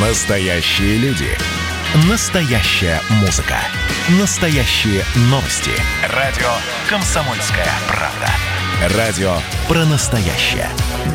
Настоящие 0.00 0.96
люди. 0.98 1.26
Настоящая 2.08 3.00
музыка. 3.20 3.56
Настоящие 4.20 5.02
новости. 5.22 5.72
Радио 6.14 6.46
«Комсомольская 6.88 7.66
правда». 7.88 8.96
Радио 8.96 9.38
про 9.66 9.84
настоящее. 9.86 10.68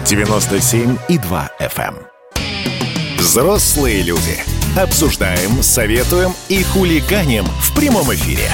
97,2 0.03 1.49
FM. 1.61 1.95
эм. 1.95 3.17
Взрослые 3.17 4.01
люди. 4.01 4.43
Обсуждаем, 4.77 5.63
советуем 5.63 6.33
и 6.49 6.61
хулиганим 6.63 7.45
в 7.45 7.73
прямом 7.73 8.13
эфире. 8.13 8.51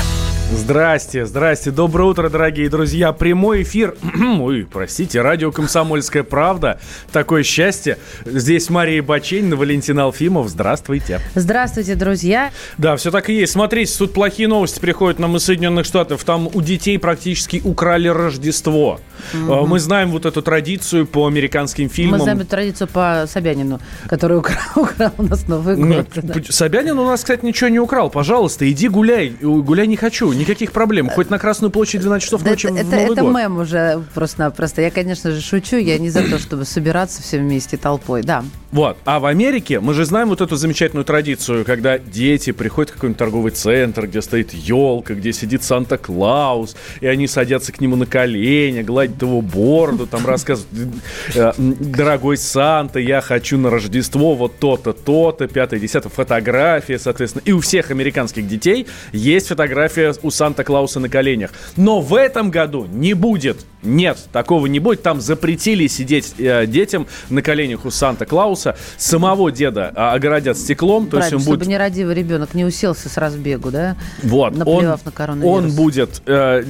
Здрасте, 0.51 1.27
здрасте, 1.27 1.69
доброе 1.69 2.05
утро, 2.05 2.27
дорогие 2.27 2.69
друзья. 2.69 3.11
Прямой 3.13 3.61
эфир, 3.61 3.95
ой, 4.39 4.67
простите, 4.71 5.21
радио 5.21 5.51
«Комсомольская 5.51 6.23
правда». 6.23 6.79
Такое 7.11 7.43
счастье. 7.43 7.99
Здесь 8.25 8.71
Мария 8.71 9.03
Баченина, 9.03 9.55
Валентин 9.55 9.99
Алфимов. 9.99 10.49
Здравствуйте. 10.49 11.21
Здравствуйте, 11.35 11.93
друзья. 11.93 12.49
Да, 12.79 12.95
все 12.95 13.11
так 13.11 13.29
и 13.29 13.33
есть. 13.33 13.53
Смотрите, 13.53 13.95
тут 13.95 14.11
плохие 14.13 14.47
новости 14.47 14.79
приходят 14.79 15.19
нам 15.19 15.35
из 15.37 15.43
Соединенных 15.43 15.85
Штатов. 15.85 16.23
Там 16.23 16.49
у 16.51 16.61
детей 16.61 16.97
практически 16.97 17.61
украли 17.63 18.07
Рождество. 18.07 18.99
Угу. 19.33 19.67
Мы 19.67 19.79
знаем 19.79 20.09
вот 20.09 20.25
эту 20.25 20.41
традицию 20.41 21.05
по 21.05 21.27
американским 21.27 21.89
фильмам. 21.89 22.17
Мы 22.17 22.23
знаем 22.23 22.39
эту 22.39 22.49
традицию 22.49 22.87
по 22.87 23.25
Собянину, 23.27 23.79
который 24.07 24.37
украл, 24.37 24.57
украл 24.75 25.11
у 25.17 25.23
нас 25.23 25.47
Новый 25.47 25.75
год. 25.75 26.07
Да. 26.15 26.33
Собянин 26.49 26.97
у 26.97 27.05
нас, 27.05 27.21
кстати, 27.21 27.45
ничего 27.45 27.69
не 27.69 27.79
украл. 27.79 28.09
Пожалуйста, 28.09 28.69
иди 28.69 28.87
гуляй. 28.87 29.35
Гуляй 29.41 29.85
не 29.85 29.95
хочу 29.95 30.38
никаких 30.39 30.71
проблем. 30.71 31.09
Хоть 31.09 31.29
на 31.29 31.37
Красную 31.37 31.71
площадь 31.71 32.01
12 32.01 32.25
часов 32.25 32.43
ночи 32.43 32.67
это, 32.67 32.75
в 32.75 32.77
это, 32.77 32.95
Новый 32.95 33.13
это 33.13 33.21
год. 33.21 33.35
мем 33.35 33.57
уже 33.57 34.03
просто-напросто. 34.13 34.81
Я, 34.81 34.91
конечно 34.91 35.31
же, 35.31 35.41
шучу. 35.41 35.77
Я 35.77 35.97
не 35.97 36.09
за 36.09 36.23
то, 36.23 36.39
чтобы 36.39 36.65
собираться 36.65 37.21
все 37.21 37.39
вместе 37.39 37.77
толпой. 37.77 38.23
Да. 38.23 38.43
Вот. 38.71 38.97
А 39.05 39.19
в 39.19 39.25
Америке 39.25 39.79
мы 39.79 39.93
же 39.93 40.05
знаем 40.05 40.29
вот 40.29 40.41
эту 40.41 40.55
замечательную 40.55 41.03
традицию, 41.05 41.65
когда 41.65 41.97
дети 41.97 42.51
приходят 42.51 42.91
в 42.91 42.93
какой-нибудь 42.93 43.17
торговый 43.17 43.51
центр, 43.51 44.07
где 44.07 44.21
стоит 44.21 44.53
елка, 44.53 45.15
где 45.15 45.33
сидит 45.33 45.63
Санта-Клаус, 45.63 46.75
и 47.01 47.07
они 47.07 47.27
садятся 47.27 47.71
к 47.71 47.81
нему 47.81 47.95
на 47.95 48.05
колени, 48.05 48.81
гладят 48.81 49.21
его 49.21 49.41
бороду, 49.41 50.05
там 50.07 50.25
рассказывают, 50.25 50.93
«Э, 51.35 51.53
дорогой 51.57 52.37
Санта, 52.37 52.99
я 52.99 53.21
хочу 53.21 53.57
на 53.57 53.69
Рождество 53.69 54.35
вот 54.35 54.59
то-то, 54.59 54.93
то-то, 54.93 55.47
пятое, 55.47 55.79
десятое, 55.79 56.11
фотография, 56.11 56.99
соответственно. 56.99 57.41
И 57.45 57.51
у 57.51 57.59
всех 57.59 57.91
американских 57.91 58.47
детей 58.47 58.87
есть 59.11 59.47
фотография 59.47 60.13
у 60.21 60.28
Санта-Клауса 60.31 60.99
на 60.99 61.09
коленях. 61.09 61.51
Но 61.75 62.01
в 62.01 62.15
этом 62.15 62.51
году 62.51 62.87
не 62.91 63.13
будет. 63.13 63.65
Нет, 63.81 64.17
такого 64.31 64.65
не 64.67 64.79
будет. 64.79 65.01
Там 65.03 65.21
запретили 65.21 65.87
сидеть 65.87 66.33
э, 66.37 66.65
детям 66.65 67.07
на 67.29 67.41
коленях 67.41 67.85
у 67.85 67.91
Санта-Клауса. 67.91 68.75
Самого 68.97 69.51
деда 69.51 69.91
а, 69.95 70.13
огородят 70.13 70.57
стеклом. 70.57 71.07
То 71.07 71.17
есть 71.17 71.33
он 71.33 71.39
чтобы 71.39 71.57
будет... 71.57 71.69
нерадивый 71.69 72.13
ребенок 72.13 72.53
не 72.53 72.65
уселся 72.65 73.07
с 73.07 73.17
разбегу, 73.17 73.71
да? 73.71 73.95
Вот, 74.23 74.55
Наплевав 74.55 74.99
он, 74.99 75.05
на 75.05 75.11
коронавирус. 75.11 75.57
он 75.57 75.71
будет, 75.71 76.21
э, 76.25 76.63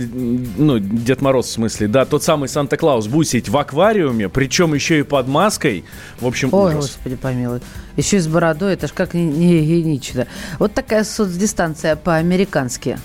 ну, 0.57 0.77
Дед 0.79 1.21
Мороз 1.21 1.47
в 1.47 1.51
смысле, 1.51 1.87
да, 1.87 2.05
тот 2.05 2.23
самый 2.23 2.47
Санта-Клаус 2.47 3.07
будет 3.07 3.27
сидеть 3.27 3.49
в 3.49 3.57
аквариуме, 3.57 4.29
причем 4.29 4.73
еще 4.73 4.99
и 4.99 5.03
под 5.03 5.27
маской. 5.27 5.83
В 6.19 6.27
общем, 6.27 6.49
Ой, 6.51 6.73
ужас. 6.73 6.91
господи, 6.91 7.15
помилуй. 7.15 7.61
Еще 7.97 8.17
и 8.17 8.19
с 8.19 8.27
бородой, 8.27 8.73
это 8.73 8.87
ж 8.87 8.91
как 8.93 9.13
не, 9.13 9.25
не 9.25 9.59
гигиенично. 9.59 10.27
Вот 10.59 10.73
такая 10.73 11.03
соцдистанция 11.03 11.95
по-американски. 11.95 12.99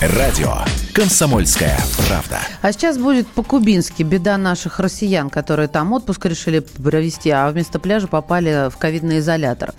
Радио 0.00 0.54
«Комсомольская 0.92 1.78
правда». 2.06 2.38
А 2.62 2.72
сейчас 2.72 2.98
будет 2.98 3.26
по-кубински 3.26 4.02
беда 4.02 4.36
наших 4.36 4.78
россиян, 4.80 5.30
которые 5.30 5.68
там 5.68 5.92
отпуск 5.92 6.26
решили 6.26 6.60
провести, 6.60 7.30
а 7.30 7.50
вместо 7.50 7.78
пляжа 7.78 8.06
попали 8.06 8.70
в 8.70 8.76
ковидный 8.76 9.18
изолятор. 9.18 9.74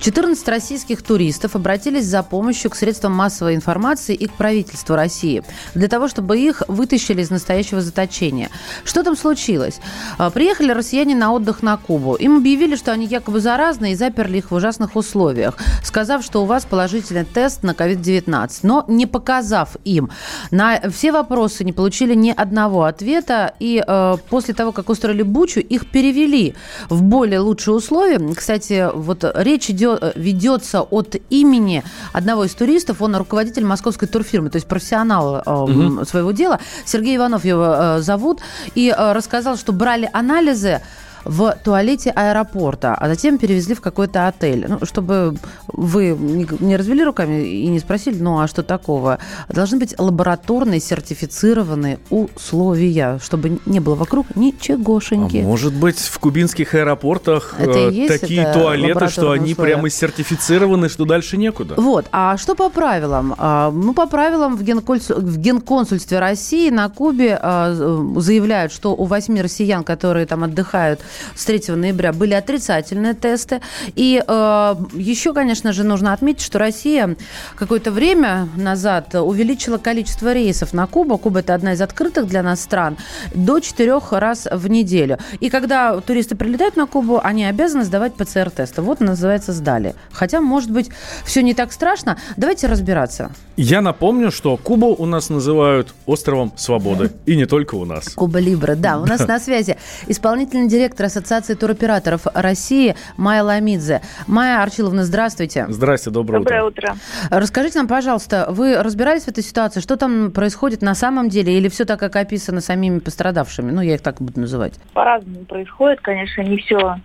14 0.00 0.46
российских 0.48 1.02
туристов 1.02 1.56
обратились 1.56 2.06
за 2.06 2.22
помощью 2.22 2.70
к 2.70 2.76
средствам 2.76 3.12
массовой 3.12 3.54
информации 3.54 4.14
и 4.14 4.26
к 4.26 4.32
правительству 4.32 4.94
России 4.94 5.42
для 5.74 5.88
того, 5.88 6.08
чтобы 6.08 6.38
их 6.38 6.62
вытащили 6.68 7.22
из 7.22 7.30
настоящего 7.30 7.80
заточения. 7.80 8.50
Что 8.84 9.02
там 9.02 9.16
случилось? 9.16 9.80
А, 10.18 10.30
Приехали 10.30 10.72
россияне 10.72 11.14
на 11.14 11.32
отдых 11.32 11.62
на 11.62 11.76
Кубу. 11.76 12.14
Им 12.14 12.38
объявили, 12.38 12.76
что 12.76 12.92
они 12.92 13.06
якобы 13.06 13.40
заразны 13.40 13.92
и 13.92 13.94
заперли 13.96 14.38
их 14.38 14.50
в 14.50 14.54
ужасных 14.54 14.96
условиях, 14.96 15.56
сказав, 15.84 16.24
что 16.24 16.42
у 16.42 16.46
вас 16.46 16.64
положительный 16.64 17.24
тест 17.24 17.62
на 17.62 17.72
COVID-19, 17.72 18.60
но 18.62 18.84
не 18.88 19.06
показав 19.50 19.76
им. 19.84 20.08
На 20.50 20.80
все 20.90 21.12
вопросы 21.12 21.64
не 21.64 21.72
получили 21.72 22.14
ни 22.14 22.30
одного 22.30 22.82
ответа, 22.84 23.52
и 23.62 23.82
э, 23.86 24.16
после 24.28 24.54
того, 24.54 24.72
как 24.72 24.88
устроили 24.90 25.22
бучу, 25.22 25.60
их 25.60 25.90
перевели 25.90 26.54
в 26.90 27.02
более 27.02 27.40
лучшие 27.40 27.74
условия. 27.74 28.20
Кстати, 28.34 28.88
вот 28.94 29.24
речь 29.34 29.70
идет, 29.70 30.12
ведется 30.16 30.82
от 30.82 31.16
имени 31.30 31.82
одного 32.12 32.44
из 32.44 32.54
туристов, 32.54 33.02
он 33.02 33.16
руководитель 33.16 33.64
московской 33.64 34.08
турфирмы, 34.08 34.50
то 34.50 34.56
есть 34.56 34.68
профессионал 34.68 35.42
э, 35.46 35.70
Мгм. 35.72 36.06
своего 36.06 36.32
дела. 36.32 36.58
Сергей 36.84 37.16
Иванов 37.16 37.44
его 37.44 37.64
э, 37.78 38.00
зовут, 38.00 38.40
и 38.76 38.94
э, 38.96 39.12
рассказал, 39.12 39.56
что 39.56 39.72
брали 39.72 40.08
анализы 40.12 40.80
в 41.24 41.56
туалете 41.64 42.10
аэропорта, 42.10 42.94
а 42.94 43.08
затем 43.08 43.38
перевезли 43.38 43.74
в 43.74 43.80
какой-то 43.80 44.26
отель. 44.28 44.66
Ну, 44.68 44.78
чтобы 44.84 45.36
вы 45.68 46.16
не 46.60 46.76
развели 46.76 47.04
руками 47.04 47.42
и 47.44 47.66
не 47.68 47.78
спросили, 47.78 48.20
ну 48.20 48.40
а 48.40 48.48
что 48.48 48.62
такого? 48.62 49.18
Должны 49.48 49.78
быть 49.78 49.94
лабораторные 49.98 50.80
сертифицированные 50.80 51.98
условия, 52.10 53.18
чтобы 53.22 53.58
не 53.66 53.80
было 53.80 53.94
вокруг 53.94 54.26
А 54.34 54.38
ничегошеньки. 54.38 55.38
может 55.38 55.72
быть, 55.74 55.98
в 55.98 56.18
кубинских 56.18 56.74
аэропортах 56.74 57.54
э, 57.58 58.06
такие 58.08 58.52
туалеты, 58.52 59.08
что 59.08 59.30
они 59.32 59.52
условия? 59.52 59.72
прямо 59.74 59.90
сертифицированы, 59.90 60.88
что 60.88 61.04
дальше 61.04 61.36
некуда. 61.36 61.74
Вот. 61.76 62.06
А 62.12 62.36
что 62.36 62.54
по 62.54 62.68
правилам? 62.70 63.34
А, 63.38 63.70
Ну, 63.70 63.94
по 63.94 64.06
правилам 64.06 64.56
в, 64.56 64.62
Генконсу- 64.62 65.18
в 65.20 65.38
Генконсульстве 65.38 66.18
России 66.18 66.70
на 66.70 66.88
Кубе 66.88 67.38
а, 67.40 67.74
заявляют, 68.16 68.72
что 68.72 68.94
у 68.94 69.04
восьми 69.04 69.40
россиян, 69.42 69.84
которые 69.84 70.26
там 70.26 70.44
отдыхают 70.44 71.00
с 71.34 71.44
3 71.44 71.74
ноября, 71.74 72.12
были 72.12 72.34
отрицательные 72.34 73.14
тесты. 73.14 73.60
И 73.94 74.22
э, 74.26 74.74
еще, 74.94 75.32
конечно 75.32 75.72
же, 75.72 75.84
нужно 75.84 76.12
отметить, 76.12 76.42
что 76.42 76.58
Россия 76.58 77.16
какое-то 77.56 77.90
время 77.90 78.48
назад 78.56 79.14
увеличила 79.14 79.78
количество 79.78 80.32
рейсов 80.32 80.72
на 80.72 80.86
Кубу. 80.86 81.18
Куба– 81.18 81.40
это 81.40 81.54
одна 81.54 81.72
из 81.72 81.80
открытых 81.80 82.26
для 82.26 82.42
нас 82.42 82.60
стран. 82.60 82.96
До 83.34 83.60
четырех 83.60 84.12
раз 84.12 84.48
в 84.50 84.68
неделю. 84.68 85.18
И 85.40 85.50
когда 85.50 86.00
туристы 86.00 86.36
прилетают 86.36 86.76
на 86.76 86.86
Кубу, 86.86 87.20
они 87.22 87.44
обязаны 87.44 87.84
сдавать 87.84 88.14
ПЦР-тесты. 88.14 88.82
Вот 88.82 89.00
называется 89.00 89.52
«сдали». 89.52 89.94
Хотя, 90.12 90.40
может 90.40 90.70
быть, 90.70 90.90
все 91.24 91.42
не 91.42 91.54
так 91.54 91.72
страшно. 91.72 92.18
Давайте 92.36 92.66
разбираться. 92.66 93.32
Я 93.56 93.80
напомню, 93.80 94.30
что 94.30 94.56
Кубу 94.56 94.94
у 94.98 95.06
нас 95.06 95.28
называют 95.28 95.94
островом 96.06 96.52
свободы. 96.56 97.10
И 97.26 97.36
не 97.36 97.46
только 97.46 97.74
у 97.74 97.84
нас. 97.84 98.08
Куба 98.14 98.38
Либра, 98.38 98.74
да. 98.74 98.98
У 98.98 99.06
нас 99.06 99.26
на 99.26 99.38
связи 99.38 99.76
исполнительный 100.06 100.68
директор 100.68 100.99
Ассоциации 101.06 101.54
туроператоров 101.54 102.26
России 102.34 102.94
Майя 103.16 103.42
Ламидзе. 103.42 104.00
Майя 104.26 104.62
Арчиловна, 104.62 105.04
здравствуйте. 105.04 105.66
Здрасте, 105.68 106.10
доброе, 106.10 106.38
Доброе 106.38 106.64
утро. 106.64 106.92
утро. 106.92 107.38
Расскажите 107.38 107.78
нам, 107.78 107.88
пожалуйста, 107.88 108.46
вы 108.50 108.82
разбирались 108.82 109.24
в 109.24 109.28
этой 109.28 109.42
ситуации? 109.42 109.80
Что 109.80 109.96
там 109.96 110.30
происходит 110.30 110.82
на 110.82 110.94
самом 110.94 111.28
деле? 111.28 111.56
Или 111.56 111.68
все 111.68 111.84
так, 111.84 112.00
как 112.00 112.16
описано 112.16 112.60
самими 112.60 112.98
пострадавшими? 112.98 113.70
Ну, 113.70 113.80
я 113.80 113.94
их 113.94 114.02
так 114.02 114.20
буду 114.20 114.40
называть. 114.40 114.74
По-разному 114.94 115.44
происходит, 115.44 116.00
конечно, 116.00 116.42
не 116.42 116.58
все 116.58 116.96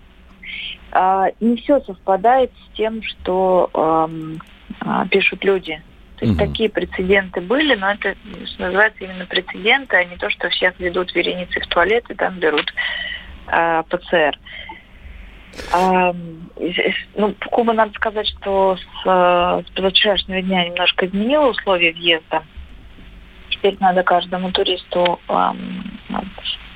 не 1.41 1.57
все 1.57 1.81
совпадает 1.81 2.51
с 2.51 2.77
тем, 2.77 3.01
что 3.03 3.69
а, 3.73 5.05
пишут 5.07 5.43
люди. 5.43 5.81
То 6.17 6.25
есть 6.25 6.37
Мгм. 6.39 6.47
такие 6.47 6.69
прецеденты 6.69 7.41
были, 7.41 7.75
но 7.75 7.91
это 7.91 8.15
что 8.45 8.61
называется 8.63 9.03
именно 9.03 9.25
прецеденты, 9.25 9.97
а 9.97 10.03
не 10.05 10.15
то, 10.15 10.29
что 10.29 10.49
всех 10.49 10.79
ведут 10.79 11.13
вереницы 11.13 11.59
в 11.59 11.67
туалет 11.67 12.05
и 12.09 12.13
там 12.13 12.39
берут 12.39 12.73
а, 13.47 13.83
ПЦР. 13.83 14.37
Здесь, 16.57 16.95
ну, 17.15 17.33
Куба, 17.49 17.73
надо 17.73 17.93
сказать, 17.93 18.27
что 18.27 18.77
с, 18.77 18.81
а, 19.05 19.61
с 19.61 19.69
позавчерашнего 19.71 20.41
дня 20.41 20.65
немножко 20.65 21.05
изменила 21.05 21.47
условия 21.47 21.91
въезда. 21.91 22.43
Теперь 23.49 23.77
надо 23.79 24.03
каждому 24.03 24.51
туристу 24.51 25.19
ам, 25.27 25.99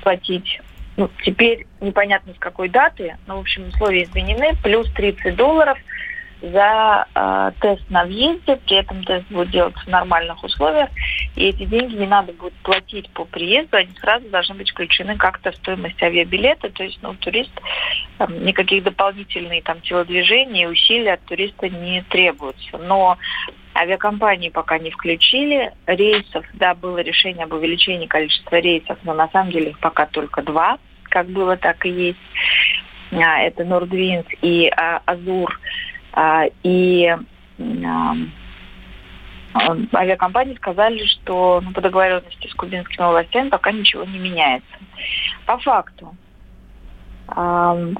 платить. 0.02 0.60
Ну, 0.96 1.10
теперь 1.22 1.66
непонятно 1.80 2.34
с 2.34 2.38
какой 2.38 2.68
даты, 2.68 3.16
но, 3.26 3.36
в 3.36 3.40
общем, 3.40 3.68
условия 3.68 4.04
изменены. 4.04 4.52
Плюс 4.62 4.90
30 4.92 5.34
долларов 5.36 5.78
за 6.42 7.06
э, 7.14 7.52
тест 7.60 7.88
на 7.90 8.04
въезде. 8.04 8.56
При 8.56 8.76
этом 8.76 9.04
тест 9.04 9.26
будет 9.30 9.50
делаться 9.50 9.80
в 9.84 9.88
нормальных 9.88 10.42
условиях. 10.42 10.88
И 11.36 11.44
эти 11.44 11.64
деньги 11.64 11.96
не 11.96 12.06
надо 12.06 12.32
будет 12.32 12.54
платить 12.62 13.08
по 13.10 13.24
приезду, 13.24 13.76
они 13.76 13.90
сразу 14.00 14.28
должны 14.28 14.54
быть 14.56 14.70
включены 14.70 15.16
как-то 15.16 15.52
в 15.52 15.56
стоимость 15.56 16.02
авиабилета. 16.02 16.70
То 16.70 16.84
есть, 16.84 16.98
ну, 17.02 17.14
турист 17.14 17.52
там, 18.18 18.44
никаких 18.44 18.84
дополнительных 18.84 19.64
там 19.64 19.80
телодвижений 19.80 20.64
и 20.64 20.66
усилий 20.66 21.08
от 21.08 21.24
туриста 21.24 21.68
не 21.68 22.02
требуется. 22.02 22.78
Но 22.78 23.18
авиакомпании 23.74 24.48
пока 24.48 24.78
не 24.78 24.90
включили. 24.90 25.72
Рейсов, 25.86 26.44
да, 26.54 26.74
было 26.74 26.98
решение 26.98 27.44
об 27.44 27.52
увеличении 27.52 28.06
количества 28.06 28.56
рейсов, 28.56 28.98
но 29.04 29.14
на 29.14 29.28
самом 29.28 29.52
деле 29.52 29.70
их 29.70 29.78
пока 29.78 30.06
только 30.06 30.42
два, 30.42 30.78
как 31.04 31.26
было, 31.28 31.56
так 31.56 31.84
и 31.86 31.90
есть. 31.90 32.18
а, 33.12 33.42
это 33.42 33.64
Нордвинс 33.64 34.26
и 34.42 34.68
а, 34.68 35.02
Азур, 35.04 35.58
и 36.62 37.16
авиакомпании 39.94 40.54
сказали, 40.56 41.04
что 41.06 41.60
ну, 41.62 41.72
по 41.72 41.80
договоренности 41.80 42.48
с 42.48 42.54
кубинскими 42.54 43.06
властями 43.06 43.48
пока 43.48 43.72
ничего 43.72 44.04
не 44.04 44.18
меняется. 44.18 44.76
По 45.46 45.58
факту, 45.58 46.14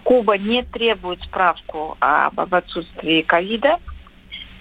Куба 0.05 0.39
не 0.39 0.63
требует 0.63 1.23
справку 1.23 1.97
об 2.01 2.55
отсутствии 2.55 3.23
ковида. 3.23 3.79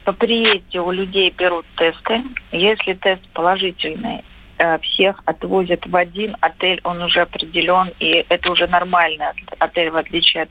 По 0.05 0.13
приезде 0.13 0.79
у 0.79 0.91
людей 0.91 1.33
берут 1.35 1.65
тесты. 1.75 2.23
Если 2.51 2.93
тест 2.93 3.27
положительный, 3.33 4.23
э, 4.57 4.77
всех 4.79 5.21
отвозят 5.25 5.85
в 5.85 5.95
один 5.95 6.35
отель, 6.41 6.81
он 6.83 7.01
уже 7.01 7.21
определен, 7.21 7.91
и 7.99 8.25
это 8.29 8.51
уже 8.51 8.67
нормальный 8.67 9.27
отель, 9.59 9.89
в 9.89 9.97
отличие 9.97 10.43
от 10.43 10.49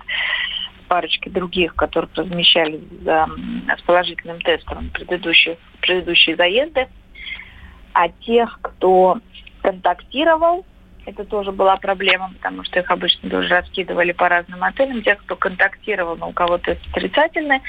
парочки 0.88 1.28
других, 1.28 1.74
которых 1.74 2.10
размещали 2.14 2.80
за, 3.02 3.28
с 3.76 3.82
положительным 3.82 4.40
тестом 4.40 4.90
предыдущие, 4.90 5.58
предыдущие 5.80 6.36
заезды. 6.36 6.88
А 7.92 8.08
тех, 8.08 8.58
кто 8.62 9.18
контактировал, 9.62 10.64
это 11.06 11.24
тоже 11.24 11.52
была 11.52 11.76
проблема, 11.76 12.32
потому 12.34 12.64
что 12.64 12.80
их 12.80 12.90
обычно 12.90 13.30
тоже 13.30 13.48
раскидывали 13.48 14.12
по 14.12 14.28
разным 14.28 14.62
отелям. 14.62 15.02
Тех, 15.02 15.18
кто 15.18 15.36
контактировал, 15.36 16.16
но 16.16 16.28
у 16.28 16.32
кого 16.32 16.58
тест 16.58 16.80
отрицательный, 16.92 17.60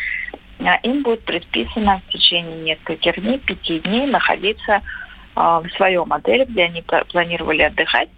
а, 0.59 0.75
им 0.83 1.03
будет 1.03 1.23
предписано 1.23 2.01
в 2.05 2.11
течение 2.11 2.57
нескольких 2.61 3.21
дней, 3.21 3.39
пяти 3.39 3.79
дней 3.79 4.07
находиться 4.07 4.81
а, 5.35 5.61
в 5.61 5.69
своем 5.71 6.11
отеле, 6.11 6.45
где 6.45 6.63
они 6.63 6.83
планировали 7.11 7.61
отдыхать, 7.61 8.09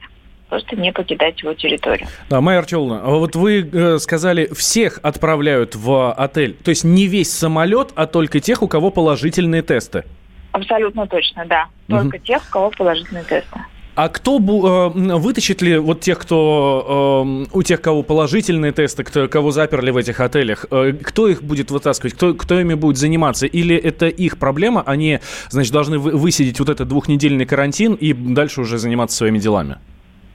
просто 0.52 0.76
не 0.76 0.92
покидать 0.92 1.42
его 1.42 1.54
территорию. 1.54 2.08
Да, 2.30 2.42
Майя 2.42 2.60
Артемовна, 2.60 3.00
а 3.02 3.10
вот 3.12 3.38
вы 3.38 3.62
э, 3.72 3.98
сказали, 4.00 4.54
всех 4.54 5.00
отправляют 5.02 5.78
в 5.78 6.12
отель, 6.12 6.58
то 6.62 6.70
есть 6.70 6.84
не 6.84 7.08
весь 7.08 7.32
самолет, 7.32 7.92
а 7.96 8.06
только 8.06 8.42
тех, 8.42 8.62
у 8.62 8.68
кого 8.68 8.92
положительные 8.92 9.62
тесты? 9.62 10.04
Абсолютно 10.52 11.08
точно, 11.08 11.46
да. 11.46 11.68
Только 11.88 12.18
угу. 12.18 12.26
тех, 12.26 12.44
у 12.50 12.52
кого 12.52 12.70
положительные 12.72 13.24
тесты. 13.24 13.62
А 13.96 14.10
кто 14.10 14.40
э, 14.40 15.18
вытащит 15.18 15.62
ли 15.62 15.78
вот 15.78 16.02
тех, 16.02 16.20
кто 16.20 17.46
э, 17.54 17.58
у 17.58 17.64
тех, 17.64 17.82
кого 17.82 18.04
положительные 18.04 18.74
тесты, 18.74 19.06
кто, 19.06 19.30
кого 19.30 19.52
заперли 19.52 19.92
в 19.92 19.98
этих 19.98 20.20
отелях, 20.20 20.66
э, 20.70 20.92
кто 21.02 21.30
их 21.30 21.44
будет 21.44 21.72
вытаскивать, 21.72 22.14
кто, 22.16 22.34
кто 22.34 22.60
ими 22.60 22.74
будет 22.74 22.98
заниматься? 22.98 23.46
Или 23.46 23.78
это 23.78 24.08
их 24.08 24.38
проблема, 24.38 24.84
они, 24.86 25.22
значит, 25.50 25.72
должны 25.72 25.98
вы, 25.98 26.12
высидеть 26.12 26.60
вот 26.60 26.68
этот 26.68 26.90
двухнедельный 26.90 27.46
карантин 27.46 27.94
и 27.94 28.12
дальше 28.12 28.60
уже 28.62 28.78
заниматься 28.78 29.16
своими 29.16 29.40
делами? 29.40 29.78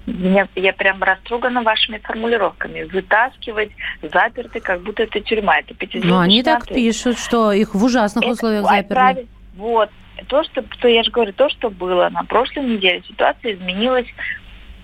Меня, 0.06 0.49
я 0.55 0.73
прям 0.73 1.03
растрогана 1.03 1.62
вашими 1.62 1.99
формулировками. 1.99 2.85
Вытаскивать 2.85 3.70
заперты, 4.03 4.61
как 4.61 4.82
будто 4.82 5.03
это 5.03 5.20
тюрьма. 5.20 5.58
Это 5.58 5.75
Ну, 5.94 6.19
они 6.19 6.43
так 6.44 6.62
отель. 6.62 6.76
пишут, 6.76 7.19
что 7.19 7.53
их 7.53 7.75
в 7.75 7.82
ужасных 7.82 8.23
это, 8.23 8.32
условиях 8.32 8.64
заперли. 8.64 9.26
Вот, 9.56 9.91
то, 10.29 10.44
что, 10.44 10.62
то 10.62 10.88
я 10.88 11.03
же 11.03 11.11
говорю, 11.11 11.32
то, 11.32 11.49
что 11.49 11.70
было 11.70 12.08
на 12.08 12.25
прошлой 12.25 12.64
неделе, 12.64 13.03
ситуация 13.08 13.55
изменилась 13.55 14.06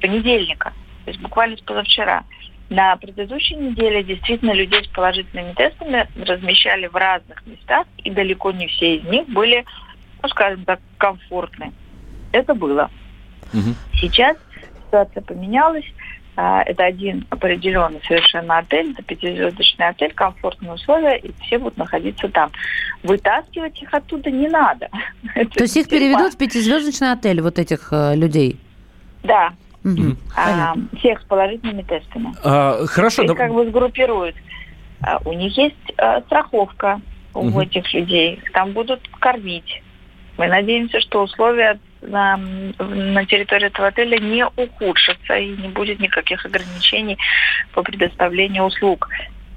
понедельника, 0.00 0.72
то 1.04 1.10
есть 1.10 1.20
буквально 1.20 1.56
с 1.56 1.60
позавчера. 1.60 2.24
На 2.68 2.96
предыдущей 2.96 3.56
неделе 3.56 4.02
действительно 4.02 4.52
людей 4.52 4.82
с 4.82 4.88
положительными 4.88 5.52
тестами 5.52 6.08
размещали 6.24 6.86
в 6.86 6.96
разных 6.96 7.46
местах, 7.46 7.86
и 7.98 8.10
далеко 8.10 8.50
не 8.50 8.66
все 8.66 8.96
из 8.96 9.04
них 9.04 9.28
были, 9.28 9.64
ну, 10.22 10.28
скажем 10.30 10.64
так, 10.64 10.80
комфортны. 10.96 11.72
Это 12.32 12.54
было. 12.54 12.90
Угу. 13.52 13.74
Сейчас 14.00 14.38
ситуация 14.92 15.22
поменялась. 15.22 15.84
А, 16.34 16.62
это 16.62 16.84
один 16.84 17.26
определенный 17.28 18.00
совершенно 18.06 18.58
отель, 18.58 18.92
это 18.92 19.02
пятизвездочный 19.02 19.88
отель, 19.88 20.14
комфортные 20.14 20.72
условия, 20.72 21.18
и 21.18 21.30
все 21.42 21.58
будут 21.58 21.76
находиться 21.76 22.28
там. 22.28 22.50
Вытаскивать 23.02 23.80
их 23.82 23.92
оттуда 23.92 24.30
не 24.30 24.48
надо. 24.48 24.88
То 25.34 25.62
есть 25.62 25.76
их 25.76 25.88
переведут 25.88 26.34
в 26.34 26.38
пятизвездочный 26.38 27.12
отель, 27.12 27.42
вот 27.42 27.58
этих 27.58 27.88
э, 27.92 28.16
людей? 28.16 28.58
Да. 29.22 29.52
Угу. 29.84 30.16
А, 30.36 30.74
всех 30.98 31.20
с 31.20 31.24
положительными 31.24 31.82
тестами. 31.82 32.34
А, 32.42 32.86
хорошо. 32.86 33.22
Их 33.22 33.28
да... 33.28 33.34
как 33.34 33.52
бы 33.52 33.66
сгруппируют. 33.66 34.36
А, 35.02 35.18
у 35.26 35.34
них 35.34 35.54
есть 35.58 35.76
а, 35.98 36.22
страховка 36.22 37.02
у 37.34 37.40
угу. 37.40 37.60
этих 37.60 37.92
людей. 37.92 38.40
Там 38.54 38.72
будут 38.72 39.06
кормить. 39.20 39.82
Мы 40.38 40.46
надеемся, 40.46 40.98
что 41.00 41.24
условия 41.24 41.78
на, 42.02 42.36
на 42.36 43.24
территории 43.26 43.66
этого 43.66 43.88
отеля 43.88 44.18
не 44.18 44.46
ухудшатся 44.46 45.34
и 45.34 45.56
не 45.56 45.68
будет 45.68 46.00
никаких 46.00 46.44
ограничений 46.44 47.18
по 47.72 47.82
предоставлению 47.82 48.64
услуг 48.64 49.08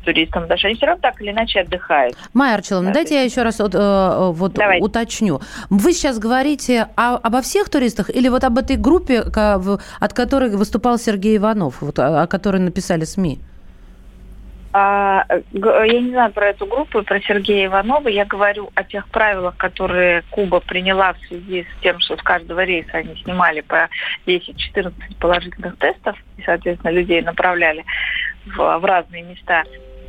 туристам, 0.05 0.45
что 0.45 0.67
они 0.67 0.75
все 0.75 0.85
равно 0.85 1.01
так 1.01 1.19
или 1.21 1.31
иначе 1.31 1.61
отдыхают. 1.61 2.15
Майя 2.33 2.55
Арчиловна, 2.55 2.93
дайте 2.93 3.15
я 3.15 3.23
еще 3.23 3.41
раз 3.41 3.59
вот, 3.59 3.73
э, 3.73 4.31
вот 4.33 4.57
уточню. 4.79 5.41
Вы 5.69 5.93
сейчас 5.93 6.19
говорите 6.19 6.87
о, 6.95 7.15
обо 7.15 7.41
всех 7.41 7.69
туристах 7.69 8.09
или 8.09 8.29
вот 8.29 8.43
об 8.43 8.57
этой 8.57 8.77
группе, 8.77 9.21
от 9.21 10.13
которой 10.13 10.55
выступал 10.55 10.99
Сергей 10.99 11.37
Иванов, 11.37 11.81
вот, 11.81 11.97
о 11.99 12.27
которой 12.27 12.61
написали 12.61 13.03
СМИ? 13.03 13.39
А, 14.77 15.25
я 15.53 16.01
не 16.01 16.09
знаю 16.09 16.33
про 16.33 16.47
эту 16.47 16.65
группу, 16.65 17.01
про 17.01 17.21
Сергея 17.21 17.67
Иванова. 17.67 18.09
Я 18.09 18.25
говорю 18.25 18.71
о 18.75 18.83
тех 18.83 19.07
правилах, 19.07 19.55
которые 19.55 20.23
Куба 20.31 20.59
приняла 20.59 21.13
в 21.13 21.19
связи 21.27 21.63
с 21.63 21.81
тем, 21.81 21.97
что 22.01 22.17
с 22.17 22.21
каждого 22.21 22.61
рейса 22.61 22.97
они 22.97 23.15
снимали 23.23 23.61
по 23.61 23.87
10-14 24.27 24.91
положительных 25.17 25.77
тестов 25.77 26.17
и, 26.35 26.41
соответственно, 26.41 26.91
людей 26.91 27.21
направляли 27.21 27.85
в, 28.47 28.57
в 28.57 28.83
разные 28.83 29.23
места. 29.23 29.63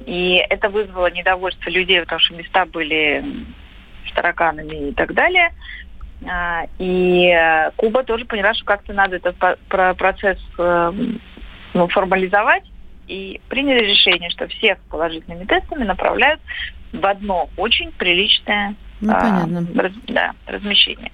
И 0.04 0.44
это 0.50 0.68
вызвало 0.68 1.12
недовольство 1.12 1.70
людей, 1.70 2.00
потому 2.00 2.18
что 2.18 2.34
места 2.34 2.66
были 2.66 3.24
с 4.10 4.12
тараканами 4.14 4.88
и 4.88 4.92
так 4.94 5.14
далее. 5.14 5.52
А, 6.28 6.64
и 6.80 7.70
Куба 7.76 8.02
тоже 8.02 8.24
поняла, 8.24 8.52
что 8.52 8.64
как-то 8.64 8.92
надо 8.92 9.14
этот 9.14 9.36
процесс 9.68 10.40
эм, 10.58 11.20
ну, 11.72 11.86
формализовать 11.86 12.64
и 13.06 13.40
приняли 13.48 13.84
решение, 13.84 14.30
что 14.30 14.48
всех 14.48 14.78
с 14.78 14.90
положительными 14.90 15.44
тестами 15.44 15.84
направляют 15.84 16.40
в 16.92 17.04
одно 17.04 17.48
очень 17.56 17.92
приличное 17.92 18.74
ну, 19.00 19.12
а, 19.12 19.46
раз, 19.74 19.92
да, 20.06 20.32
размещение. 20.46 21.10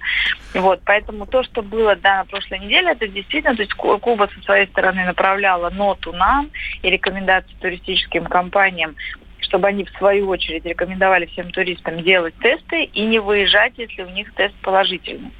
Вот, 0.53 0.81
поэтому 0.85 1.25
то, 1.25 1.43
что 1.43 1.61
было 1.61 1.95
да, 1.95 2.19
на 2.19 2.25
прошлой 2.25 2.59
неделе, 2.59 2.91
это 2.91 3.07
действительно, 3.07 3.55
то 3.55 3.61
есть 3.61 3.73
Куба 3.73 4.29
со 4.33 4.41
своей 4.43 4.67
стороны 4.67 5.03
направляла 5.03 5.69
ноту 5.69 6.13
нам 6.13 6.49
и 6.81 6.89
рекомендации 6.89 7.53
туристическим 7.59 8.25
компаниям, 8.25 8.95
чтобы 9.39 9.67
они 9.67 9.83
в 9.83 9.89
свою 9.97 10.29
очередь 10.29 10.65
рекомендовали 10.65 11.25
всем 11.25 11.51
туристам 11.51 12.01
делать 12.01 12.35
тесты 12.41 12.85
и 12.85 13.01
не 13.05 13.19
выезжать, 13.19 13.73
если 13.77 14.03
у 14.03 14.09
них 14.09 14.33
тест 14.33 14.55
положительный. 14.61 15.31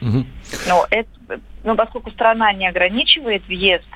Угу. 0.00 0.24
Но 0.68 0.86
это, 0.90 1.40
ну, 1.64 1.76
поскольку 1.76 2.10
страна 2.10 2.52
не 2.54 2.66
ограничивает 2.66 3.46
въезд 3.46 3.86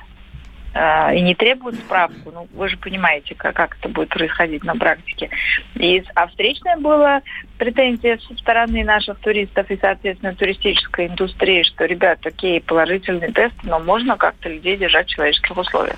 и 0.75 1.21
не 1.21 1.35
требуют 1.35 1.75
справку. 1.77 2.31
Ну, 2.33 2.47
вы 2.53 2.67
же 2.67 2.75
понимаете, 2.77 3.33
как, 3.33 3.55
как 3.55 3.77
это 3.79 3.87
будет 3.87 4.09
происходить 4.09 4.63
на 4.65 4.75
практике. 4.75 5.29
И, 5.75 6.03
а 6.15 6.27
встречная 6.27 6.75
была 6.77 7.21
претензия 7.57 8.17
со 8.17 8.35
стороны 8.35 8.83
наших 8.83 9.19
туристов 9.19 9.71
и, 9.71 9.77
соответственно, 9.79 10.35
туристической 10.35 11.07
индустрии, 11.07 11.63
что, 11.63 11.85
ребят, 11.85 12.19
такие 12.21 12.59
положительные 12.59 13.31
тесты, 13.31 13.57
но 13.63 13.79
можно 13.79 14.17
как-то 14.17 14.49
людей 14.49 14.75
держать 14.75 15.07
в 15.07 15.11
человеческих 15.11 15.57
условиях. 15.57 15.97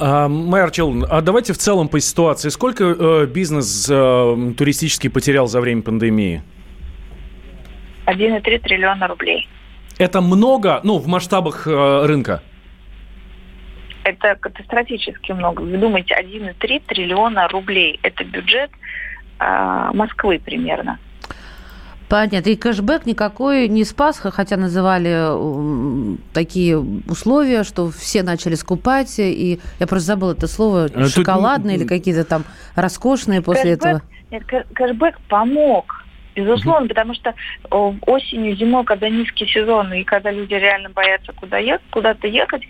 А, 0.00 0.26
Майор 0.26 0.72
Челн, 0.72 1.06
а 1.08 1.20
давайте 1.20 1.52
в 1.52 1.58
целом 1.58 1.88
по 1.88 2.00
ситуации. 2.00 2.48
Сколько 2.48 2.84
э, 2.84 3.26
бизнес 3.26 3.88
э, 3.88 4.52
туристический 4.58 5.10
потерял 5.10 5.46
за 5.46 5.60
время 5.60 5.82
пандемии? 5.82 6.42
1,3 8.06 8.58
триллиона 8.58 9.06
рублей. 9.06 9.48
Это 9.98 10.20
много, 10.20 10.80
ну, 10.82 10.98
в 10.98 11.06
масштабах 11.06 11.68
э, 11.68 12.06
рынка? 12.06 12.42
Это 14.04 14.36
катастрофически 14.36 15.32
много. 15.32 15.62
Вы 15.62 15.76
думаете, 15.78 16.14
1,3 16.20 16.82
триллиона 16.86 17.48
рублей. 17.48 18.00
Это 18.02 18.24
бюджет 18.24 18.70
э, 19.38 19.90
Москвы 19.92 20.40
примерно. 20.44 20.98
Понятно. 22.12 22.50
И 22.50 22.56
кэшбэк 22.56 23.06
никакой 23.06 23.68
не 23.68 23.84
спас, 23.84 24.18
хотя 24.18 24.58
называли 24.58 26.18
такие 26.34 26.78
условия, 26.78 27.64
что 27.64 27.90
все 27.90 28.22
начали 28.22 28.54
скупать. 28.54 29.18
И 29.18 29.60
я 29.80 29.86
просто 29.86 30.08
забыла 30.08 30.32
это 30.32 30.46
слово. 30.46 30.90
А 30.94 31.06
шоколадные 31.06 31.78
Тут... 31.78 31.82
или 31.82 31.88
какие-то 31.88 32.24
там 32.24 32.44
роскошные 32.76 33.40
после 33.40 33.76
кэшбэк, 33.76 33.86
этого. 33.86 34.02
Нет, 34.30 34.44
кэшбэк 34.74 35.20
помог. 35.28 36.04
Безусловно, 36.34 36.88
потому 36.88 37.14
что 37.14 37.34
осенью, 37.70 38.56
зимой, 38.56 38.84
когда 38.84 39.08
низкий 39.08 39.46
сезон, 39.46 39.92
и 39.94 40.04
когда 40.04 40.30
люди 40.30 40.52
реально 40.52 40.90
боятся 40.90 41.32
куда 41.32 41.56
ехать, 41.58 41.82
куда-то 41.90 42.26
ехать, 42.26 42.62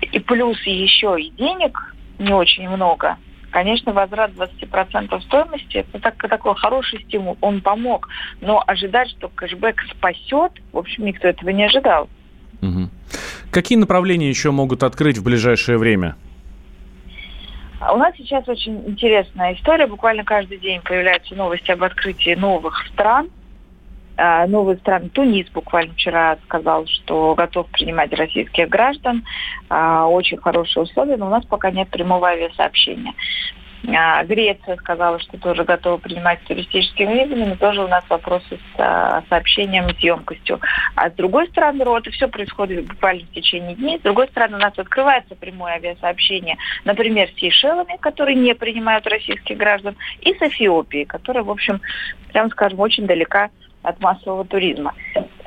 и 0.00 0.18
плюс 0.18 0.60
еще 0.62 1.16
и 1.18 1.30
денег 1.30 1.94
не 2.18 2.32
очень 2.32 2.68
много, 2.68 3.16
конечно, 3.50 3.92
возврат 3.92 4.32
20% 4.32 5.20
стоимости– 5.22 5.76
это 5.92 5.98
так, 5.98 6.16
такой 6.28 6.54
хороший 6.56 7.02
стимул, 7.04 7.38
он 7.40 7.62
помог. 7.62 8.08
Но 8.40 8.62
ожидать, 8.66 9.08
что 9.10 9.28
кэшбэк 9.28 9.80
спасет, 9.92 10.52
в 10.72 10.78
общем, 10.78 11.06
никто 11.06 11.28
этого 11.28 11.50
не 11.50 11.64
ожидал. 11.64 12.08
Угу. 12.60 12.90
Какие 13.50 13.78
направления 13.78 14.28
еще 14.28 14.50
могут 14.50 14.82
открыть 14.82 15.18
в 15.18 15.24
ближайшее 15.24 15.78
время? 15.78 16.16
А 17.80 17.94
у 17.94 17.96
нас 17.96 18.14
сейчас 18.16 18.46
очень 18.48 18.76
интересная 18.86 19.54
история. 19.54 19.86
Буквально 19.86 20.24
каждый 20.24 20.58
день 20.58 20.80
появляются 20.82 21.34
новости 21.34 21.70
об 21.70 21.82
открытии 21.82 22.34
новых 22.34 22.86
стран. 22.88 23.30
А, 24.16 24.46
новые 24.46 24.78
страны. 24.78 25.10
Тунис 25.10 25.48
буквально 25.50 25.92
вчера 25.92 26.38
сказал, 26.44 26.86
что 26.86 27.34
готов 27.34 27.66
принимать 27.68 28.12
российских 28.14 28.68
граждан. 28.68 29.24
А, 29.68 30.06
очень 30.06 30.38
хорошие 30.38 30.84
условия, 30.84 31.16
но 31.16 31.26
у 31.26 31.30
нас 31.30 31.44
пока 31.44 31.70
нет 31.70 31.88
прямого 31.88 32.28
авиасообщения. 32.28 33.12
А, 33.94 34.24
Греция 34.24 34.76
сказала, 34.76 35.18
что 35.20 35.36
тоже 35.38 35.64
готова 35.64 35.98
принимать 35.98 36.42
туристическими 36.44 37.12
визами, 37.12 37.44
но 37.44 37.56
тоже 37.56 37.84
у 37.84 37.88
нас 37.88 38.04
вопросы 38.08 38.58
с 38.74 39.24
сообщением, 39.28 39.90
с 39.90 39.98
емкостью. 39.98 40.60
А 40.94 41.10
с 41.10 41.12
другой 41.12 41.48
стороны, 41.48 41.84
вот, 41.84 42.06
и 42.06 42.10
все 42.10 42.26
происходит 42.26 42.86
буквально 42.86 43.22
в 43.24 43.34
течение 43.34 43.74
дней. 43.76 43.98
С 43.98 44.02
другой 44.02 44.28
стороны, 44.28 44.56
у 44.56 44.60
нас 44.60 44.72
открывается 44.78 45.34
прямое 45.36 45.74
авиасообщение, 45.74 46.56
например, 46.86 47.28
с 47.28 47.38
Сейшелами, 47.38 47.98
которые 48.00 48.34
не 48.34 48.54
принимают 48.54 49.06
российских 49.06 49.58
граждан, 49.58 49.94
и 50.22 50.32
с 50.32 50.40
Эфиопией, 50.40 51.04
которая, 51.04 51.44
в 51.44 51.50
общем, 51.50 51.82
прямо 52.32 52.48
скажем, 52.48 52.80
очень 52.80 53.06
далека 53.06 53.50
массового 54.00 54.44
туризма. 54.44 54.94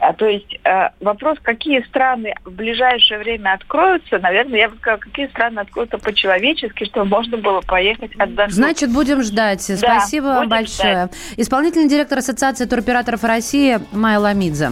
А, 0.01 0.13
то 0.13 0.25
есть 0.25 0.58
э, 0.63 0.89
вопрос, 1.01 1.38
какие 1.41 1.81
страны 1.81 2.34
в 2.46 2.51
ближайшее 2.51 3.19
время 3.19 3.53
откроются, 3.53 4.17
наверное, 4.19 4.60
я 4.60 4.69
бы 4.69 4.77
сказала, 4.77 5.00
какие 5.00 5.27
страны 5.27 5.60
откроются 5.60 5.98
по-человечески, 5.98 6.86
чтобы 6.86 7.05
можно 7.05 7.38
было 7.38 7.60
поехать 7.62 8.12
отдохнуть. 8.17 8.55
Значит, 8.55 8.91
будем 8.91 9.22
ждать. 9.22 9.65
Да, 9.81 10.00
Спасибо 10.00 10.25
вам 10.25 10.50
большое. 10.50 10.93
Ждать. 10.93 11.12
Исполнительный 11.36 11.89
директор 11.89 12.19
Ассоциации 12.19 12.65
туроператоров 12.65 13.24
России 13.24 13.79
Майя 13.91 14.19
Ламидзе. 14.19 14.72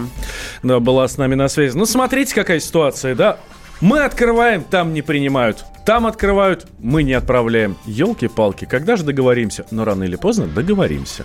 Да, 0.62 0.80
была 0.80 1.06
с 1.06 1.18
нами 1.18 1.34
на 1.34 1.48
связи. 1.48 1.76
Ну, 1.76 1.84
смотрите, 1.84 2.34
какая 2.34 2.60
ситуация, 2.60 3.14
да? 3.14 3.36
Мы 3.80 4.00
открываем, 4.00 4.64
там 4.64 4.92
не 4.92 5.02
принимают. 5.02 5.64
Там 5.84 6.06
открывают, 6.06 6.66
мы 6.78 7.02
не 7.02 7.12
отправляем. 7.12 7.76
Елки-палки, 7.86 8.64
когда 8.64 8.96
же 8.96 9.04
договоримся? 9.04 9.66
Но 9.70 9.84
рано 9.84 10.04
или 10.04 10.16
поздно 10.16 10.46
договоримся. 10.46 11.24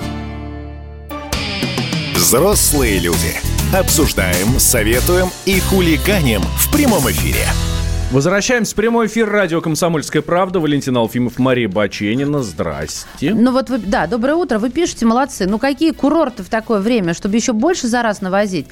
Взрослые 2.31 2.97
люди. 2.99 3.35
Обсуждаем, 3.75 4.57
советуем 4.57 5.27
и 5.45 5.59
хулиганим 5.59 6.39
в 6.41 6.71
прямом 6.71 7.11
эфире. 7.11 7.45
Возвращаемся 8.09 8.71
в 8.71 8.75
прямой 8.75 9.07
эфир 9.07 9.29
радио 9.29 9.59
«Комсомольская 9.59 10.21
правда». 10.21 10.61
Валентин 10.61 10.95
Алфимов, 10.95 11.39
Мария 11.39 11.67
Баченина. 11.67 12.41
Здрасте. 12.41 13.33
Ну 13.33 13.51
вот 13.51 13.69
вы, 13.69 13.79
да, 13.79 14.07
доброе 14.07 14.35
утро. 14.35 14.59
Вы 14.59 14.69
пишете, 14.69 15.05
молодцы. 15.05 15.45
Ну 15.45 15.59
какие 15.59 15.91
курорты 15.91 16.43
в 16.43 16.47
такое 16.47 16.79
время, 16.79 17.13
чтобы 17.13 17.35
еще 17.35 17.51
больше 17.51 17.87
за 17.87 18.01
раз 18.01 18.21
навозить? 18.21 18.67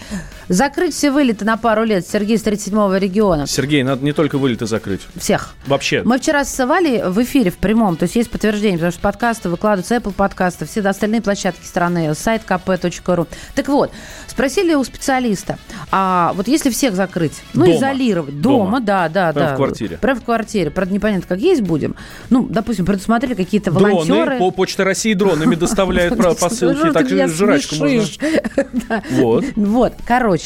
Закрыть 0.49 0.95
все 0.95 1.11
вылеты 1.11 1.45
на 1.45 1.57
пару 1.57 1.83
лет. 1.83 2.07
Сергей 2.07 2.37
с 2.37 2.43
37-го 2.43 2.97
региона. 2.97 3.45
Сергей, 3.45 3.83
надо 3.83 4.03
не 4.03 4.13
только 4.13 4.39
вылеты 4.39 4.65
закрыть. 4.65 5.01
Всех. 5.15 5.53
Вообще. 5.67 6.01
Мы 6.03 6.17
вчера 6.17 6.43
с 6.43 6.65
Валей 6.65 7.03
в 7.03 7.21
эфире, 7.21 7.51
в 7.51 7.57
прямом, 7.57 7.95
то 7.97 8.03
есть 8.03 8.15
есть 8.15 8.31
подтверждение, 8.31 8.77
потому 8.77 8.91
что 8.91 9.01
подкасты 9.01 9.49
выкладываются, 9.49 9.95
Apple 9.95 10.13
подкасты, 10.13 10.65
все 10.65 10.81
остальные 10.81 11.21
площадки 11.21 11.63
страны, 11.63 12.13
сайт 12.15 12.41
kp.ru. 12.47 13.27
Так 13.53 13.67
вот, 13.67 13.91
спросили 14.27 14.73
у 14.73 14.83
специалиста, 14.83 15.59
а 15.91 16.33
вот 16.35 16.47
если 16.47 16.71
всех 16.71 16.95
закрыть, 16.95 17.43
ну, 17.53 17.65
дома. 17.65 17.77
изолировать, 17.77 18.41
дома, 18.41 18.65
дома 18.65 18.79
да, 18.79 19.09
да, 19.09 19.31
Прямо 19.31 19.47
да. 19.49 19.53
в 19.53 19.57
квартире. 19.57 19.97
Прямо 19.97 20.19
в 20.19 20.23
квартире. 20.23 20.71
Правда, 20.71 20.93
непонятно, 20.93 21.27
как 21.27 21.39
есть 21.39 21.61
будем. 21.61 21.95
Ну, 22.31 22.47
допустим, 22.49 22.85
предусмотрели 22.85 23.35
какие-то 23.35 23.71
волонтеры. 23.71 24.25
Дроны, 24.25 24.39
по 24.39 24.51
Почта 24.51 24.83
России 24.83 25.13
дронами 25.13 25.53
доставляют 25.53 26.17
посылки, 26.39 26.91
так 26.91 27.07
жрачку 27.07 27.75
можно. 27.75 27.99
Вот. 29.11 29.45
Вот, 29.55 29.93
короче, 30.05 30.38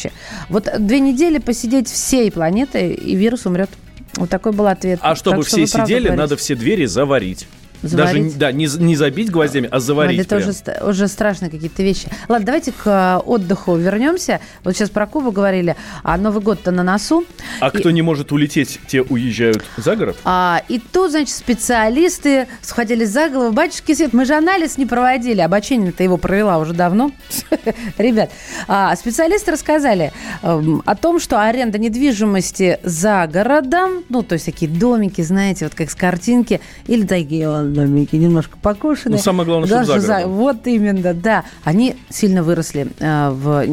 вот 0.49 0.69
две 0.79 0.99
недели 0.99 1.39
посидеть 1.39 1.89
всей 1.89 2.31
планетой, 2.31 2.93
и 2.93 3.15
вирус 3.15 3.45
умрет. 3.45 3.69
Вот 4.15 4.29
такой 4.29 4.51
был 4.51 4.67
ответ. 4.67 4.99
А 5.01 5.15
чтобы 5.15 5.43
все 5.43 5.65
сидели, 5.65 6.09
надо 6.09 6.37
все 6.37 6.55
двери 6.55 6.85
заварить. 6.85 7.47
Заварить? 7.83 8.37
Даже 8.37 8.39
да, 8.39 8.51
не, 8.51 8.65
не 8.65 8.95
забить 8.95 9.29
гвоздями, 9.29 9.67
а 9.69 9.79
заварить. 9.79 10.19
это 10.19 10.37
уже, 10.37 10.53
уже 10.81 11.07
страшные 11.07 11.51
какие-то 11.51 11.83
вещи. 11.83 12.07
Ладно, 12.29 12.45
давайте 12.45 12.71
к 12.71 12.87
э, 12.87 13.17
отдыху 13.25 13.75
вернемся. 13.75 14.39
Вот 14.63 14.75
сейчас 14.75 14.89
про 14.89 15.05
Кубу 15.05 15.31
говорили, 15.31 15.75
а 16.01 16.17
Новый 16.17 16.41
год-то 16.41 16.71
на 16.71 16.83
носу. 16.83 17.25
А 17.59 17.67
и... 17.67 17.77
кто 17.77 17.91
не 17.91 18.01
может 18.01 18.31
улететь, 18.31 18.79
те 18.87 19.01
уезжают 19.01 19.63
за 19.77 19.95
город? 19.95 20.17
А, 20.23 20.63
и 20.69 20.79
тут, 20.79 21.11
значит, 21.11 21.35
специалисты 21.35 22.47
схватили 22.61 23.03
за 23.03 23.29
голову. 23.29 23.51
Батюшки 23.51 23.93
Свет, 23.93 24.13
мы 24.13 24.25
же 24.25 24.33
анализ 24.33 24.77
не 24.77 24.85
проводили. 24.85 25.41
Обочинина-то 25.41 26.03
его 26.03 26.17
провела 26.17 26.57
уже 26.59 26.73
давно. 26.73 27.11
Ребят, 27.97 28.31
а, 28.67 28.95
специалисты 28.95 29.51
рассказали 29.51 30.13
эм, 30.41 30.81
о 30.85 30.95
том, 30.95 31.19
что 31.19 31.41
аренда 31.41 31.77
недвижимости 31.77 32.79
за 32.83 33.27
городом, 33.27 34.03
ну, 34.07 34.23
то 34.23 34.33
есть 34.33 34.45
такие 34.45 34.71
домики, 34.71 35.21
знаете, 35.21 35.65
вот 35.65 35.75
как 35.75 35.91
с 35.91 35.95
картинки, 35.95 36.61
или 36.87 37.05
такие 37.05 37.72
домики 37.73 38.15
немножко 38.15 38.57
покушенные. 38.61 39.17
Ну, 39.17 39.23
самое 39.23 39.45
главное, 39.45 39.67
чтобы 39.67 39.85
за, 39.85 39.99
за 39.99 40.27
Вот 40.27 40.67
именно, 40.67 41.13
да. 41.13 41.43
Они 41.63 41.95
сильно 42.09 42.43
выросли 42.43 42.87
э, 42.99 43.29
в 43.29 43.65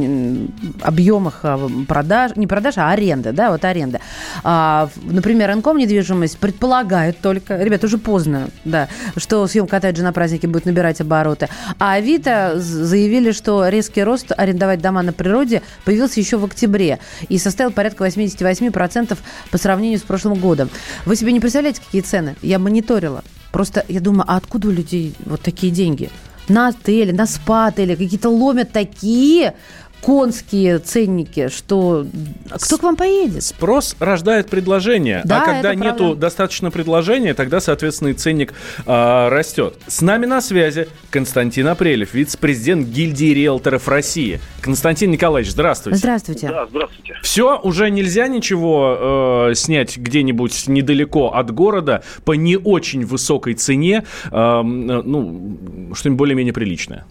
объемах 0.82 1.40
э, 1.42 1.58
продаж, 1.86 2.36
не 2.36 2.46
продаж, 2.46 2.78
а 2.78 2.90
аренды, 2.90 3.32
да, 3.32 3.50
вот 3.50 3.64
аренда. 3.64 4.00
А, 4.44 4.88
например, 5.04 5.50
Инком 5.52 5.78
недвижимость 5.78 6.38
предполагает 6.38 7.20
только, 7.20 7.62
ребят, 7.62 7.84
уже 7.84 7.98
поздно, 7.98 8.48
да, 8.64 8.88
что 9.16 9.46
съемка 9.46 9.80
коттеджа 9.80 10.02
на 10.02 10.12
празднике 10.12 10.48
будет 10.48 10.66
набирать 10.66 11.00
обороты. 11.00 11.48
А 11.78 11.94
Авито 11.94 12.54
заявили, 12.56 13.32
что 13.32 13.68
резкий 13.68 14.02
рост 14.02 14.32
арендовать 14.36 14.80
дома 14.80 15.02
на 15.02 15.12
природе 15.12 15.62
появился 15.84 16.20
еще 16.20 16.36
в 16.36 16.44
октябре 16.44 16.98
и 17.28 17.38
составил 17.38 17.72
порядка 17.72 18.06
88% 18.06 19.18
по 19.50 19.58
сравнению 19.58 19.98
с 19.98 20.02
прошлым 20.02 20.34
годом. 20.34 20.70
Вы 21.06 21.16
себе 21.16 21.32
не 21.32 21.40
представляете, 21.40 21.80
какие 21.84 22.02
цены? 22.02 22.36
Я 22.42 22.58
мониторила. 22.58 23.22
Просто 23.52 23.84
я 23.88 24.00
думаю, 24.00 24.24
а 24.28 24.36
откуда 24.36 24.68
у 24.68 24.70
людей 24.70 25.14
вот 25.24 25.40
такие 25.42 25.72
деньги? 25.72 26.10
На 26.48 26.68
отели, 26.68 27.12
на 27.12 27.26
спа-отели, 27.26 27.94
какие-то 27.94 28.28
ломят 28.28 28.72
такие 28.72 29.54
конские 30.00 30.78
ценники, 30.78 31.48
что 31.48 32.06
кто 32.50 32.78
к 32.78 32.82
вам 32.82 32.96
поедет? 32.96 33.42
Спрос 33.42 33.96
рождает 33.98 34.48
предложение, 34.48 35.22
да, 35.24 35.42
а 35.42 35.46
когда 35.46 35.74
нету 35.74 35.98
правда. 35.98 36.20
достаточно 36.20 36.70
предложения, 36.70 37.34
тогда, 37.34 37.60
соответственно, 37.60 38.08
и 38.08 38.14
ценник 38.14 38.54
э, 38.86 39.28
растет. 39.28 39.76
С 39.86 40.00
нами 40.00 40.26
на 40.26 40.40
связи 40.40 40.88
Константин 41.10 41.68
Апрелев, 41.68 42.14
вице-президент 42.14 42.88
гильдии 42.88 43.32
риэлторов 43.32 43.88
России. 43.88 44.40
Константин 44.60 45.10
Николаевич, 45.10 45.52
здравствуйте. 45.52 45.98
Здравствуйте. 45.98 46.48
Да, 46.48 46.66
здравствуйте. 46.66 47.14
Все, 47.22 47.58
уже 47.60 47.90
нельзя 47.90 48.28
ничего 48.28 49.48
э, 49.50 49.54
снять 49.54 49.96
где-нибудь 49.96 50.68
недалеко 50.68 51.32
от 51.34 51.50
города 51.50 52.02
по 52.24 52.32
не 52.32 52.56
очень 52.56 53.04
высокой 53.04 53.54
цене, 53.54 54.04
э, 54.30 54.62
ну, 54.62 55.92
что-нибудь 55.94 56.18
более-менее 56.18 56.52
приличное. 56.52 57.04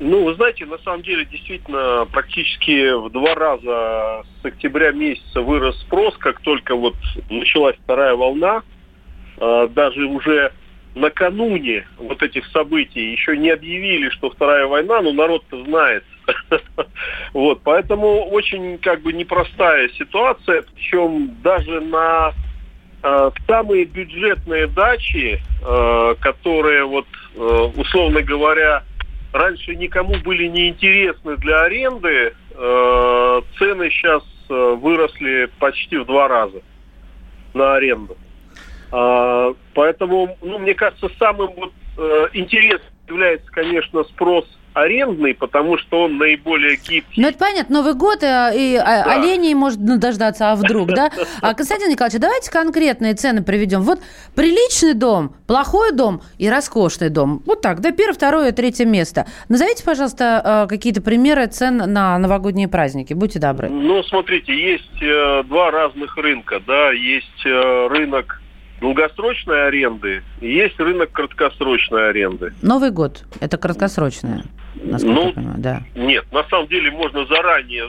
Ну, 0.00 0.24
вы 0.24 0.34
знаете, 0.34 0.66
на 0.66 0.78
самом 0.78 1.02
деле 1.02 1.24
действительно 1.24 2.06
практически 2.10 2.92
в 2.94 3.10
два 3.10 3.34
раза 3.34 4.24
с 4.42 4.44
октября 4.44 4.90
месяца 4.90 5.40
вырос 5.40 5.80
спрос, 5.82 6.16
как 6.18 6.40
только 6.40 6.74
вот 6.74 6.96
началась 7.30 7.76
вторая 7.76 8.14
волна, 8.16 8.62
а, 9.38 9.68
даже 9.68 10.04
уже 10.06 10.52
накануне 10.96 11.86
вот 11.96 12.22
этих 12.22 12.46
событий 12.46 13.12
еще 13.12 13.36
не 13.36 13.50
объявили, 13.50 14.08
что 14.10 14.30
вторая 14.30 14.66
война, 14.66 15.00
но 15.00 15.12
народ-то 15.12 15.62
знает. 15.64 16.04
Вот, 17.32 17.62
поэтому 17.64 18.28
очень 18.30 18.78
как 18.78 19.02
бы 19.02 19.12
непростая 19.12 19.88
ситуация, 19.98 20.62
причем 20.62 21.36
даже 21.42 21.80
на 21.80 22.32
э, 23.02 23.30
самые 23.48 23.84
бюджетные 23.84 24.68
дачи, 24.68 25.42
э, 25.62 26.14
которые 26.20 26.84
вот, 26.84 27.06
условно 27.76 28.22
говоря, 28.22 28.84
раньше 29.34 29.74
никому 29.74 30.14
были 30.24 30.46
не 30.46 30.68
интересны 30.68 31.36
для 31.36 31.62
аренды, 31.62 32.34
э, 32.50 33.40
цены 33.58 33.90
сейчас 33.90 34.22
э, 34.48 34.74
выросли 34.80 35.50
почти 35.58 35.98
в 35.98 36.06
два 36.06 36.28
раза 36.28 36.62
на 37.52 37.74
аренду. 37.74 38.16
Э, 38.92 39.52
поэтому, 39.74 40.38
ну, 40.40 40.58
мне 40.60 40.74
кажется, 40.74 41.10
самым 41.18 41.50
вот, 41.56 41.72
э, 41.98 42.28
интересным 42.32 42.92
является, 43.08 43.50
конечно, 43.50 44.04
спрос 44.04 44.46
арендный, 44.74 45.34
потому 45.34 45.78
что 45.78 46.04
он 46.04 46.18
наиболее 46.18 46.76
гибкий. 46.76 47.22
Ну, 47.22 47.28
это 47.28 47.38
понятно. 47.38 47.76
Новый 47.76 47.94
год, 47.94 48.22
э, 48.22 48.52
и 48.54 48.76
да. 48.76 49.04
оленей 49.04 49.54
может 49.54 49.82
дождаться, 49.98 50.52
а 50.52 50.56
вдруг, 50.56 50.88
да? 50.88 51.10
А, 51.40 51.54
Константин 51.54 51.90
Николаевич, 51.90 52.20
давайте 52.20 52.50
конкретные 52.50 53.14
цены 53.14 53.42
приведем. 53.42 53.82
Вот 53.82 54.00
приличный 54.34 54.94
дом, 54.94 55.34
плохой 55.46 55.92
дом 55.92 56.22
и 56.38 56.48
роскошный 56.48 57.08
дом. 57.08 57.42
Вот 57.46 57.60
так, 57.60 57.80
да, 57.80 57.92
первое, 57.92 58.14
второе, 58.14 58.52
третье 58.52 58.84
место. 58.84 59.26
Назовите, 59.48 59.84
пожалуйста, 59.84 60.64
э, 60.64 60.68
какие-то 60.68 61.02
примеры 61.02 61.46
цен 61.46 61.76
на 61.76 62.18
новогодние 62.18 62.68
праздники. 62.68 63.14
Будьте 63.14 63.38
добры. 63.38 63.68
Ну, 63.68 64.02
смотрите, 64.04 64.54
есть 64.54 65.02
э, 65.02 65.42
два 65.44 65.70
разных 65.70 66.16
рынка, 66.16 66.60
да. 66.66 66.90
Есть 66.90 67.44
рынок 67.44 68.40
долгосрочной 68.84 69.68
аренды 69.68 70.22
и 70.42 70.52
есть 70.52 70.78
рынок 70.78 71.10
краткосрочной 71.10 72.10
аренды. 72.10 72.52
Новый 72.60 72.90
год– 72.90 73.24
это 73.40 73.56
краткосрочная, 73.56 74.44
насколько 74.74 75.14
ну, 75.14 75.26
я 75.28 75.32
понимаю, 75.32 75.58
да? 75.58 75.82
Нет, 75.94 76.26
на 76.30 76.44
самом 76.44 76.68
деле 76.68 76.90
можно 76.90 77.24
заранее 77.24 77.86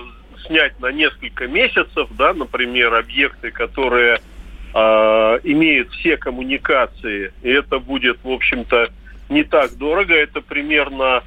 снять 0.47 0.79
на 0.79 0.93
несколько 0.93 1.47
месяцев, 1.47 2.07
да, 2.11 2.33
например, 2.33 2.93
объекты, 2.93 3.51
которые 3.51 4.21
э, 4.73 4.79
имеют 5.43 5.91
все 5.91 6.15
коммуникации, 6.15 7.33
и 7.41 7.49
это 7.49 7.79
будет, 7.79 8.17
в 8.23 8.29
общем-то, 8.29 8.87
не 9.27 9.43
так 9.43 9.73
дорого, 9.73 10.13
это 10.13 10.39
примерно 10.39 11.23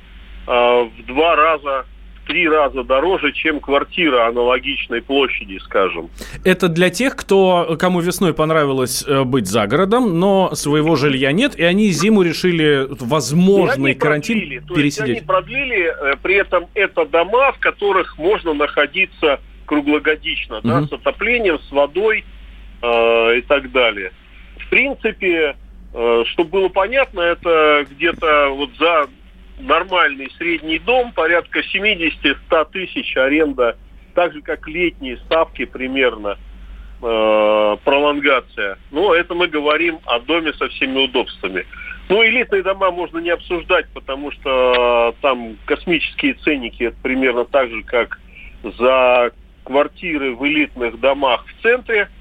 э, 0.47 0.51
в 0.51 1.07
два 1.07 1.37
раза 1.37 1.85
три 2.29 2.47
раза 2.47 2.85
дороже, 2.85 3.33
чем 3.33 3.59
квартира 3.59 4.29
аналогичной 4.29 5.01
площади, 5.01 5.59
скажем. 5.65 6.11
Это 6.45 6.69
для 6.69 6.91
тех, 6.91 7.17
кто, 7.17 7.77
кому 7.81 8.01
весной 8.01 8.35
понравилось 8.35 9.03
э, 9.05 9.25
быть 9.25 9.47
за 9.47 9.67
городом, 9.67 10.21
но 10.21 10.55
своего 10.55 10.95
жилья 10.95 11.33
нет, 11.33 11.57
и 11.57 11.65
они 11.65 11.89
зиму 11.89 12.23
решили 12.23 12.87
возможный 12.89 13.95
карантин 13.95 14.39
продлили, 14.41 14.63
пересидеть. 14.75 15.17
они 15.17 15.27
продлили, 15.27 16.13
э, 16.13 16.17
при 16.23 16.35
этом 16.35 16.67
это 16.75 17.07
дома, 17.07 17.53
в 17.53 17.59
которых 17.59 18.19
можно 18.19 18.53
находиться 18.53 19.41
круглогодично, 19.65 20.59
угу. 20.59 20.69
да, 20.69 20.83
с 20.87 20.93
отоплением, 20.93 21.59
с 21.59 21.73
водой 21.73 22.25
э, 22.83 23.39
и 23.39 23.41
так 23.41 23.73
далее. 23.73 24.13
В 24.59 24.69
принципе, 24.69 25.57
э, 25.95 26.25
чтобы 26.27 26.51
было 26.51 26.69
понятно, 26.69 27.21
это 27.21 27.87
где-то 27.91 28.51
вот 28.51 28.71
за 28.79 29.09
нормальный 29.59 30.31
средний 30.39 30.79
дом, 30.79 31.13
порядка 31.13 31.61
70-100 31.61 32.71
тысяч 32.73 33.17
аренда, 33.17 33.77
так 34.15 34.33
же 34.33 34.43
как 34.43 34.67
летние 34.69 35.17
ставки 35.19 35.65
примерно, 35.65 36.39
э, 37.03 37.77
пролонгация. 37.85 38.79
Но 38.91 39.15
это 39.15 39.35
мы 39.35 39.49
говорим 39.49 40.01
о 40.07 40.21
доме 40.21 40.53
со 40.55 40.69
всеми 40.69 41.05
удобствами. 41.05 41.67
Ну, 42.09 42.25
элитные 42.25 42.63
дома 42.63 42.91
можно 42.91 43.19
не 43.19 43.31
обсуждать, 43.31 43.87
потому 43.93 44.33
что 44.33 45.15
там 45.21 45.57
космические 45.67 46.35
ценники, 46.35 46.85
это 46.85 46.97
примерно 47.03 47.45
так 47.45 47.71
же, 47.71 47.83
как 47.83 48.19
за 48.63 49.33
квартиры 49.65 50.35
в 50.35 50.47
элитных 50.47 50.99
домах 51.01 51.45
в 51.47 51.63
центре– 51.63 52.09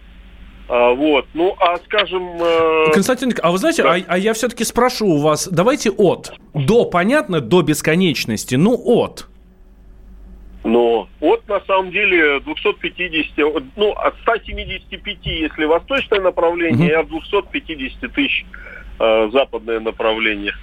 а, 0.69 0.93
вот. 0.93 1.25
Ну, 1.33 1.55
а 1.59 1.77
скажем... 1.85 2.41
Э... 2.41 2.91
Константин, 2.93 3.33
а 3.41 3.51
вы 3.51 3.57
знаете, 3.57 3.83
да. 3.83 3.93
а, 3.93 4.03
а 4.07 4.17
я 4.17 4.33
все-таки 4.33 4.63
спрошу 4.63 5.07
у 5.07 5.19
вас, 5.19 5.47
давайте 5.47 5.91
от. 5.91 6.33
До, 6.53 6.85
понятно, 6.85 7.39
до 7.39 7.61
бесконечности. 7.61 8.55
Ну, 8.55 8.79
от. 8.83 9.27
Но 10.63 11.07
от, 11.21 11.47
на 11.47 11.61
самом 11.61 11.91
деле, 11.91 12.41
250, 12.41 13.37
ну, 13.77 13.91
от 13.91 14.15
175, 14.23 15.17
если 15.23 15.63
восточное 15.63 16.19
направление, 16.19 16.75
угу. 16.75 16.83
и 16.83 16.91
от 16.91 17.07
250 17.07 18.11
тысяч 18.11 18.45
э, 18.99 19.29
западное 19.31 19.79
направление. 19.79 20.53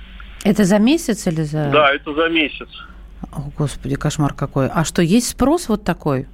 Это 0.44 0.64
за 0.64 0.78
месяц 0.78 1.26
или 1.26 1.42
за... 1.42 1.70
Да, 1.72 1.94
это 1.94 2.12
за 2.12 2.28
месяц. 2.28 2.68
О, 3.32 3.50
Господи, 3.56 3.96
кошмар 3.96 4.34
какой. 4.34 4.68
А 4.68 4.84
что, 4.84 5.00
есть 5.00 5.28
спрос 5.28 5.70
вот 5.70 5.84
такой? 5.84 6.26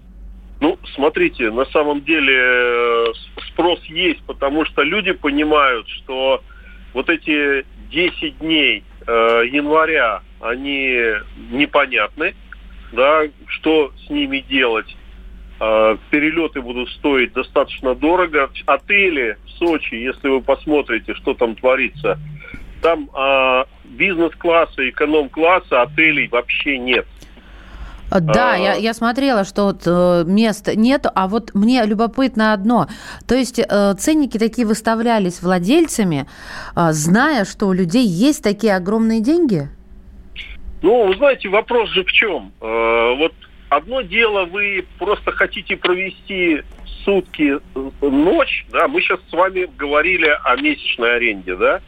Ну, 0.60 0.78
смотрите, 0.94 1.50
на 1.50 1.64
самом 1.66 2.02
деле 2.02 2.36
э, 2.38 3.06
спрос 3.48 3.82
есть, 3.86 4.22
потому 4.24 4.66
что 4.66 4.82
люди 4.82 5.12
понимают, 5.12 5.88
что 5.88 6.42
вот 6.92 7.08
эти 7.08 7.64
10 7.90 8.38
дней 8.38 8.84
э, 9.06 9.42
января, 9.50 10.22
они 10.40 11.00
непонятны, 11.50 12.34
да, 12.92 13.22
что 13.46 13.92
с 14.06 14.10
ними 14.10 14.44
делать. 14.48 14.96
Э, 15.60 15.96
перелеты 16.10 16.60
будут 16.60 16.90
стоить 16.90 17.32
достаточно 17.32 17.94
дорого. 17.94 18.50
Отели 18.66 19.38
в 19.46 19.50
Сочи, 19.58 19.94
если 19.94 20.28
вы 20.28 20.42
посмотрите, 20.42 21.14
что 21.14 21.32
там 21.32 21.54
творится, 21.54 22.18
там 22.82 23.10
э, 23.16 23.64
бизнес-класса, 23.84 24.88
эконом-класса 24.88 25.82
отелей 25.82 26.28
вообще 26.28 26.78
нет. 26.78 27.06
Да, 28.10 28.54
а... 28.54 28.56
я, 28.56 28.74
я 28.74 28.94
смотрела, 28.94 29.44
что 29.44 29.64
вот, 29.66 29.82
э, 29.86 30.24
мест 30.26 30.68
нет, 30.74 31.06
а 31.14 31.28
вот 31.28 31.54
мне 31.54 31.84
любопытно 31.84 32.52
одно. 32.52 32.88
То 33.28 33.34
есть 33.34 33.58
э, 33.58 33.94
ценники 33.98 34.38
такие 34.38 34.66
выставлялись 34.66 35.42
владельцами, 35.42 36.26
э, 36.74 36.92
зная, 36.92 37.44
что 37.44 37.66
у 37.66 37.72
людей 37.72 38.06
есть 38.06 38.42
такие 38.42 38.74
огромные 38.74 39.20
деньги? 39.20 39.68
Ну, 40.82 41.06
вы 41.06 41.16
знаете, 41.16 41.48
вопрос 41.48 41.90
же 41.90 42.04
в 42.04 42.12
чем? 42.12 42.52
Э, 42.60 43.14
вот 43.16 43.32
одно 43.68 44.00
дело, 44.00 44.44
вы 44.46 44.84
просто 44.98 45.30
хотите 45.32 45.76
провести 45.76 46.62
сутки 47.04 47.58
ночь, 48.00 48.66
да, 48.70 48.88
мы 48.88 49.00
сейчас 49.00 49.20
с 49.30 49.32
вами 49.32 49.68
говорили 49.78 50.28
о 50.44 50.56
месячной 50.56 51.16
аренде, 51.16 51.56
да, 51.56 51.80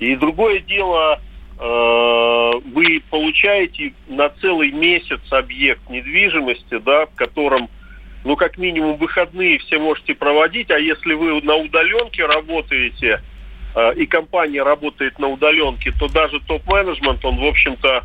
и 0.00 0.16
другое 0.16 0.60
дело, 0.60 1.20
вы 1.58 3.02
получаете 3.10 3.92
на 4.06 4.28
целый 4.28 4.70
месяц 4.70 5.20
объект 5.30 5.88
недвижимости, 5.90 6.78
да, 6.78 7.06
в 7.06 7.14
котором, 7.14 7.68
ну, 8.24 8.36
как 8.36 8.58
минимум, 8.58 8.96
выходные 8.96 9.58
все 9.58 9.78
можете 9.78 10.14
проводить, 10.14 10.70
а 10.70 10.78
если 10.78 11.14
вы 11.14 11.40
на 11.42 11.56
удаленке 11.56 12.26
работаете, 12.26 13.22
э, 13.74 13.94
и 13.94 14.06
компания 14.06 14.62
работает 14.62 15.18
на 15.18 15.28
удаленке, 15.28 15.92
то 15.98 16.08
даже 16.08 16.40
топ-менеджмент, 16.40 17.24
он, 17.24 17.38
в 17.38 17.44
общем-то, 17.44 18.04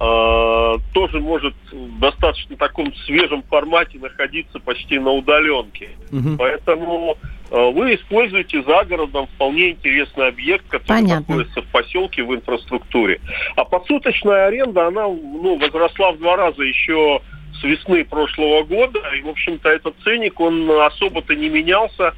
э, 0.00 0.78
тоже 0.92 1.20
может 1.20 1.54
в 1.72 1.98
достаточно 1.98 2.56
таком 2.56 2.94
свежем 3.06 3.42
формате 3.42 3.98
находиться 3.98 4.58
почти 4.60 4.98
на 4.98 5.10
удаленке. 5.10 5.90
Угу. 6.12 6.36
Поэтому 6.38 7.16
э, 7.22 7.26
вы 7.50 7.94
используете 7.94 8.62
за 8.62 8.84
городом 8.84 9.26
вполне 9.34 9.70
интересный 9.70 10.28
объект, 10.28 10.66
который 10.68 10.86
Понятно. 10.86 11.36
находится 11.36 11.62
в 11.62 11.66
поселке, 11.66 12.22
в 12.22 12.34
инфраструктуре. 12.34 13.20
А 13.56 13.64
посуточная 13.64 14.46
аренда, 14.46 14.88
она 14.88 15.06
ну, 15.06 15.58
возросла 15.58 16.12
в 16.12 16.18
два 16.18 16.36
раза 16.36 16.62
еще 16.62 17.20
с 17.60 17.62
весны 17.64 18.04
прошлого 18.04 18.62
года. 18.64 19.00
И, 19.16 19.22
в 19.22 19.28
общем-то, 19.28 19.68
этот 19.68 19.94
ценник, 20.04 20.38
он 20.40 20.70
особо-то 20.70 21.34
не 21.34 21.48
менялся. 21.48 22.14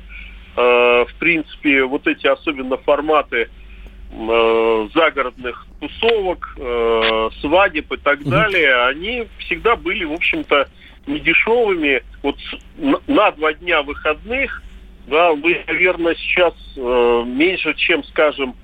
Э, 0.57 1.05
в 1.09 1.15
принципе, 1.19 1.85
вот 1.85 2.07
эти 2.07 2.27
особенно 2.27 2.77
форматы 2.77 3.49
э, 4.13 4.89
загородных 4.95 5.67
тусовок, 5.81 6.55
э, 6.59 7.31
свадеб 7.41 7.93
и 7.93 7.97
так 7.97 8.25
далее, 8.25 8.87
они 8.87 9.27
всегда 9.39 9.77
были, 9.77 10.05
в 10.05 10.13
общем-то, 10.13 10.69
недешевыми. 11.07 12.03
Вот 12.23 12.37
на 13.07 13.31
два 13.33 13.53
дня 13.55 13.83
выходных, 13.83 14.63
да, 15.07 15.33
вы, 15.33 15.63
наверное, 15.67 16.15
сейчас 16.15 16.55
э, 16.77 17.25
меньше, 17.27 17.75
чем, 17.75 18.05
скажем, 18.05 18.55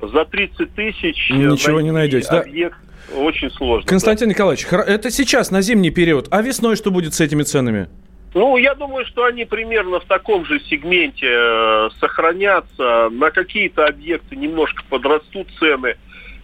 за 0.00 0.24
30 0.24 0.74
тысяч 0.74 1.30
Ничего 1.30 1.80
не 1.80 1.90
найдете, 1.90 2.28
объект 2.28 2.76
да? 3.10 3.18
очень 3.18 3.50
сложно. 3.50 3.88
Константин 3.88 4.28
да. 4.28 4.34
Николаевич, 4.34 4.66
это 4.70 5.10
сейчас 5.10 5.50
на 5.50 5.62
зимний 5.62 5.90
период, 5.90 6.28
а 6.30 6.42
весной 6.42 6.76
что 6.76 6.90
будет 6.90 7.14
с 7.14 7.20
этими 7.20 7.42
ценами? 7.42 7.88
Ну, 8.34 8.58
я 8.58 8.74
думаю, 8.74 9.06
что 9.06 9.24
они 9.24 9.46
примерно 9.46 9.98
в 9.98 10.04
таком 10.04 10.44
же 10.44 10.60
сегменте 10.68 11.26
э, 11.26 11.88
сохранятся. 11.98 13.08
На 13.10 13.30
какие-то 13.30 13.86
объекты 13.86 14.36
немножко 14.36 14.84
подрастут 14.90 15.48
цены. 15.58 15.96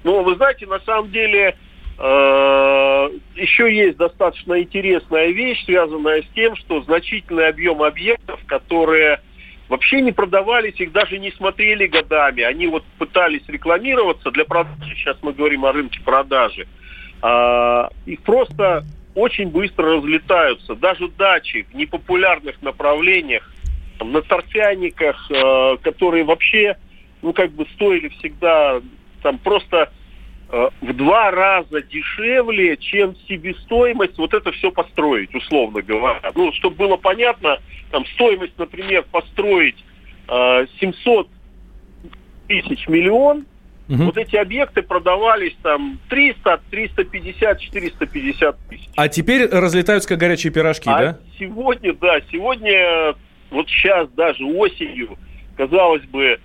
Но 0.03 0.23
вы 0.23 0.37
знаете, 0.37 0.67
на 0.67 0.81
самом 0.81 1.11
деле 1.11 1.55
э, 1.99 3.11
еще 3.37 3.71
есть 3.71 3.99
достаточно 3.99 4.59
интересная 4.63 5.33
вещь, 5.33 5.63
связанная 5.67 6.23
с 6.23 6.27
тем, 6.35 6.57
что 6.57 6.81
значительный 6.81 7.49
объем 7.49 7.83
объектов, 7.83 8.41
которые 8.47 9.21
вообще 9.73 10.03
не 10.03 10.13
продавались, 10.13 10.79
их 10.79 10.93
даже 10.93 11.19
не 11.19 11.31
смотрели 11.33 11.87
годами. 11.87 12.43
Они 12.43 12.67
вот 12.67 12.85
пытались 12.99 13.43
рекламироваться 13.49 14.31
для 14.31 14.45
продажи. 14.45 14.95
Сейчас 14.95 15.17
мы 15.23 15.33
говорим 15.33 15.65
о 15.65 15.73
рынке 15.73 15.99
продажи. 16.05 16.69
Э, 17.23 17.89
их 18.05 18.21
просто 18.21 18.85
очень 19.15 19.49
быстро 19.49 19.97
разлетаются. 19.97 20.75
Даже 20.75 21.09
дачи 21.09 21.67
в 21.73 21.75
непопулярных 21.75 22.61
направлениях, 22.61 23.51
там, 23.99 24.13
на 24.13 24.21
торфяниках, 24.21 25.31
э, 25.31 25.77
которые 25.81 26.25
вообще, 26.25 26.77
ну, 27.23 27.33
как 27.33 27.53
бы 27.53 27.67
стоили 27.75 28.09
всегда 28.09 28.83
там 29.23 29.39
просто 29.39 29.91
в 30.53 30.93
два 30.93 31.31
раза 31.31 31.81
дешевле, 31.81 32.77
чем 32.77 33.17
себестоимость 33.27 34.19
вот 34.19 34.35
это 34.35 34.53
все 34.53 34.71
построить, 34.71 35.35
условно 35.35 35.81
говоря. 35.81 36.31
Ну, 36.35 36.53
чтобы 36.53 36.77
было 36.77 36.97
понятно, 36.99 37.59
там 37.91 38.05
стоимость, 38.15 38.59
например, 38.59 39.05
построить 39.11 39.83
э, 40.29 40.67
700 40.79 41.29
тысяч 42.49 42.87
миллион, 42.87 43.47
Угу. 43.89 44.05
Вот 44.05 44.17
эти 44.17 44.37
объекты 44.37 44.81
продавались 44.81 45.55
там 45.63 45.99
300, 46.09 46.61
350, 46.71 47.61
450 47.61 48.57
тысяч. 48.69 48.89
А 48.97 49.09
теперь 49.09 49.47
разлетаются 49.47 50.09
как 50.09 50.19
горячие 50.19 50.53
пирожки, 50.53 50.89
а 50.89 50.99
да? 50.99 51.19
сегодня, 51.39 51.93
да, 51.95 52.21
сегодня, 52.31 53.15
вот 53.51 53.69
сейчас 53.69 54.09
даже 54.11 54.45
осенью, 54.45 55.19
казалось 55.57 56.05
бы, 56.05 56.25
э, 56.25 56.39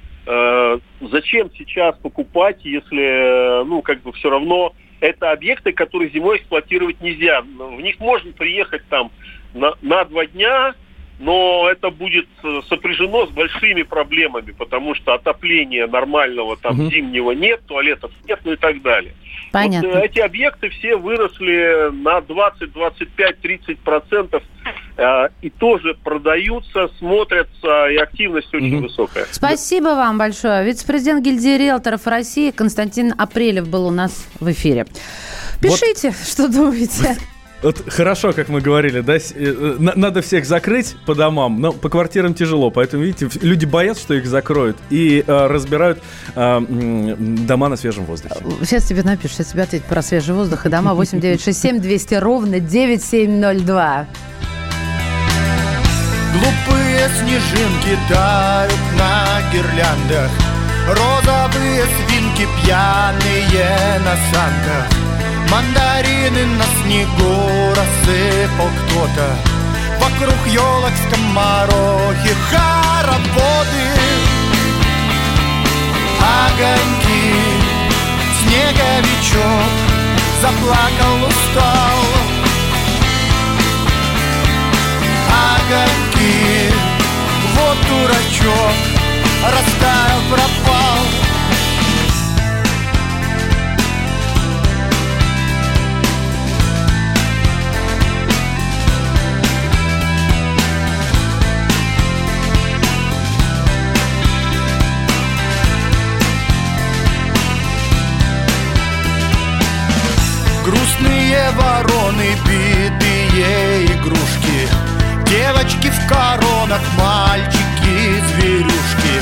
зачем 1.02 1.50
сейчас 1.58 1.96
покупать, 1.98 2.60
если, 2.64 3.64
ну, 3.66 3.82
как 3.82 4.02
бы 4.02 4.12
все 4.14 4.30
равно 4.30 4.74
это 5.00 5.32
объекты, 5.32 5.72
которые 5.72 6.10
зимой 6.12 6.38
эксплуатировать 6.38 7.02
нельзя. 7.02 7.42
В 7.42 7.82
них 7.82 8.00
можно 8.00 8.32
приехать 8.32 8.84
там 8.90 9.12
на, 9.54 9.74
на 9.82 10.04
два 10.06 10.26
дня, 10.26 10.74
но 11.20 11.68
это 11.70 11.90
будет 11.90 12.28
э, 12.44 12.62
сопряжено 12.68 13.26
с 13.26 13.30
большими 13.30 13.84
проблемами, 13.84 14.52
потому 14.52 14.94
что 14.96 15.14
отопления 15.14 15.88
нормального 15.88 16.58
там 16.58 16.80
угу. 16.80 16.90
зимнего 16.92 17.32
нет, 17.32 17.62
туалетов 17.66 18.12
нет, 18.28 18.40
ну 18.44 18.54
и 18.54 18.56
так 18.56 18.82
далее. 18.82 19.14
Понятно. 19.52 19.90
Вот, 19.90 19.98
э, 19.98 20.06
эти 20.06 20.20
объекты 20.20 20.70
все 20.70 20.96
выросли 20.96 21.90
на 21.92 22.22
20, 22.22 22.72
25, 22.72 23.42
30 23.42 23.80
процентов 23.80 24.44
э, 24.66 24.70
и 25.42 25.50
тоже 25.50 25.96
продаются, 26.04 26.90
смотрятся, 26.98 27.88
и 27.88 27.98
активность 27.98 28.54
очень 28.54 28.78
угу. 28.78 28.84
высокая. 28.88 29.26
Спасибо 29.32 29.90
вам 29.90 30.18
большое. 30.18 30.64
Вице-президент 30.66 31.24
гильдии 31.24 31.58
риэлторов 31.58 32.08
России 32.08 32.52
Константин 32.52 33.14
Апрелев 33.18 33.68
был 33.70 33.86
у 33.86 33.92
нас 33.92 34.28
в 34.40 34.52
эфире. 34.52 34.86
Пишите, 35.62 36.10
вот. 36.10 36.28
что 36.28 36.48
думаете. 36.48 37.16
Вот 37.64 37.90
хорошо, 37.90 38.34
как 38.34 38.50
мы 38.50 38.62
говорили, 38.62 39.02
да, 39.02 39.18
э, 39.18 39.76
надо 39.80 40.22
всех 40.22 40.46
закрыть 40.46 40.96
по 41.08 41.16
домам, 41.16 41.60
но 41.60 41.74
по 41.74 41.90
квартирам 41.90 42.36
тяжело, 42.36 42.70
поэтому, 42.70 43.04
видите, 43.04 43.30
люди 43.42 43.66
боятся, 43.66 44.04
что 44.04 44.14
их 44.14 44.28
закроют 44.28 44.78
и 44.92 45.24
э, 45.26 45.48
разбирают 45.48 46.00
э, 46.36 46.60
дома 47.48 47.70
на 47.70 47.76
свежем 47.76 48.06
воздухе. 48.06 48.36
Сейчас 48.62 48.84
тебе 48.84 49.02
напишу, 49.02 49.34
сейчас 49.34 49.48
тебе 49.48 49.64
ответить 49.64 49.88
про 49.88 50.04
свежий 50.04 50.36
воздух 50.36 50.68
и 50.68 50.70
дома 50.70 50.94
8967 50.94 51.82
200 51.82 52.14
ровно 52.16 52.60
9702. 52.60 54.08
Снежинки 57.20 57.98
тают 58.10 58.82
на 58.98 59.42
гирляндах. 59.52 60.32
Розовые 60.88 61.86
свинки 61.86 62.48
пьяные 62.62 64.00
на 64.00 64.16
санках 64.32 64.98
Мандарины 65.50 66.46
на 66.46 66.66
снегу 66.82 67.70
рассыпал 67.70 68.70
кто-то. 68.86 69.36
Вокруг 70.00 70.48
елок 70.48 70.92
скоморохи, 71.08 72.34
хороводы. 72.50 73.88
Огоньки, 76.20 77.34
снеговичок 78.42 79.98
Заплакал, 80.42 81.28
устал. 81.28 82.00
Огоньки, 85.56 86.77
дурачок 87.88 88.76
Растаял, 89.44 90.22
пропал. 90.30 90.98
Грустные 110.66 111.52
вороны, 111.52 112.36
битые 112.46 113.86
игрушки 113.86 114.87
Девочки 115.30 115.90
в 115.90 116.08
коронах, 116.08 116.82
мальчики, 116.98 118.24
зверюшки. 118.28 119.22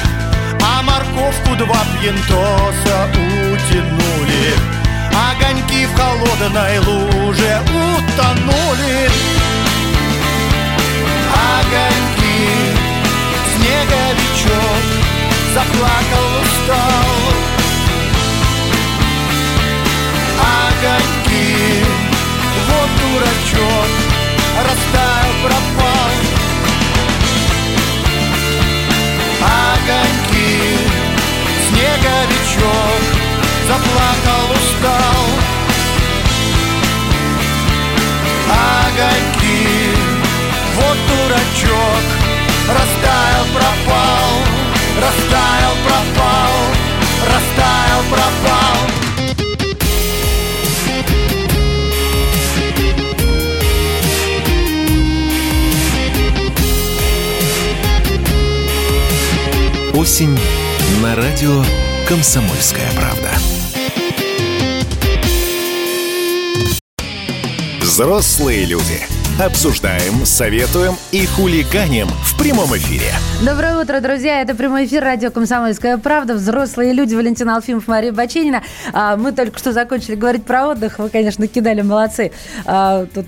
А 0.61 0.83
морковку 0.83 1.55
два 1.57 1.79
пьянтоса 1.99 3.07
утянули. 3.51 4.53
Огоньки 5.11 5.85
в 5.85 5.95
холодной 5.95 6.79
луже 6.79 7.61
утонули. 7.71 9.09
Огоньки, 11.33 12.75
снеговичок 13.55 15.05
Заплакал, 15.55 16.14
Растаял, 42.67 43.45
пропал 43.54 44.32
Растаял, 44.97 45.75
пропал 45.86 46.54
Растаял, 47.28 48.04
пропал 48.10 48.75
Осень 59.93 60.38
на 61.01 61.15
радио 61.15 61.63
«Комсомольская 62.08 62.91
правда». 62.95 63.30
Взрослые 67.82 68.65
люди. 68.65 69.24
Обсуждаем, 69.38 70.25
советуем 70.25 70.93
и 71.11 71.25
хулиганим 71.25 72.07
в 72.07 72.39
прямом 72.39 72.73
эфире. 72.77 73.11
Доброе 73.45 73.77
утро, 73.81 73.99
друзья. 73.99 74.41
Это 74.41 74.55
прямой 74.55 74.85
эфир 74.85 75.03
радио 75.03 75.29
«Комсомольская 75.29 75.97
правда». 75.97 76.35
Взрослые 76.35 76.93
люди. 76.93 77.15
Валентина 77.15 77.57
Алфимов, 77.57 77.89
Мария 77.89 78.13
Баченина. 78.13 78.63
А, 78.93 79.17
мы 79.17 79.33
только 79.33 79.59
что 79.59 79.73
закончили 79.73 80.15
говорить 80.15 80.45
про 80.45 80.69
отдых. 80.69 80.99
Вы, 80.99 81.09
конечно, 81.09 81.47
кидали, 81.47 81.81
молодцы. 81.81 82.31
А, 82.65 83.05
тут 83.13 83.25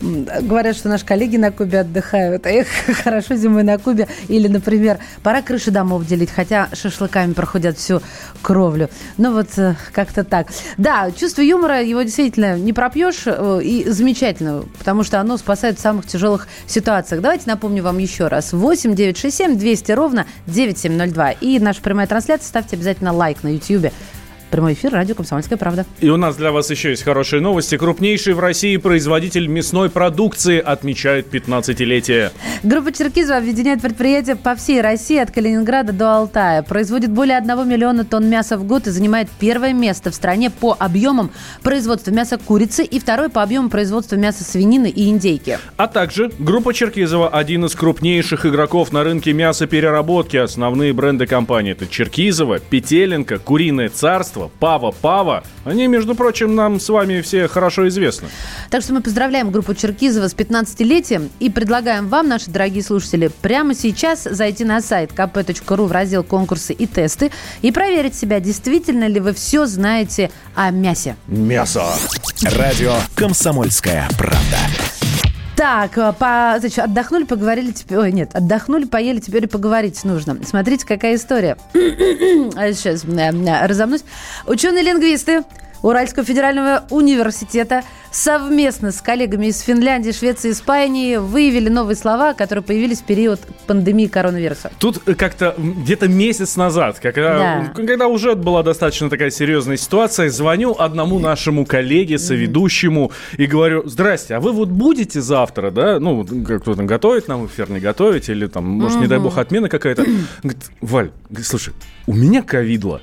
говорят, 0.00 0.76
что 0.76 0.88
наши 0.88 1.04
коллеги 1.04 1.36
на 1.36 1.52
Кубе 1.52 1.80
отдыхают. 1.80 2.46
Эх, 2.46 2.66
хорошо 3.04 3.34
зимой 3.34 3.62
на 3.62 3.76
Кубе. 3.76 4.08
Или, 4.28 4.48
например, 4.48 4.98
пора 5.22 5.42
крыши 5.42 5.70
домов 5.70 6.06
делить, 6.06 6.30
хотя 6.30 6.70
шашлыками 6.72 7.34
проходят 7.34 7.76
всю 7.76 8.00
кровлю. 8.40 8.88
Ну 9.18 9.34
вот 9.34 9.48
э, 9.58 9.76
как-то 9.92 10.24
так. 10.24 10.46
Да, 10.78 11.10
чувство 11.10 11.42
юмора, 11.42 11.82
его 11.82 12.00
действительно 12.00 12.58
не 12.58 12.72
пропьешь. 12.72 13.24
Э, 13.26 13.60
и 13.62 13.86
замечательно, 13.90 14.64
потому 14.78 15.02
что 15.02 15.20
оно 15.20 15.36
спасает 15.40 15.78
в 15.78 15.80
самых 15.80 16.06
тяжелых 16.06 16.46
ситуациях. 16.66 17.20
Давайте 17.20 17.44
напомню 17.46 17.82
вам 17.82 17.98
еще 17.98 18.28
раз. 18.28 18.52
8 18.52 18.94
967 18.94 19.58
200 19.58 19.92
ровно 19.92 20.26
9702. 20.46 21.32
И 21.32 21.58
наша 21.58 21.82
прямая 21.82 22.06
трансляция. 22.06 22.46
Ставьте 22.46 22.76
обязательно 22.76 23.12
лайк 23.12 23.42
на 23.42 23.48
YouTube. 23.48 23.92
Прямой 24.50 24.72
эфир, 24.72 24.92
радио 24.92 25.14
«Комсомольская 25.14 25.56
правда». 25.56 25.86
И 26.00 26.08
у 26.08 26.16
нас 26.16 26.34
для 26.36 26.50
вас 26.50 26.70
еще 26.70 26.90
есть 26.90 27.04
хорошие 27.04 27.40
новости. 27.40 27.76
Крупнейший 27.76 28.34
в 28.34 28.40
России 28.40 28.76
производитель 28.78 29.46
мясной 29.46 29.90
продукции 29.90 30.58
отмечает 30.58 31.32
15-летие. 31.32 32.32
Группа 32.64 32.90
Черкизова 32.92 33.38
объединяет 33.38 33.80
предприятия 33.80 34.34
по 34.34 34.56
всей 34.56 34.80
России 34.80 35.18
от 35.18 35.30
Калининграда 35.30 35.92
до 35.92 36.16
Алтая. 36.16 36.62
Производит 36.62 37.10
более 37.10 37.38
1 37.38 37.68
миллиона 37.68 38.04
тонн 38.04 38.28
мяса 38.28 38.58
в 38.58 38.64
год 38.64 38.88
и 38.88 38.90
занимает 38.90 39.28
первое 39.38 39.72
место 39.72 40.10
в 40.10 40.14
стране 40.16 40.50
по 40.50 40.76
объемам 40.78 41.30
производства 41.62 42.10
мяса 42.10 42.36
курицы 42.36 42.82
и 42.84 42.98
второй 42.98 43.28
по 43.28 43.42
объему 43.42 43.70
производства 43.70 44.16
мяса 44.16 44.42
свинины 44.42 44.90
и 44.90 45.08
индейки. 45.08 45.58
А 45.76 45.86
также 45.86 46.30
группа 46.40 46.74
Черкизова 46.74 47.28
один 47.28 47.66
из 47.66 47.74
крупнейших 47.76 48.46
игроков 48.46 48.92
на 48.92 49.04
рынке 49.04 49.32
мясопереработки. 49.32 50.36
Основные 50.36 50.92
бренды 50.92 51.26
компании 51.26 51.72
это 51.72 51.86
Черкизова, 51.86 52.58
Петеленко, 52.58 53.38
Куриное 53.38 53.90
царство, 53.90 54.39
Павлова, 54.48 54.50
Пава 54.58 54.90
Пава, 54.92 55.44
они, 55.64 55.86
между 55.86 56.14
прочим, 56.14 56.54
нам 56.54 56.80
с 56.80 56.88
вами 56.88 57.20
все 57.20 57.48
хорошо 57.48 57.88
известны. 57.88 58.28
Так 58.70 58.82
что 58.82 58.94
мы 58.94 59.02
поздравляем 59.02 59.50
группу 59.50 59.74
Черкизова 59.74 60.28
с 60.28 60.34
15-летием 60.34 61.28
и 61.40 61.50
предлагаем 61.50 62.08
вам, 62.08 62.28
наши 62.28 62.50
дорогие 62.50 62.82
слушатели, 62.82 63.30
прямо 63.42 63.74
сейчас 63.74 64.24
зайти 64.24 64.64
на 64.64 64.80
сайт 64.80 65.12
kp.ru 65.12 65.86
в 65.86 65.92
раздел 65.92 66.22
«Конкурсы 66.22 66.72
и 66.72 66.86
тесты» 66.86 67.30
и 67.62 67.72
проверить 67.72 68.14
себя, 68.14 68.40
действительно 68.40 69.06
ли 69.06 69.20
вы 69.20 69.32
все 69.32 69.66
знаете 69.66 70.30
о 70.54 70.70
мясе. 70.70 71.16
Мясо. 71.26 71.84
Радио 72.42 72.94
«Комсомольская 73.14 74.08
правда». 74.16 74.99
Так, 75.60 75.98
э, 75.98 76.14
по, 76.18 76.56
значит, 76.58 76.78
отдохнули, 76.78 77.24
поговорили 77.24 77.72
теперь... 77.72 77.98
Ой, 77.98 78.12
нет, 78.12 78.34
отдохнули, 78.34 78.86
поели, 78.86 79.20
теперь 79.20 79.44
и 79.44 79.46
поговорить 79.46 80.02
нужно. 80.04 80.38
Смотрите, 80.42 80.86
какая 80.86 81.16
история. 81.16 81.58
Сейчас 81.74 83.04
разомнусь. 83.66 84.02
Ученые-лингвисты 84.46 85.44
Уральского 85.82 86.24
федерального 86.24 86.84
университета 86.90 87.82
совместно 88.10 88.90
с 88.92 89.00
коллегами 89.00 89.46
из 89.46 89.60
Финляндии, 89.60 90.10
Швеции, 90.12 90.50
Испании 90.50 91.16
выявили 91.16 91.68
новые 91.68 91.96
слова, 91.96 92.34
которые 92.34 92.62
появились 92.64 92.98
в 93.00 93.04
период 93.04 93.40
пандемии 93.66 94.06
коронавируса. 94.06 94.70
Тут 94.78 95.00
э, 95.06 95.14
как-то 95.14 95.54
где-то 95.56 96.08
месяц 96.08 96.56
назад, 96.56 96.98
когда, 97.00 97.38
Да. 97.38 97.72
когда 97.74 98.08
уже 98.08 98.34
была 98.34 98.62
достаточно 98.62 99.08
такая 99.08 99.30
серьезная 99.30 99.76
ситуация, 99.76 100.28
звоню 100.28 100.74
одному 100.78 101.18
нашему 101.18 101.64
коллеге, 101.64 102.18
соведущему, 102.18 103.12
и 103.36 103.46
говорю, 103.46 103.88
здрасте, 103.88 104.34
а 104.34 104.40
вы 104.40 104.52
вот 104.52 104.68
будете 104.68 105.20
завтра, 105.20 105.70
да, 105.70 106.00
ну, 106.00 106.24
кто 106.24 106.74
там 106.74 106.86
готовит 106.86 107.28
нам 107.28 107.46
эфир, 107.46 107.70
не 107.70 107.80
готовить, 107.80 108.28
или 108.28 108.46
там, 108.46 108.64
может, 108.66 109.00
не 109.00 109.06
дай 109.06 109.18
бог, 109.18 109.38
отмена 109.38 109.68
какая-то. 109.68 110.04
Говорит, 110.42 110.62
Валь, 110.80 111.10
слушай, 111.42 111.72
у 112.06 112.12
меня 112.14 112.42
ковидло. 112.42 113.00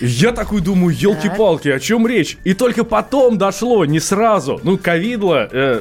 Я 0.00 0.32
такой 0.32 0.60
думаю, 0.60 0.94
елки-палки, 0.96 1.68
о 1.68 1.78
чем 1.80 2.06
речь? 2.06 2.38
И 2.44 2.54
только 2.54 2.84
потом 2.84 3.38
дошло, 3.38 3.84
не 3.84 4.00
сразу. 4.00 4.60
Ну, 4.62 4.78
ковидло, 4.78 5.48
э, 5.50 5.80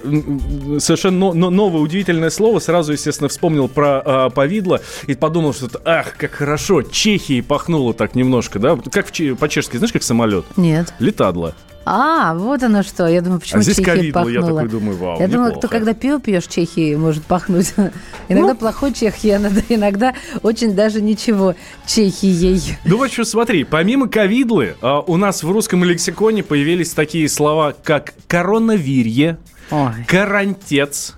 совершенно 0.80 1.18
но- 1.18 1.34
но- 1.34 1.50
новое 1.50 1.82
удивительное 1.82 2.30
слово. 2.30 2.60
Сразу, 2.60 2.94
естественно, 2.94 3.30
вспомнил 3.30 3.68
про 3.68 4.02
э, 4.06 4.30
повидло 4.34 4.82
и 5.08 5.16
подумал, 5.16 5.54
что, 5.54 5.70
ах, 5.86 6.16
как 6.18 6.32
хорошо, 6.32 6.82
Чехии 6.82 7.42
пахнуло 7.42 7.94
так 7.94 8.16
немножко, 8.16 8.60
да? 8.60 8.78
Как 8.92 9.08
в 9.08 9.36
по-чешски, 9.36 9.78
знаешь, 9.78 9.94
как 9.94 10.04
самолет? 10.04 10.46
Нет. 10.58 10.94
Летадло. 11.00 11.56
А, 11.86 12.34
вот 12.36 12.64
оно 12.64 12.82
что. 12.84 13.08
Я 13.08 13.22
думаю, 13.22 13.40
почему 13.42 13.60
А 13.60 13.64
здесь 13.64 13.76
Чехия 13.76 13.92
ковидло, 14.12 14.28
я 14.30 14.40
пахнула. 14.40 14.62
такой 14.62 14.80
думаю, 14.80 14.98
вау, 14.98 15.20
Я 15.20 15.28
неплохо. 15.28 15.52
кто 15.58 15.68
когда 15.68 15.94
пиво 15.94 16.20
пьешь, 16.20 16.48
Чехии 16.48 16.96
может 16.96 17.24
пахнуть. 17.24 17.74
Ну. 18.30 18.38
Иногда 18.40 18.56
плохой 18.56 18.94
Чехия, 18.94 19.36
иногда, 19.36 19.62
иногда 19.68 20.14
очень 20.44 20.74
даже 20.76 21.02
ничего 21.02 21.56
Чехией. 21.86 22.78
Ну 22.86 22.98
вот 22.98 23.12
что, 23.12 23.26
смотри, 23.26 23.66
помимо 23.66 24.08
ковидлы, 24.08 24.76
а, 24.82 25.02
у 25.02 25.18
нас 25.18 25.44
в 25.44 25.52
русском 25.52 25.84
лексиконе 25.84 26.42
появились 26.42 26.92
такие 26.92 27.28
слова, 27.28 27.74
как 27.84 28.14
коронавирье, 28.28 29.38
Ой. 29.72 29.92
карантец, 30.08 31.16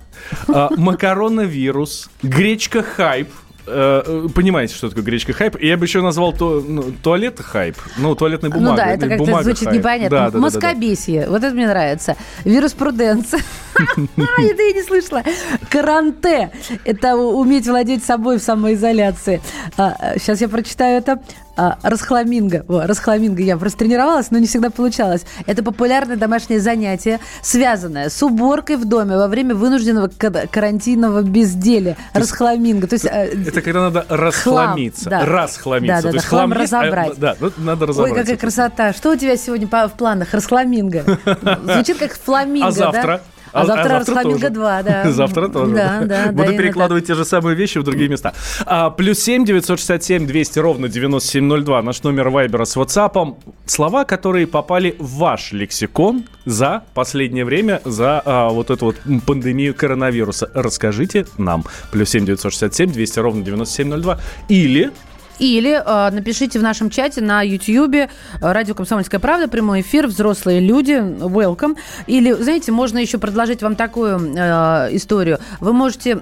а, 0.47 0.71
макаронавирус, 0.75 2.09
гречка 2.23 2.81
хайп. 2.81 3.29
Э, 3.67 4.03
э, 4.05 4.27
Понимаете, 4.33 4.75
что 4.75 4.89
такое 4.89 5.03
гречка 5.03 5.33
хайп? 5.33 5.61
Я 5.61 5.77
бы 5.77 5.85
еще 5.85 6.01
назвал 6.01 6.33
то, 6.33 6.63
ну, 6.65 6.93
туалет 7.03 7.39
хайп. 7.39 7.75
Ну, 7.97 8.15
туалетная 8.15 8.51
бумага. 8.51 8.71
ну 8.71 8.77
да, 8.77 8.85
это 8.87 9.05
э, 9.07 9.09
как-то 9.09 9.43
звучит 9.43 9.67
хайп. 9.67 9.79
непонятно. 9.79 10.09
Да, 10.09 10.17
да, 10.17 10.25
да, 10.25 10.31
да, 10.31 10.37
да. 10.37 10.39
Москобесие, 10.39 11.29
вот 11.29 11.43
это 11.43 11.55
мне 11.55 11.67
нравится. 11.67 12.15
Вируспруденция. 12.43 13.41
Это 13.97 14.61
я 14.61 14.71
не 14.71 14.83
слышала. 14.83 15.21
Каранте. 15.69 16.49
Это 16.85 17.17
уметь 17.17 17.67
владеть 17.67 18.05
собой 18.05 18.39
в 18.39 18.41
самоизоляции. 18.41 19.41
Сейчас 19.75 20.39
я 20.39 20.47
прочитаю 20.47 20.99
это. 20.99 21.19
А, 21.57 21.77
Расхламинго. 21.83 22.65
О, 22.67 22.85
Расхламинго. 22.85 23.41
Я 23.41 23.57
просто 23.57 23.79
тренировалась, 23.79 24.29
но 24.31 24.37
не 24.39 24.47
всегда 24.47 24.69
получалось. 24.69 25.25
Это 25.45 25.63
популярное 25.63 26.17
домашнее 26.17 26.59
занятие, 26.59 27.19
связанное 27.41 28.09
с 28.09 28.21
уборкой 28.23 28.75
в 28.77 28.85
доме 28.85 29.15
во 29.15 29.27
время 29.27 29.55
вынужденного 29.55 30.09
ка- 30.09 30.47
карантинного 30.51 31.21
безделия. 31.21 31.95
Расхламинго. 32.13 32.87
То 32.87 32.93
есть 32.95 33.05
Это 33.05 33.61
когда 33.61 33.81
надо 33.81 34.05
расхламиться. 34.09 35.09
да. 35.09 35.25
Расхламиться. 35.25 35.95
Да-да-да, 35.95 36.09
То 36.11 36.15
есть 36.15 36.25
хлам 36.27 36.49
хлам 36.51 36.61
есть, 36.61 36.73
а, 36.73 36.81
разобрать. 36.81 37.19
да, 37.19 37.35
ну, 37.39 37.51
надо 37.57 37.83
Ой, 37.85 37.89
разобрать. 37.89 38.13
какая 38.15 38.37
красота. 38.37 38.93
Что 38.93 39.11
у 39.11 39.15
тебя 39.15 39.37
сегодня 39.37 39.67
в 39.67 39.89
планах? 39.97 40.33
Расхламинго. 40.33 41.03
Звучит 41.63 41.97
как 41.97 42.13
фламинго, 42.13 42.67
А 42.67 42.71
завтра? 42.71 43.01
да? 43.03 43.21
А, 43.55 43.65
завтра 43.65 43.99
Расхламинго 43.99 44.39
тоже. 44.39 44.49
2, 44.49 44.83
да. 44.83 45.11
Завтра 45.11 45.47
тоже. 45.47 45.73
Да, 45.73 46.01
да. 46.03 46.31
Буду 46.33 46.57
перекладывать 46.57 47.07
те 47.07 47.15
же 47.15 47.23
самые 47.23 47.55
вещи 47.55 47.77
в 47.77 47.83
другие 47.83 48.09
места. 48.09 48.33
А, 48.65 48.89
плюс 48.89 49.19
7 49.19 49.45
967 49.45 50.27
200 50.27 50.59
ровно 50.59 50.89
9702. 50.89 51.81
Наш 51.81 52.03
номер 52.03 52.29
вайбера 52.29 52.65
с 52.65 52.75
WhatsApp. 52.75 53.37
Слова, 53.65 54.03
которые 54.03 54.45
попали 54.45 54.95
в 54.99 55.19
ваш 55.19 55.53
лексикон 55.53 56.25
за 56.43 56.83
последнее 56.93 57.45
время, 57.45 57.81
за 57.85 58.21
а, 58.25 58.49
вот 58.49 58.71
эту 58.71 58.85
вот 58.85 58.97
пандемию 59.25 59.73
коронавируса. 59.73 60.51
Расскажите 60.53 61.25
нам. 61.37 61.63
Плюс 61.91 62.09
7 62.09 62.25
967 62.25 62.91
200 62.91 63.19
ровно 63.19 63.41
9702. 63.41 64.19
Или 64.49 64.91
Или 65.39 65.81
э, 65.83 66.11
напишите 66.11 66.59
в 66.59 66.63
нашем 66.63 66.89
чате 66.89 67.21
на 67.21 67.41
YouTube 67.41 67.95
э, 67.95 68.07
«Радио 68.39 68.75
Комсомольская 68.75 69.19
правда», 69.19 69.47
прямой 69.47 69.81
эфир, 69.81 70.07
взрослые 70.07 70.59
люди, 70.59 70.93
welcome. 70.93 71.77
Или, 72.07 72.31
знаете, 72.33 72.71
можно 72.71 72.97
еще 72.97 73.17
предложить 73.17 73.61
вам 73.61 73.75
такую 73.75 74.17
э, 74.17 74.89
историю. 74.95 75.39
Вы 75.59 75.73
можете 75.73 76.17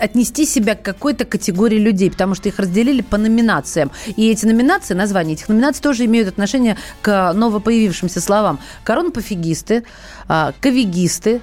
отнести 0.00 0.46
себя 0.46 0.74
к 0.74 0.82
какой-то 0.82 1.24
категории 1.24 1.78
людей, 1.78 2.10
потому 2.10 2.34
что 2.34 2.48
их 2.48 2.58
разделили 2.58 3.02
по 3.02 3.18
номинациям. 3.18 3.90
И 4.16 4.30
эти 4.30 4.46
номинации, 4.46 4.94
названия 4.94 5.34
этих 5.34 5.48
номинаций 5.48 5.82
тоже 5.82 6.06
имеют 6.06 6.28
отношение 6.28 6.76
к 7.02 7.32
новопоявившимся 7.32 8.20
словам. 8.20 8.58
Коронапофигисты, 8.82 9.84
э, 10.28 10.52
ковигисты, 10.60 11.40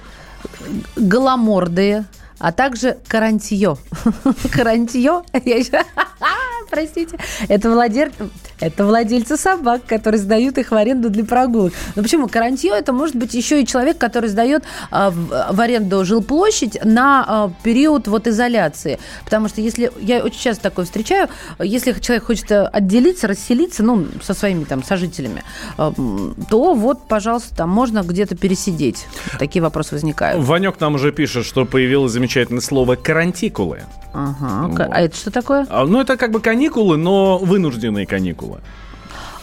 голомордые, 0.96 2.04
а 2.38 2.52
также 2.52 2.98
карантье. 3.08 3.76
Карантье, 4.52 5.22
я. 5.44 5.84
Простите, 6.70 7.18
это, 7.48 7.70
владель... 7.70 8.12
это 8.60 8.84
владельцы 8.84 9.36
собак, 9.36 9.82
которые 9.86 10.20
сдают 10.20 10.58
их 10.58 10.70
в 10.70 10.74
аренду 10.74 11.08
для 11.10 11.24
прогулок. 11.24 11.72
Но 11.96 12.02
почему? 12.02 12.28
Карантье 12.28 12.72
это 12.76 12.92
может 12.92 13.16
быть 13.16 13.34
еще 13.34 13.62
и 13.62 13.66
человек, 13.66 13.98
который 13.98 14.28
сдает 14.28 14.64
а, 14.90 15.10
в, 15.10 15.46
в 15.52 15.60
аренду 15.60 16.04
жилплощадь 16.04 16.78
на 16.84 17.24
а, 17.26 17.50
период 17.62 18.06
вот 18.08 18.26
изоляции. 18.26 18.98
Потому 19.24 19.48
что 19.48 19.60
если, 19.60 19.90
я 20.00 20.18
очень 20.22 20.40
часто 20.40 20.64
такое 20.64 20.84
встречаю, 20.84 21.28
если 21.58 21.92
человек 21.92 22.24
хочет 22.24 22.50
э, 22.50 22.64
отделиться, 22.66 23.26
расселиться, 23.28 23.82
ну, 23.82 24.06
со 24.22 24.34
своими 24.34 24.64
там 24.64 24.82
сожителями, 24.84 25.42
а, 25.76 25.92
то 26.50 26.74
вот, 26.74 27.08
пожалуйста, 27.08 27.54
там 27.56 27.70
можно 27.70 28.02
где-то 28.02 28.36
пересидеть. 28.36 29.06
Такие 29.38 29.62
вопросы 29.62 29.94
возникают. 29.94 30.44
Ванек 30.44 30.80
нам 30.80 30.94
уже 30.96 31.12
пишет, 31.12 31.46
что 31.46 31.64
появилось 31.64 32.12
замечательное 32.12 32.60
слово 32.60 32.96
«карантикулы». 32.96 33.82
Ага. 34.14 34.74
Ка- 34.74 34.88
А 34.90 35.00
это 35.02 35.14
что 35.16 35.30
такое? 35.30 35.66
А, 35.68 35.84
Ну, 35.84 36.00
это 36.00 36.16
как 36.16 36.30
бы 36.32 36.40
каникулы, 36.48 36.96
но 36.96 37.36
вынужденные 37.36 38.06
каникулы. 38.06 38.60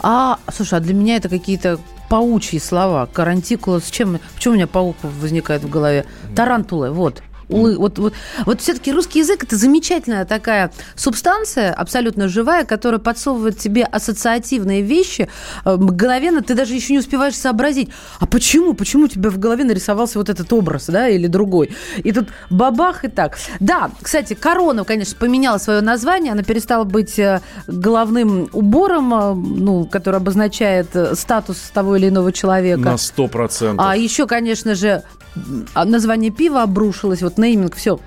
А, 0.02 0.40
слушай, 0.52 0.80
а 0.80 0.82
для 0.82 0.96
меня 0.96 1.18
это 1.18 1.30
какие-то 1.30 1.78
паучьи 2.10 2.58
слова. 2.58 3.08
Карантикула. 3.14 3.80
С 3.80 3.92
чем? 3.92 4.20
Почему 4.34 4.54
у 4.54 4.58
меня 4.58 4.66
паук 4.66 4.96
возникает 5.04 5.64
в 5.64 5.70
голове? 5.70 6.08
Тарантулы, 6.36 6.90
вот. 6.90 7.22
Улы, 7.50 7.78
вот, 7.78 8.00
вот, 8.00 8.14
вот 8.46 8.62
все-таки 8.62 8.92
русский 8.92 9.20
язык 9.20 9.44
это 9.44 9.56
замечательная 9.56 10.26
такая 10.26 10.72
субстанция, 10.96 11.74
абсолютно 11.74 12.28
живая, 12.28 12.66
которая 12.66 13.00
подсовывает 13.00 13.58
тебе 13.58 13.84
ассоциативные 13.84 14.82
вещи. 14.82 15.30
Э, 15.64 15.76
Мгновенно 15.76 16.42
ты 16.42 16.56
даже 16.56 16.74
еще 16.74 16.94
не 16.94 17.00
успеваешь 17.00 17.36
сообразить, 17.36 17.90
а 18.20 18.26
почему, 18.26 18.74
почему 18.74 19.06
у 19.06 19.08
тебя 19.08 19.30
в 19.30 19.38
голове 19.38 19.64
нарисовался 19.64 20.18
вот 20.18 20.30
этот 20.30 20.52
образ, 20.54 20.88
да, 20.88 21.08
или 21.08 21.28
другой. 21.28 21.76
И 21.98 22.12
тут 22.12 22.30
бабах 22.50 23.06
и 23.06 23.10
так. 23.10 23.38
Да, 23.60 23.92
кстати, 24.02 24.34
корона, 24.34 24.84
конечно, 24.84 25.16
поменяла 25.20 25.58
свое 25.58 25.82
название, 25.82 26.32
она 26.32 26.44
перестала 26.44 26.84
быть 26.84 27.20
э, 27.20 27.42
головным 27.68 28.50
убором, 28.54 29.14
э, 29.14 29.34
ну, 29.36 29.86
который 29.86 30.18
обозначает 30.18 30.88
статус 31.14 31.58
того 31.74 31.96
или 31.96 32.10
иного 32.10 32.32
человека. 32.32 32.82
На 32.82 32.98
сто 32.98 33.28
процентов. 33.28 33.86
А 33.86 33.96
еще, 33.96 34.26
конечно 34.26 34.76
же, 34.76 35.04
а 35.74 35.86
название 35.86 36.32
пива 36.32 36.64
обрушилось, 36.64 37.22
вот 37.22 37.35
нейминг, 37.38 37.76
все, 37.76 38.00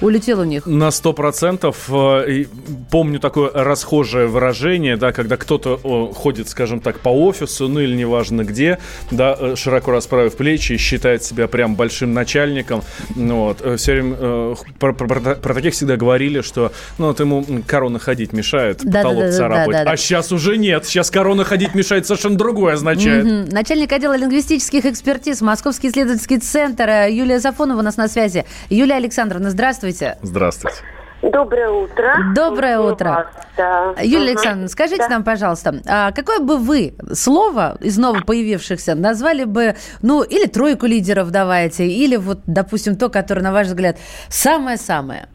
улетел 0.00 0.40
у 0.40 0.44
них. 0.44 0.66
На 0.66 0.90
сто 0.90 1.12
процентов 1.12 1.88
э, 1.90 2.44
помню 2.90 3.20
такое 3.20 3.50
расхожее 3.52 4.26
выражение, 4.26 4.96
да, 4.96 5.12
когда 5.12 5.36
кто-то 5.36 5.76
ходит, 6.14 6.48
скажем 6.48 6.80
так, 6.80 7.00
по 7.00 7.08
офису, 7.08 7.68
ну 7.68 7.80
или 7.80 7.94
неважно 7.94 8.44
где, 8.44 8.78
да, 9.10 9.36
э, 9.38 9.54
широко 9.56 9.90
расправив 9.92 10.36
плечи 10.36 10.72
и 10.72 10.76
считает 10.76 11.22
себя 11.22 11.48
прям 11.48 11.74
большим 11.74 12.14
начальником. 12.14 12.82
Ну, 13.16 13.44
вот, 13.44 13.78
все 13.78 13.92
время 13.92 14.16
э, 14.18 14.54
про, 14.78 14.92
про- 14.92 15.06
про- 15.06 15.34
про 15.34 15.54
таких 15.54 15.74
всегда 15.74 15.96
говорили, 15.96 16.40
что 16.40 16.72
ну, 16.98 17.08
вот 17.08 17.20
ему 17.20 17.44
корона 17.66 17.98
ходить 17.98 18.32
мешает, 18.32 18.78
Да-да-да-да-да-да. 18.78 19.08
потолок 19.08 19.34
царапать. 19.34 19.86
А 19.86 19.96
сейчас 19.96 20.32
уже 20.32 20.56
нет, 20.56 20.86
сейчас 20.86 21.10
корона 21.10 21.44
ходить 21.44 21.74
мешает 21.74 22.06
совершенно 22.06 22.36
другое 22.36 22.74
означает. 22.74 23.24
Мгм. 23.24 23.48
Начальник 23.50 23.92
отдела 23.92 24.16
лингвистических 24.16 24.86
экспертиз, 24.86 25.40
Московский 25.40 25.88
исследовательский 25.88 26.38
центр, 26.38 26.88
э, 26.88 27.12
Юлия 27.12 27.40
Сафонова 27.40 27.80
у 27.80 27.82
нас 27.82 27.96
на 27.96 28.08
связи. 28.08 28.44
Юлия 28.70 28.94
Александровна, 28.94 29.50
здравствуйте. 29.50 29.89
Здравствуйте. 30.22 30.78
Доброе 31.22 31.68
утро. 31.68 32.14
Доброе 32.34 32.78
утро. 32.78 33.08
вас, 33.10 33.26
да. 33.56 33.94
Юлия. 34.00 34.30
Александровна, 34.30 34.68
скажите 34.68 35.02
Да. 35.02 35.08
нам, 35.08 35.24
пожалуйста, 35.24 35.74
а 35.86 36.12
какое 36.12 36.38
бы 36.38 36.56
вы 36.56 36.94
слово 37.12 37.76
из 37.80 37.98
новопоявившихся 37.98 38.94
назвали 38.94 39.44
бы, 39.44 39.74
ну, 40.00 40.22
или 40.22 40.46
тройку 40.46 40.86
лидеров 40.86 41.30
давайте, 41.30 41.86
или 41.86 42.16
вот, 42.16 42.38
допустим, 42.46 42.96
то, 42.96 43.10
которое, 43.10 43.42
на 43.42 43.52
ваш 43.52 43.66
взгляд, 43.66 43.98
самое-самое? 44.30 45.28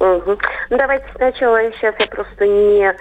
Мгм. 0.00 0.38
Ну, 0.70 0.76
давайте 0.76 1.06
сначала, 1.14 1.58
сейчас 1.72 1.94
я 2.00 2.06
просто 2.08 2.46
не 2.46 2.94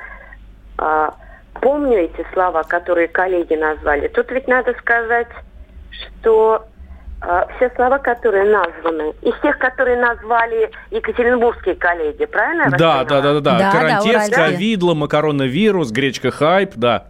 а, 0.78 1.16
помню 1.60 1.98
эти 2.04 2.26
слова, 2.34 2.62
которые 2.64 3.08
коллеги 3.08 3.56
назвали. 3.56 4.08
Тут 4.10 4.30
ведь 4.32 4.48
надо 4.48 4.74
сказать, 4.80 5.28
что 5.90 6.68
все 7.56 7.72
слова, 7.76 7.98
которые 7.98 8.46
названы, 8.46 9.14
из 9.22 9.34
тех, 9.42 9.58
которые 9.58 9.98
назвали 9.98 10.72
екатеринбургские 10.92 11.76
коллеги, 11.76 12.26
правильно? 12.26 12.64
я 12.64 12.78
Да, 12.78 13.04
да, 13.04 13.22
да, 13.22 13.40
да, 13.40 13.58
Да, 13.58 13.72
Карантин, 13.72 14.20
ковидло, 14.32 14.94
макароновирус, 14.94 15.92
гречка 15.92 16.32
хайп, 16.32 16.74
да. 16.76 17.06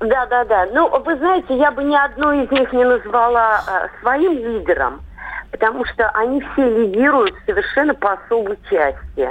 Да, 0.00 0.24
да, 0.26 0.44
да. 0.44 0.66
Ну, 0.72 0.88
вы 1.00 1.16
знаете, 1.16 1.56
я 1.56 1.70
бы 1.70 1.84
ни 1.84 1.94
одну 1.94 2.32
из 2.32 2.50
них 2.50 2.72
не 2.72 2.84
назвала 2.84 3.60
э, 3.60 3.88
своим 4.00 4.32
лидером, 4.32 5.02
потому 5.50 5.84
что 5.84 6.08
они 6.10 6.40
все 6.40 6.68
лидируют 6.68 7.34
совершенно 7.44 7.94
по 7.94 8.12
особой 8.12 8.58
части, 8.70 9.28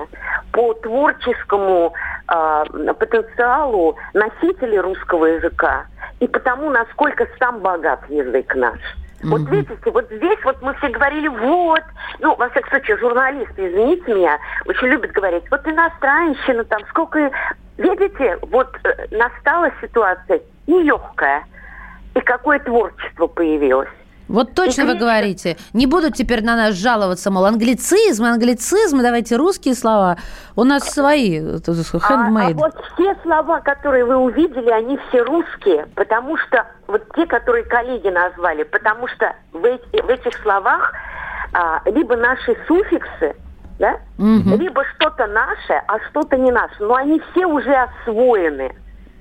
по 0.52 0.74
творческому 0.76 1.94
э, 2.28 2.94
потенциалу 2.94 3.98
носителей 4.14 4.80
русского 4.80 5.26
языка 5.26 5.86
и 6.20 6.28
потому, 6.28 6.70
насколько 6.70 7.28
сам 7.40 7.60
богат 7.62 8.02
язык 8.10 8.54
наш. 8.54 8.80
Вот 9.24 9.42
видите, 9.50 9.92
вот 9.92 10.06
здесь 10.12 10.40
вот 10.44 10.62
мы 10.62 10.74
все 10.76 10.90
говорили, 10.90 11.28
вот, 11.28 11.84
ну, 12.20 12.36
во 12.36 12.50
всяком 12.50 12.70
случае, 12.70 12.98
журналисты, 12.98 13.68
извините 13.70 14.14
меня, 14.14 14.40
очень 14.66 14.88
любят 14.88 15.12
говорить, 15.12 15.44
вот 15.52 15.68
иностранщина 15.68 16.64
там, 16.66 16.82
сколько... 16.90 17.32
Видите, 17.78 18.38
вот 18.42 18.78
э, 18.84 19.08
настала 19.12 19.72
ситуация 19.82 20.42
нелегкая, 20.68 21.46
и 22.14 22.20
какое 22.20 22.60
творчество 22.60 23.28
появилось. 23.28 23.90
Вот 24.30 24.54
точно 24.54 24.86
вы 24.86 24.94
говорите. 24.96 25.58
Не 25.74 25.88
будут 25.88 26.14
теперь 26.14 26.44
на 26.44 26.56
нас 26.56 26.76
жаловаться, 26.76 27.32
мол, 27.32 27.46
англицизм, 27.46 28.24
англицизм, 28.26 29.00
давайте 29.02 29.36
русские 29.36 29.74
слова. 29.74 30.18
У 30.56 30.64
нас 30.64 30.84
свои, 30.84 31.40
А, 31.40 31.42
а 31.42 31.60
handmade. 31.60 32.54
вот 32.54 32.76
все 32.94 33.16
слова, 33.24 33.60
которые 33.60 34.06
вы 34.06 34.16
увидели, 34.18 34.70
они 34.70 35.00
все 35.10 35.24
русские, 35.24 35.88
потому 35.96 36.38
что 36.38 36.66
вот 36.88 37.02
те, 37.16 37.26
которые 37.26 37.64
коллеги 37.64 38.10
назвали, 38.10 38.64
потому 38.64 39.08
что 39.08 39.34
в, 39.52 39.66
эти- 39.66 40.02
в 40.02 40.10
этих 40.10 40.34
словах 40.44 40.94
а, 41.52 41.82
либо 41.86 42.16
наши 42.16 42.56
суффиксы, 42.68 43.36
да, 43.80 43.98
Мгм. 44.18 44.60
либо 44.60 44.84
что-то 44.96 45.26
наше, 45.26 45.82
а 45.88 45.98
что-то 46.10 46.38
не 46.38 46.52
наше. 46.52 46.76
Но 46.80 46.94
они 46.94 47.20
все 47.32 47.48
уже 47.48 47.74
освоены. 47.74 48.76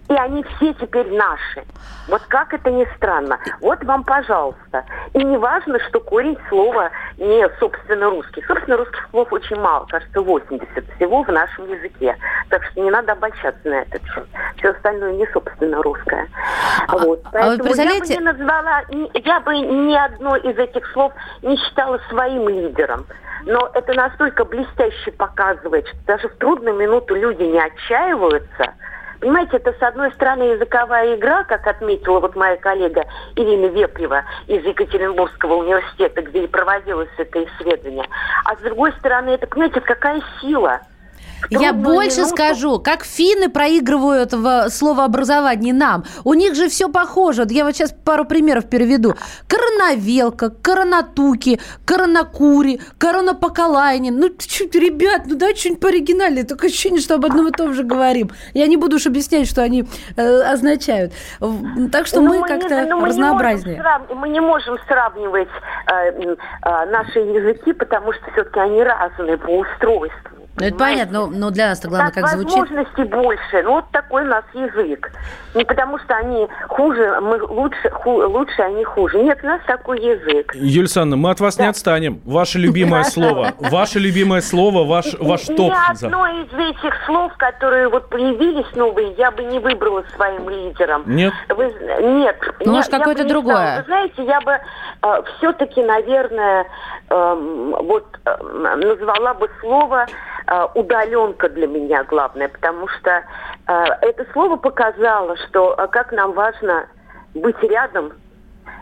И 0.08 0.14
они 0.14 0.42
все 0.42 0.72
теперь 0.74 1.10
наши. 1.14 1.64
Вот 2.08 2.22
как 2.28 2.54
это 2.54 2.70
ни 2.70 2.86
странно. 2.96 3.38
Вот 3.60 3.84
вам, 3.84 4.04
пожалуйста. 4.04 4.84
И 5.12 5.22
не 5.22 5.36
важно, 5.36 5.78
что 5.88 6.00
корень 6.00 6.38
слова 6.48 6.90
не 7.18 7.46
собственно 7.60 8.08
русский. 8.08 8.42
Собственно 8.46 8.78
русских 8.78 9.06
слов 9.10 9.30
очень 9.32 9.56
мало, 9.56 9.84
кажется, 9.86 10.20
80 10.22 10.66
всего 10.96 11.22
в 11.22 11.28
нашем 11.28 11.70
языке. 11.70 12.16
Так 12.48 12.64
что 12.64 12.80
не 12.80 12.90
надо 12.90 13.12
обольщаться 13.12 13.68
на 13.68 13.82
этот 13.82 14.02
счет. 14.06 14.26
Все 14.56 14.70
остальное 14.70 15.12
не 15.12 15.26
собственно 15.26 15.82
русское. 15.82 16.26
Вот. 16.88 17.20
а 17.26 17.28
вы 17.28 17.58
Поэтому 17.58 17.64
представляете- 17.64 18.14
я 18.14 18.20
бы 18.20 18.24
не 18.24 18.32
назвала, 18.32 18.82
я 19.14 19.40
бы 19.40 19.58
ни 19.58 19.94
одно 19.94 20.36
из 20.36 20.56
этих 20.56 20.86
слов 20.92 21.12
не 21.42 21.56
считала 21.56 22.00
своим 22.08 22.48
лидером. 22.48 23.04
Но 23.44 23.70
это 23.74 23.92
настолько 23.94 24.44
блестяще 24.44 25.12
показывает, 25.12 25.86
что 25.86 25.96
даже 26.06 26.28
в 26.28 26.36
трудную 26.36 26.76
минуту 26.76 27.14
люди 27.14 27.42
не 27.42 27.60
отчаиваются. 27.60 28.74
Понимаете, 29.20 29.56
это 29.56 29.72
с 29.72 29.82
одной 29.82 30.12
стороны 30.12 30.42
языковая 30.44 31.16
игра, 31.16 31.42
как 31.44 31.66
отметила 31.66 32.20
вот 32.20 32.36
моя 32.36 32.56
коллега 32.56 33.04
Ирина 33.34 33.66
Вепрева 33.66 34.24
из 34.46 34.64
Екатеринбургского 34.64 35.54
университета, 35.54 36.22
где 36.22 36.44
и 36.44 36.46
проводилось 36.46 37.08
это 37.16 37.44
исследование. 37.44 38.06
А 38.44 38.54
с 38.54 38.58
другой 38.60 38.92
стороны, 38.92 39.30
это, 39.30 39.46
понимаете, 39.46 39.80
какая 39.80 40.22
сила. 40.40 40.80
Я 41.50 41.72
больше 41.72 42.20
минуту- 42.20 42.34
скажу, 42.36 42.78
как 42.80 43.04
финны 43.04 43.48
проигрывают 43.48 44.32
в 44.32 44.68
словообразовании 44.70 45.72
нам. 45.72 46.04
У 46.24 46.34
них 46.34 46.54
же 46.54 46.68
все 46.68 46.88
похоже. 46.88 47.42
Вот 47.42 47.50
я 47.52 47.64
вот 47.64 47.74
сейчас 47.76 47.92
пару 47.92 48.24
примеров 48.24 48.68
переведу. 48.68 49.14
Коронавелка, 49.46 50.50
коронатуки, 50.50 51.60
коронакури, 51.84 52.80
коронапоколайнин. 52.98 54.18
Ну, 54.18 54.28
чуть, 54.38 54.74
ребят, 54.74 55.22
ну 55.26 55.36
да, 55.36 55.54
что-нибудь 55.54 55.80
пооригинальнее. 55.80 56.44
Такое 56.44 56.70
ощущение, 56.70 57.00
что 57.00 57.14
об 57.14 57.24
одном 57.24 57.48
и 57.48 57.52
том 57.52 57.74
же 57.74 57.82
говорим. 57.84 58.30
Я 58.54 58.66
не 58.66 58.76
буду 58.76 58.96
уж 58.96 59.06
объяснять, 59.06 59.48
что 59.48 59.62
они 59.62 59.84
э, 60.16 60.40
означают. 60.42 61.12
Так 61.92 62.06
что 62.06 62.20
Ну, 62.20 62.28
мы 62.28 62.36
не- 62.38 62.42
как-то 62.48 62.84
ну, 62.88 62.96
мы 62.96 63.02
не 63.02 63.08
разнообразнее. 63.08 63.80
срав- 63.80 64.10
Мы 64.14 64.28
не 64.28 64.40
можем 64.40 64.78
сравнивать 64.88 65.48
э, 65.90 66.10
э, 66.10 66.36
наши 66.90 67.18
языки, 67.20 67.72
потому 67.72 68.12
что 68.12 68.22
все-таки 68.32 68.60
они 68.60 68.82
разные 68.82 69.36
по 69.36 69.50
устройству. 69.50 70.37
Ну, 70.60 70.66
это 70.66 70.76
понятно, 70.76 71.20
но, 71.20 71.26
но 71.26 71.50
для 71.50 71.68
нас-то 71.68 71.88
главное, 71.88 72.10
Так 72.12 72.22
как 72.24 72.32
звучит. 72.32 72.58
возможностей 72.58 73.04
больше. 73.04 73.62
Ну, 73.62 73.72
вот 73.72 73.84
такой 73.92 74.22
у 74.22 74.26
нас 74.26 74.44
язык. 74.54 75.10
Не 75.54 75.64
потому 75.64 75.98
что 75.98 76.14
они 76.16 76.46
хуже, 76.68 77.20
мы 77.20 77.42
лучше, 77.42 77.90
ху- 77.90 78.28
лучше, 78.28 78.62
они 78.62 78.84
хуже. 78.84 79.18
Нет, 79.22 79.38
у 79.42 79.46
нас 79.46 79.60
такой 79.66 79.98
язык. 80.00 80.54
Юлия 80.54 80.80
Александровна, 80.80 81.16
мы 81.16 81.30
от 81.30 81.40
вас 81.40 81.58
не 81.58 81.66
отстанем. 81.66 82.20
Ваше 82.24 82.58
любимое 82.58 83.04
слово. 83.04 83.52
Ваше 83.58 83.98
любимое 83.98 84.40
слово, 84.40 84.84
ваш, 84.84 85.14
ваш 85.18 85.48
Ни 85.48 85.56
топ. 85.56 85.72
одно 85.88 86.26
из 86.26 86.52
этих 86.52 86.94
слов, 87.06 87.32
которые 87.38 87.88
вот 87.88 88.08
появились 88.10 88.66
новые, 88.76 89.12
я 89.18 89.30
бы 89.30 89.42
не 89.44 89.58
выбрала 89.58 90.04
своим 90.16 90.48
лидером. 90.48 91.04
Нет? 91.06 91.32
Вы, 91.48 91.64
нет. 92.02 92.36
Ну, 92.64 92.72
может, 92.72 92.90
какое-то 92.90 93.24
другое? 93.26 93.78
Вы 93.78 93.84
знаете, 93.84 94.24
я 94.24 94.40
бы 94.40 94.58
все-таки, 95.38 95.82
наверное, 95.82 96.66
эм, 97.10 97.70
вот 97.70 98.04
эм, 98.26 98.62
назвала 98.80 99.34
бы 99.34 99.48
слово 99.60 100.06
э, 100.46 100.47
удаленка 100.74 101.48
для 101.48 101.66
меня 101.66 102.04
главное, 102.04 102.48
потому 102.48 102.88
что 102.88 103.10
э, 103.10 103.84
это 104.02 104.26
слово 104.32 104.56
показало, 104.56 105.36
что 105.48 105.74
э, 105.76 105.86
как 105.88 106.12
нам 106.12 106.32
важно 106.32 106.88
быть 107.34 107.62
рядом, 107.62 108.12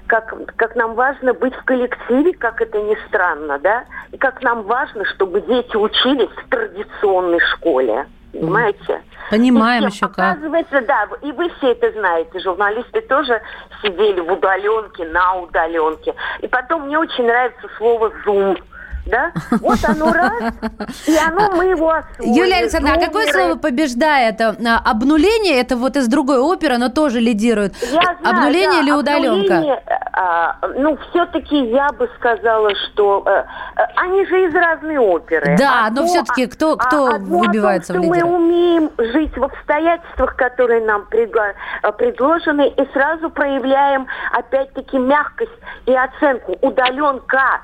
как, 0.06 0.34
как 0.56 0.76
нам 0.76 0.94
важно 0.94 1.34
быть 1.34 1.54
в 1.54 1.64
коллективе, 1.64 2.34
как 2.34 2.60
это 2.60 2.80
ни 2.80 2.96
странно, 3.08 3.58
да, 3.58 3.84
и 4.12 4.18
как 4.18 4.42
нам 4.42 4.62
важно, 4.62 5.04
чтобы 5.06 5.40
дети 5.40 5.76
учились 5.76 6.30
в 6.30 6.48
традиционной 6.48 7.40
школе. 7.40 8.06
Понимаете? 8.32 9.02
Понимаем 9.30 9.84
И 9.84 9.86
еще 9.86 10.08
как. 10.08 10.36
Оказывается, 10.36 10.80
да, 10.82 11.08
и 11.22 11.32
вы 11.32 11.48
все 11.56 11.72
это 11.72 11.90
знаете, 11.92 12.38
журналисты 12.40 13.00
тоже 13.02 13.40
сидели 13.82 14.20
в 14.20 14.30
удаленке, 14.30 15.06
на 15.06 15.36
удаленке. 15.36 16.14
И 16.40 16.46
потом 16.46 16.86
мне 16.86 16.98
очень 16.98 17.26
нравится 17.26 17.66
слово 17.78 18.12
«зум». 18.24 18.56
Да? 19.06 19.32
Вот 19.60 19.78
оно 19.84 20.12
раз, 20.12 20.32
и 21.06 21.16
оно 21.16 21.52
мы 21.56 21.64
его 21.66 21.90
освоили. 21.90 22.38
Юлия 22.38 22.56
Александровна, 22.56 22.96
а 23.00 23.06
какое 23.06 23.26
Зумеры. 23.26 23.44
слово 23.46 23.58
побеждает? 23.58 24.40
А, 24.40 24.54
Обнуление, 24.84 25.60
это 25.60 25.76
вот 25.76 25.96
из 25.96 26.08
другой 26.08 26.38
оперы, 26.40 26.78
но 26.78 26.88
тоже 26.88 27.20
лидирует. 27.20 27.74
Я 27.82 28.00
знаю, 28.02 28.16
Обнуление 28.24 28.70
да, 28.72 28.80
или 28.80 28.90
удаленка? 28.90 29.54
обнуление, 29.54 29.82
а, 30.12 30.56
ну, 30.76 30.98
все-таки 31.10 31.56
я 31.70 31.88
бы 31.92 32.08
сказала, 32.18 32.70
что 32.74 33.22
э, 33.26 33.44
они 33.96 34.26
же 34.26 34.46
из 34.46 34.54
разной 34.54 34.98
оперы. 34.98 35.56
Да, 35.58 35.86
Одно- 35.86 36.02
но 36.02 36.06
всё-таки 36.08 36.46
кто- 36.46 36.72
а- 36.72 36.76
кто 36.76 37.06
о 37.06 37.18
выбивается 37.18 37.92
в 37.92 37.96
том, 37.96 38.04
что 38.04 38.12
лидеры? 38.14 38.28
мы 38.30 38.36
умеем 38.36 38.90
жить 38.98 39.36
в 39.36 39.44
обстоятельствах, 39.44 40.34
которые 40.36 40.84
нам 40.84 41.06
э, 41.12 41.92
предложены, 41.92 42.68
и 42.68 42.92
сразу 42.92 43.30
проявляем, 43.30 44.06
опять-таки, 44.32 44.98
мягкость 44.98 45.52
и 45.86 45.94
оценку. 45.94 46.56
Удаленка. 46.60 47.60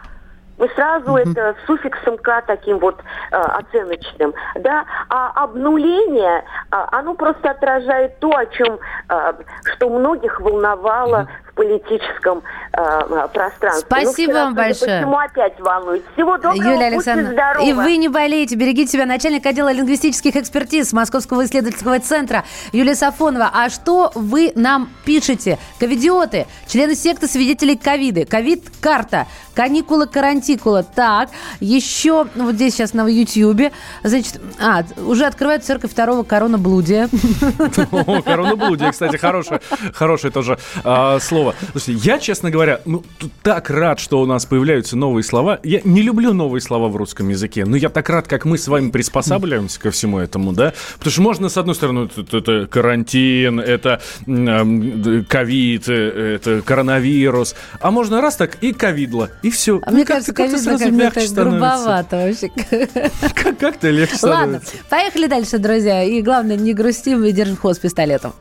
Мы 0.62 0.68
сразу 0.76 1.16
это 1.16 1.56
с 1.60 1.66
суффиксом 1.66 2.16
«к» 2.18 2.42
таким 2.42 2.78
вот 2.78 2.94
э, 3.32 3.36
оценочным, 3.36 4.32
да, 4.54 4.84
а 5.08 5.32
обнуление, 5.42 6.44
а, 6.70 6.88
оно 6.92 7.14
просто 7.14 7.50
отражает 7.50 8.20
то, 8.20 8.30
о 8.30 8.46
чем, 8.46 8.78
э, 9.08 9.32
что 9.74 9.90
многих 9.90 10.40
волновало 10.40 11.26
в 11.52 11.54
политическом 11.54 12.42
э, 12.72 12.80
э, 12.80 13.28
пространстве. 13.32 13.86
Спасибо 13.86 14.32
Ну, 14.32 14.38
вам 14.38 14.54
большое. 14.54 15.00
всему, 15.00 15.18
опять 15.18 15.60
волнует. 15.60 16.02
Всего 16.14 16.36
доброго, 16.36 16.54
Юлия 16.54 16.72
будьте 16.72 16.86
Александровна, 16.86 17.32
здоровы. 17.32 17.68
и 17.68 17.72
вы 17.72 17.96
не 17.96 18.08
болейте, 18.08 18.56
берегите 18.56 18.92
себя. 18.92 19.06
Начальник 19.06 19.44
отдела 19.44 19.72
лингвистических 19.72 20.36
экспертиз 20.36 20.92
Московского 20.92 21.44
исследовательского 21.44 22.00
центра 22.00 22.44
Юлия 22.72 22.94
Сафонова. 22.94 23.50
А 23.52 23.68
что 23.68 24.12
вы 24.14 24.52
нам 24.54 24.88
пишете? 25.04 25.58
Ковидиоты, 25.78 26.46
члены 26.66 26.94
секты 26.94 27.26
свидетелей 27.26 27.76
ковиды, 27.76 28.24
ковид-карта, 28.24 29.26
каникула-карантикула. 29.54 30.82
Так, 30.82 31.28
еще 31.60 32.26
ну, 32.34 32.46
вот 32.46 32.54
здесь 32.54 32.74
сейчас 32.74 32.94
на 32.94 33.06
Ютьюбе, 33.08 33.72
значит, 34.02 34.40
а, 34.60 34.84
уже 35.06 35.26
открывают 35.26 35.64
церковь 35.64 35.90
второго 35.90 36.22
коронаблудия. 36.22 37.08
О, 37.90 38.22
коронаблудие, 38.22 38.90
кстати, 38.92 39.16
хорошее, 39.16 39.60
хорошее 39.92 40.32
тоже 40.32 40.58
а, 40.84 41.18
слово. 41.42 41.54
Слушайте, 41.72 41.92
я, 42.06 42.18
честно 42.18 42.50
говоря, 42.50 42.80
ну, 42.84 43.02
так 43.42 43.70
рад, 43.70 43.98
что 44.00 44.20
у 44.20 44.26
нас 44.26 44.46
появляются 44.46 44.96
новые 44.96 45.24
слова. 45.24 45.58
Я 45.62 45.80
не 45.84 46.02
люблю 46.02 46.32
новые 46.32 46.60
слова 46.60 46.88
в 46.88 46.96
русском 46.96 47.28
языке, 47.28 47.64
но 47.64 47.76
я 47.76 47.88
так 47.88 48.08
рад, 48.08 48.28
как 48.28 48.44
мы 48.44 48.58
с 48.58 48.68
вами 48.68 48.90
приспосабливаемся 48.90 49.80
ко 49.80 49.90
всему 49.90 50.18
этому, 50.18 50.52
да? 50.52 50.72
Потому 50.98 51.12
что 51.12 51.22
можно, 51.22 51.48
с 51.48 51.56
одной 51.56 51.74
стороны, 51.74 52.08
это, 52.16 52.36
это 52.38 52.66
карантин, 52.66 53.60
это 53.60 54.00
ковид, 55.28 55.88
э, 55.88 56.34
это 56.36 56.62
коронавирус, 56.62 57.54
а 57.80 57.90
можно 57.90 58.20
раз 58.20 58.36
так 58.36 58.56
и 58.60 58.72
ковидло, 58.72 59.30
и 59.42 59.50
все. 59.50 59.80
А 59.84 59.90
мне 59.90 60.04
кажется, 60.04 60.32
как-то 60.32 60.58
грубовато 61.34 62.16
вообще. 62.16 62.50
Как- 63.34 63.58
Как-то 63.58 63.90
легче 63.90 64.16
Ладно, 64.22 64.58
становится. 64.60 64.72
поехали 64.88 65.26
дальше, 65.26 65.58
друзья. 65.58 66.02
И 66.02 66.20
главное, 66.22 66.56
не 66.56 66.72
грустим 66.74 67.24
и 67.24 67.32
держим 67.32 67.56
хвост 67.56 67.80
пистолетом. 67.80 68.32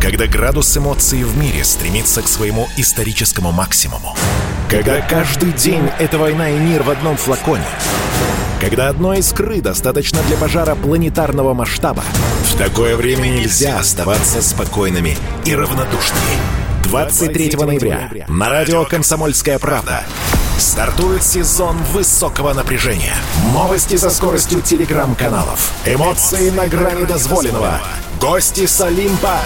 Когда 0.00 0.26
градус 0.26 0.76
эмоций 0.76 1.24
в 1.24 1.36
мире 1.36 1.64
стремится 1.64 2.22
к 2.22 2.28
своему 2.28 2.68
историческому 2.76 3.52
максимуму. 3.52 4.16
Когда 4.68 5.00
каждый 5.00 5.52
день— 5.52 5.88
это 5.98 6.18
война 6.18 6.50
и 6.50 6.58
мир 6.58 6.82
в 6.82 6.90
одном 6.90 7.16
флаконе. 7.16 7.64
Когда 8.60 8.88
одной 8.88 9.18
искры 9.18 9.60
достаточно 9.60 10.22
для 10.22 10.36
пожара 10.36 10.74
планетарного 10.74 11.54
масштаба. 11.54 12.02
В 12.44 12.56
такое 12.56 12.96
время 12.96 13.28
нельзя 13.28 13.78
оставаться 13.78 14.42
спокойными 14.42 15.16
и 15.44 15.54
равнодушными. 15.54 16.36
23 16.84 17.56
ноября 17.56 18.26
на 18.28 18.48
радио 18.48 18.84
«Комсомольская 18.84 19.58
правда» 19.58 20.04
стартует 20.60 21.22
сезон 21.24 21.76
высокого 21.84 22.52
напряжения. 22.52 23.16
Новости 23.52 23.96
со 23.96 24.10
скоростью 24.10 24.60
телеграм-каналов. 24.60 25.72
Эмоции 25.86 26.50
на 26.50 26.66
грани 26.68 27.04
дозволенного. 27.04 27.80
Гости 28.20 28.66
с 28.66 28.80
Олимпа 28.80 29.38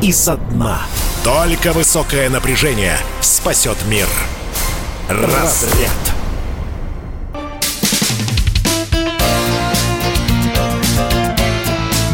и 0.00 0.12
со 0.12 0.36
дна. 0.36 0.80
Только 1.22 1.72
высокое 1.72 2.30
напряжение 2.30 2.96
спасет 3.20 3.76
мир. 3.86 4.06
Разряд. 5.08 5.90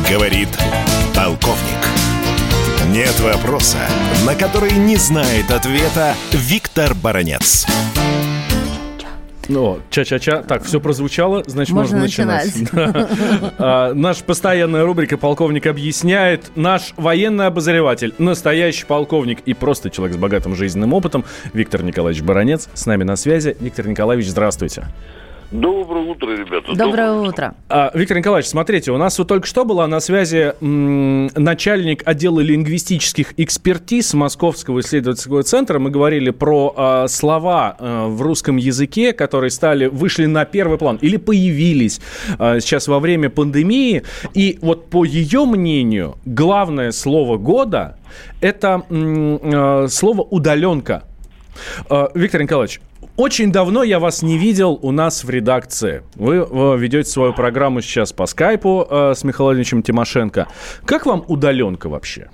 Говорит 0.09 0.49
полковник. 1.15 1.80
Нет 3.01 3.19
вопроса, 3.21 3.79
на 4.27 4.35
который 4.35 4.73
не 4.73 4.97
знает 4.97 5.51
ответа 5.51 6.15
Виктор 6.33 6.95
Баранец. 6.95 7.67
Ну, 9.49 9.79
ча-ча-ча. 9.89 10.43
Так, 10.43 10.65
все 10.65 10.83
прозвучало, 10.83 11.43
значит, 11.47 11.73
можно, 11.75 11.97
Можно 12.01 12.35
начинать. 12.35 12.55
начинать. 12.55 13.09
А, 13.59 13.95
Наша 13.95 14.23
постоянная 14.23 14.85
рубрика 14.85 15.17
«Полковник 15.17 15.67
объясняет». 15.67 16.51
Наш 16.57 16.93
военный 16.99 17.47
обозреватель, 17.47 18.13
настоящий 18.19 18.85
полковник 18.85 19.39
и 19.47 19.55
просто 19.55 19.89
человек 19.89 20.17
с 20.17 20.19
богатым 20.19 20.55
жизненным 20.55 20.93
опытом 20.93 21.25
Виктор 21.55 21.83
Николаевич 21.83 22.23
Баранец 22.23 22.69
с 22.75 22.85
нами 22.85 23.05
на 23.05 23.17
связи. 23.17 23.57
Виктор 23.61 23.89
Николаевич, 23.89 24.29
здравствуйте. 24.29 24.85
Доброе 25.51 26.05
утро, 26.05 26.31
ребята. 26.31 26.75
Доброе 26.77 27.13
утро. 27.13 27.55
А, 27.69 27.91
Виктор 27.93 28.17
Николаевич, 28.17 28.49
смотрите, 28.49 28.93
у 28.93 28.97
нас 28.97 29.19
вот 29.19 29.27
только 29.27 29.49
что 29.49 29.65
была 29.65 29.89
на 29.89 29.99
связи 29.99 30.55
м, 30.61 31.27
начальник 31.35 32.07
отдела 32.07 32.39
лингвистических 32.39 33.35
экспертиз 33.37 34.15
Московского 34.15 34.79
исследовательского 34.79 35.43
центра. 35.43 35.81
Мы 35.81 35.91
говорили 35.91 36.31
про 36.31 36.73
а, 36.77 37.09
слова 37.09 37.75
а, 37.79 38.07
в 38.07 38.23
русском 38.23 38.59
языке, 38.59 39.13
которые 39.13 39.51
стали, 39.51 39.87
вышли 39.87 40.27
на 40.27 40.45
первый 40.45 40.79
план 40.79 40.99
или 41.01 41.17
появились 41.17 42.01
а, 42.39 42.61
сейчас 42.61 42.87
во 42.87 43.01
время 43.01 43.29
пандемии. 43.29 44.05
И 44.35 44.57
вот 44.63 44.89
по 44.89 45.05
ее 45.05 45.47
мнению, 45.47 46.17
главное 46.25 46.93
слово 46.93 47.39
года– 47.39 47.99
это 48.41 48.83
м, 48.89 49.41
а, 49.43 49.87
слово 49.89 50.23
«удаленка». 50.23 51.03
А, 51.89 52.09
Виктор 52.15 52.41
Николаевич, 52.41 52.81
очень 53.21 53.53
давно 53.53 53.83
я 53.83 53.99
вас 53.99 54.23
не 54.23 54.39
видел 54.39 54.79
у 54.83 54.93
нас 54.93 55.25
в 55.25 55.31
редакции. 55.31 56.03
Вы 56.15 56.37
э, 56.37 56.77
ведете 56.79 57.09
свою 57.09 57.35
программу 57.35 57.83
сейчас 57.83 58.13
по 58.13 58.27
скайпу 58.27 58.87
э, 58.91 59.13
с 59.15 59.25
Михаилом 59.25 59.49
Владимировичем 59.51 59.83
Тимошенко. 59.83 60.49
Как 60.87 61.05
вам 61.07 61.25
удаленка 61.29 61.89
вообще? 61.89 62.31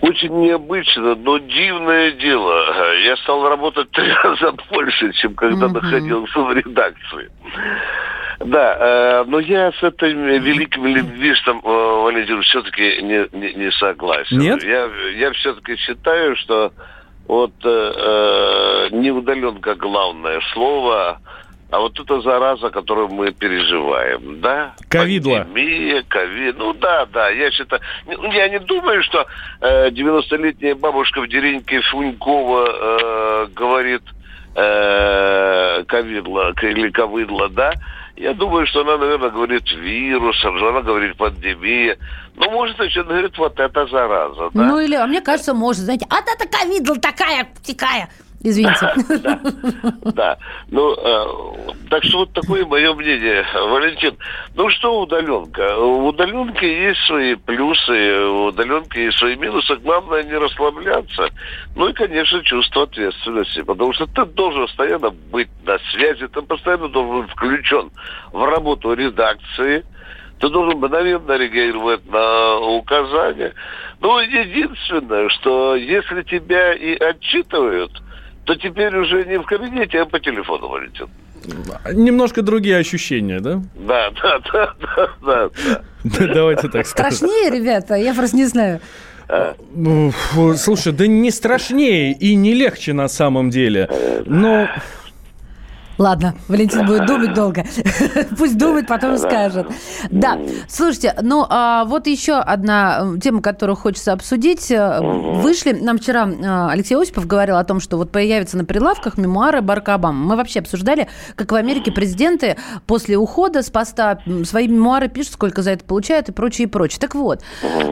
Очень 0.00 0.40
необычно, 0.40 1.14
но 1.14 1.38
дивное 1.38 2.12
дело. 2.12 2.96
Я 3.04 3.16
стал 3.18 3.48
работать 3.48 3.90
три 3.92 4.12
раза 4.24 4.52
больше, 4.70 5.12
чем 5.14 5.34
когда 5.34 5.68
Мгм. 5.68 5.74
находился 5.74 6.40
в 6.40 6.52
редакции. 6.52 7.30
Да, 8.40 8.76
э, 8.78 9.24
но 9.28 9.38
я 9.38 9.72
с 9.72 9.82
этим 9.82 10.26
великим 10.26 10.84
лингвистом, 10.84 11.60
э, 11.64 11.68
Валентин, 11.68 12.42
все-таки 12.42 13.02
не, 13.02 13.26
не, 13.32 13.54
не 13.54 13.70
согласен. 13.72 14.38
Нет? 14.38 14.62
Я, 14.64 14.90
я 15.16 15.30
все-таки 15.32 15.76
считаю, 15.76 16.36
что 16.36 16.72
вот 17.28 17.52
э, 17.64 17.68
э, 17.68 18.88
не 18.92 19.10
удаленка 19.10 19.74
главное 19.74 20.40
слово, 20.52 21.20
а 21.70 21.80
вот 21.80 21.98
эта 21.98 22.20
зараза, 22.20 22.70
которую 22.70 23.08
мы 23.08 23.32
переживаем, 23.32 24.40
да? 24.40 24.74
Ковидло. 24.88 25.38
Пандемия, 25.38 26.04
ковид. 26.08 26.56
Ну 26.58 26.72
да, 26.74 27.06
да, 27.06 27.28
я 27.30 27.50
считаю... 27.50 27.82
ну, 28.06 28.30
Я 28.30 28.48
не 28.48 28.60
думаю, 28.60 29.02
что 29.02 29.26
э, 29.60 29.90
90-летняя 29.90 30.76
бабушка 30.76 31.20
в 31.20 31.28
деревеньке 31.28 31.80
Фунькова 31.80 32.68
э, 32.68 33.46
говорит 33.52 34.02
э, 34.54 35.84
ковидло 35.88 36.54
или 36.62 36.90
ковыдло, 36.90 37.48
да? 37.48 37.72
Я 38.16 38.32
думаю, 38.32 38.66
что 38.66 38.80
она, 38.80 38.96
наверное, 38.96 39.28
говорит 39.28 39.70
вирус, 39.72 40.42
она 40.42 40.80
говорит 40.80 41.16
пандемия. 41.18 41.98
Ну, 42.34 42.50
может, 42.50 42.78
еще 42.80 43.02
говорит 43.04 43.36
вот 43.36 43.60
эта 43.60 43.86
зараза, 43.86 44.50
да? 44.54 44.64
Ну 44.64 44.80
или, 44.80 44.94
а 44.94 45.06
мне 45.06 45.20
кажется, 45.20 45.52
может, 45.52 45.82
знаете, 45.82 46.06
а 46.08 46.20
это 46.20 46.48
ковидла 46.48 46.96
такая, 46.96 47.46
такая. 47.66 48.08
Извините. 48.46 48.94
Да. 50.14 50.38
Ну, 50.70 50.94
э, 50.94 51.72
так 51.90 52.04
что 52.04 52.18
вот 52.18 52.32
такое 52.32 52.64
мое 52.64 52.94
мнение, 52.94 53.44
Валентин. 53.54 54.16
Ну 54.54 54.70
что 54.70 55.00
удаленка? 55.02 55.76
У 55.78 56.06
удаленки 56.06 56.64
есть 56.64 57.00
свои 57.06 57.34
плюсы, 57.34 58.24
у 58.24 58.46
удаленки 58.46 58.98
есть 58.98 59.18
свои 59.18 59.36
минусы. 59.36 59.76
Главное 59.76 60.22
не 60.22 60.34
расслабляться. 60.34 61.28
Ну 61.74 61.88
и, 61.88 61.92
конечно, 61.92 62.42
чувство 62.44 62.84
ответственности. 62.84 63.62
Потому 63.62 63.92
что 63.92 64.06
ты 64.06 64.24
должен 64.24 64.66
постоянно 64.66 65.10
быть 65.10 65.48
на 65.64 65.78
связи, 65.92 66.28
ты 66.28 66.40
постоянно 66.42 66.88
должен 66.88 67.22
быть 67.22 67.30
включен 67.32 67.90
в 68.32 68.44
работу 68.44 68.94
редакции. 68.94 69.84
Ты 70.38 70.48
должен 70.50 70.78
мгновенно 70.78 71.32
реагировать 71.32 72.06
на 72.10 72.58
указания. 72.58 73.54
Ну, 74.00 74.20
единственное, 74.20 75.28
что 75.30 75.74
если 75.74 76.22
тебя 76.22 76.74
и 76.74 76.94
отчитывают, 76.94 77.90
то 78.46 78.54
теперь 78.54 78.96
уже 78.96 79.24
не 79.24 79.38
в 79.38 79.42
кабинете, 79.44 80.00
а 80.00 80.06
по 80.06 80.20
телефону, 80.20 80.68
Валентин. 80.68 81.08
Немножко 81.92 82.42
другие 82.42 82.78
ощущения, 82.78 83.40
да? 83.40 83.60
Да, 83.74 84.10
да, 84.22 84.38
да, 84.52 84.74
да, 84.80 85.10
да. 85.24 85.50
да. 86.04 86.34
Давайте 86.34 86.68
так 86.68 86.86
скажем. 86.86 87.12
Страшнее, 87.12 87.50
ребята, 87.50 87.94
я 87.96 88.14
просто 88.14 88.36
не 88.36 88.46
знаю. 88.46 88.80
Ну, 89.74 90.12
фу, 90.12 90.54
Слушай, 90.54 90.92
да 90.92 91.08
не 91.08 91.32
страшнее 91.32 92.12
и 92.12 92.36
не 92.36 92.54
легче 92.54 92.92
на 92.92 93.08
самом 93.08 93.50
деле. 93.50 93.90
Но 94.24 94.68
Ладно, 95.98 96.34
Валентин 96.48 96.86
будет 96.86 97.06
думать 97.06 97.34
долго. 97.34 97.64
Пусть 98.38 98.58
думает, 98.58 98.86
потом 98.86 99.16
скажет. 99.18 99.66
Да, 100.10 100.38
слушайте, 100.68 101.14
ну 101.22 101.46
а 101.48 101.84
вот 101.84 102.06
еще 102.06 102.34
одна 102.34 103.14
э, 103.14 103.18
тема, 103.18 103.40
которую 103.40 103.76
хочется 103.76 104.12
обсудить. 104.12 104.70
Э, 104.70 105.00
Вышли, 105.00 105.72
нам 105.72 105.98
вчера 105.98 106.28
э, 106.28 106.68
Алексей 106.70 106.96
Осипов 106.96 107.26
говорил 107.26 107.56
о 107.56 107.64
том, 107.64 107.80
что 107.80 107.96
вот 107.96 108.12
появятся 108.12 108.56
на 108.56 108.64
прилавках 108.64 109.16
мемуары 109.16 109.62
Барака 109.62 109.94
Обамы. 109.94 110.26
Мы 110.26 110.36
вообще 110.36 110.60
обсуждали, 110.60 111.08
как 111.34 111.52
в 111.52 111.54
Америке 111.54 111.90
президенты 111.92 112.56
после 112.86 113.16
ухода 113.16 113.62
с 113.62 113.70
поста 113.70 114.18
свои 114.44 114.68
мемуары 114.68 115.08
пишут, 115.08 115.34
сколько 115.34 115.62
за 115.62 115.72
это 115.72 115.84
получают 115.84 116.28
и 116.28 116.32
прочее, 116.32 116.66
и 116.66 116.70
прочее. 116.70 117.00
Так 117.00 117.14
вот, 117.14 117.42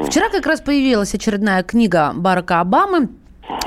вчера 0.07 0.29
как 0.31 0.47
раз 0.47 0.61
появилась 0.61 1.15
очередная 1.15 1.63
книга 1.63 2.13
Барака 2.15 2.61
Обамы, 2.61 3.09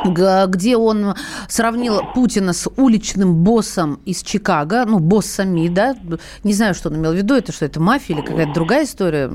где 0.05 0.77
он 0.77 1.15
сравнил 1.47 2.01
Путина 2.13 2.53
с 2.53 2.69
уличным 2.77 3.35
боссом 3.35 3.99
из 4.05 4.21
Чикаго, 4.21 4.85
ну, 4.85 4.99
боссами, 4.99 5.67
да, 5.67 5.95
не 6.43 6.53
знаю, 6.53 6.73
что 6.73 6.89
он 6.89 6.97
имел 6.97 7.11
в 7.13 7.15
виду, 7.15 7.35
это 7.35 7.51
что, 7.51 7.65
это 7.65 7.79
мафия 7.79 8.15
или 8.15 8.25
какая-то 8.25 8.53
другая 8.53 8.85
история. 8.85 9.31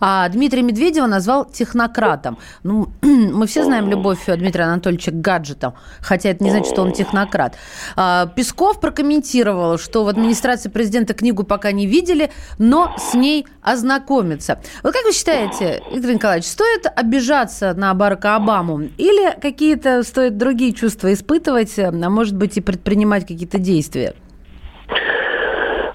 А 0.00 0.28
Дмитрия 0.28 0.62
Медведева 0.62 1.06
назвал 1.06 1.44
технократом. 1.44 2.38
Ну, 2.62 2.88
мы 3.02 3.46
все 3.46 3.64
знаем 3.64 3.88
любовь 3.88 4.24
Дмитрия 4.26 4.64
Анатольевича 4.64 5.10
к 5.10 5.20
гаджетам, 5.20 5.74
хотя 6.00 6.30
это 6.30 6.42
не 6.42 6.50
значит, 6.50 6.72
что 6.72 6.82
он 6.82 6.92
технократ. 6.92 7.56
А, 7.96 8.26
Песков 8.26 8.80
прокомментировал, 8.80 9.78
что 9.78 10.04
в 10.04 10.08
администрации 10.08 10.68
президента 10.68 11.14
книгу 11.14 11.44
пока 11.44 11.72
не 11.72 11.86
видели, 11.86 12.30
но 12.58 12.94
с 12.98 13.14
ней 13.14 13.46
ознакомиться. 13.62 14.60
Вот 14.82 14.92
как 14.92 15.04
вы 15.04 15.12
считаете, 15.12 15.82
Игорь 15.92 16.14
Николаевич, 16.14 16.46
стоит 16.46 16.86
обижаться 16.94 17.74
на 17.74 17.92
Барака 17.94 18.36
Обаму 18.36 18.82
или 18.96 19.38
какие-то 19.40 19.85
стоит 20.02 20.36
другие 20.36 20.72
чувства 20.72 21.12
испытывать, 21.12 21.78
а 21.78 21.90
может 21.92 22.36
быть 22.36 22.56
и 22.56 22.60
предпринимать 22.60 23.22
какие-то 23.22 23.58
действия? 23.58 24.14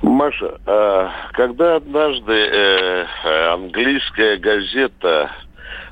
Маша, 0.02 0.60
э, 0.66 1.10
когда 1.34 1.78
однажды 1.78 2.34
э, 2.34 3.06
э, 3.24 3.48
английская 3.54 4.38
газета 4.38 5.32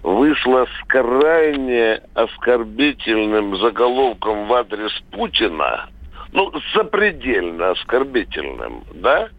вышла 0.04 0.66
с 0.66 0.88
крайне 0.88 2.02
оскорбительным 2.14 3.58
заголовком 3.58 4.48
в 4.48 4.54
адрес 4.54 4.92
Путина, 5.12 5.90
ну, 6.32 6.52
запредельно 6.76 7.72
оскорбительным, 7.72 8.84
да? 8.94 9.30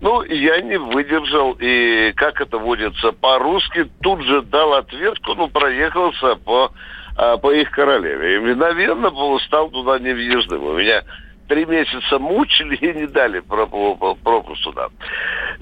Ну, 0.00 0.22
я 0.22 0.60
не 0.60 0.78
выдержал, 0.78 1.56
и, 1.58 2.12
как 2.16 2.40
это 2.40 2.58
водится 2.58 3.12
по-русски, 3.12 3.88
тут 4.02 4.22
же 4.22 4.42
дал 4.42 4.74
ответку, 4.74 5.34
ну, 5.34 5.48
проехался 5.48 6.36
по, 6.36 6.72
а, 7.16 7.36
по 7.38 7.52
их 7.52 7.70
королеве. 7.70 8.36
И 8.36 8.38
мгновенно 8.38 9.10
стал 9.40 9.70
туда 9.70 9.98
невъездным. 9.98 10.64
У 10.64 10.74
меня 10.74 11.02
три 11.48 11.64
месяца 11.64 12.18
мучили 12.18 12.76
и 12.76 12.92
не 12.92 13.06
дали 13.06 13.40
пропуск 13.40 14.62
сюда. 14.62 14.88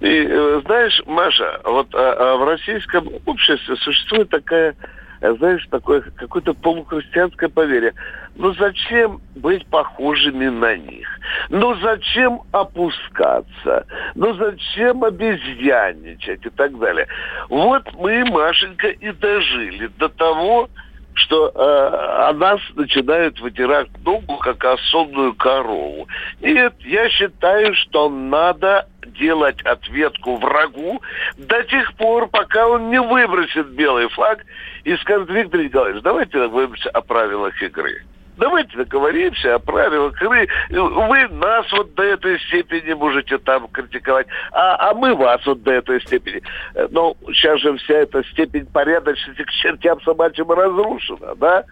И 0.01 0.27
э, 0.29 0.63
знаешь, 0.65 1.01
Маша, 1.07 1.61
вот 1.65 1.95
а, 1.95 2.13
а 2.35 2.37
в 2.37 2.45
российском 2.45 3.09
обществе 3.27 3.77
существует 3.77 4.31
такая 4.31 4.75
знаешь, 5.21 5.67
такое 5.71 6.03
какое-то 6.03 6.53
полухристианское 6.55 7.49
поверье. 7.49 7.95
Ну 8.37 8.53
зачем 8.55 9.21
быть 9.37 9.67
похожими 9.67 10.49
на 10.49 10.77
них? 10.77 11.09
Ну 11.49 11.75
зачем 11.77 12.43
опускаться? 12.53 13.87
Ну 14.15 14.35
зачем 14.35 15.03
обезьянничать 15.03 16.45
и 16.45 16.51
так 16.51 16.79
далее? 16.79 17.07
Вот 17.49 17.91
мы, 17.95 18.25
Машенька, 18.27 18.89
и 18.89 19.13
дожили 19.13 19.87
до 19.99 20.09
того, 20.09 20.69
что 21.15 21.49
э, 21.49 22.29
о 22.29 22.33
нас 22.33 22.61
начинают 22.75 23.41
вытирать 23.41 23.89
ногу, 24.05 24.37
как 24.39 24.65
особенную 24.65 25.35
корову. 25.35 26.09
Нет, 26.41 26.75
я 26.81 27.09
считаю, 27.09 27.75
что 27.75 28.09
надо 28.09 28.89
делать 29.19 29.61
ответку 29.63 30.37
врагу 30.37 31.01
до 31.37 31.63
тех 31.65 31.95
пор, 31.95 32.29
пока 32.29 32.67
он 32.67 32.91
не 32.91 33.01
выбросит 33.01 33.69
белый 33.71 34.09
флаг 34.09 34.45
и 34.85 34.97
скажет, 34.97 35.31
Виктор 35.31 35.61
Николаевич, 35.61 36.03
давайте 36.03 36.39
договоримся 36.39 36.91
о 36.91 37.01
правилах 37.01 37.61
игры. 37.63 38.03
Давайте 38.37 38.77
договоримся 38.77 39.55
о 39.55 39.59
правилах 39.59 40.21
игры. 40.21 40.49
Вы 40.71 41.29
нас 41.29 41.71
вот 41.73 41.95
до 41.95 42.03
этой 42.03 42.41
степени 42.41 42.93
можете 42.95 43.39
там 43.39 43.69
критиковать, 43.69 44.27
а, 44.53 44.91
а 44.91 44.95
мы 44.95 45.15
вас 45.15 45.45
вот 45.47 45.63
до 45.63 45.73
этой 45.73 46.01
степени. 46.03 46.43
Но 46.91 47.17
сейчас 47.29 47.61
же 47.61 47.77
вся 47.79 47.95
эта 47.95 48.25
степень 48.25 48.67
порядочности 48.67 49.43
к 49.43 49.51
чертям 49.51 50.01
собачьим 50.03 50.51
разрушена, 50.51 51.35
да? 51.37 51.65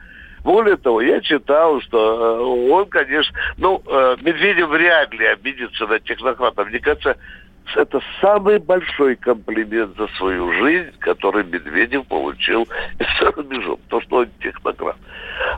Более 0.45 0.77
того, 0.77 1.01
я 1.01 1.21
читал, 1.21 1.81
что 1.83 1.99
э, 1.99 2.73
он, 2.73 2.87
конечно, 2.87 3.37
ну, 3.59 3.81
э, 3.87 4.17
Медведев 4.23 4.71
вряд 4.71 5.13
ли 5.15 5.25
обидится 5.27 5.87
на 5.87 6.01
технократов. 6.01 6.69
Мне 6.69 6.81
кажется, 6.81 7.17
это 7.75 8.01
самый 8.21 8.59
большой 8.59 9.17
комплимент 9.17 9.97
за 9.97 10.07
свою 10.19 10.53
жизнь, 10.53 10.93
который 10.99 11.45
Медведев 11.45 12.07
получил 12.07 12.67
за 13.21 13.31
рубежом. 13.33 13.79
То, 13.89 14.01
что 14.01 14.17
он 14.17 14.29
технократ. 14.41 14.97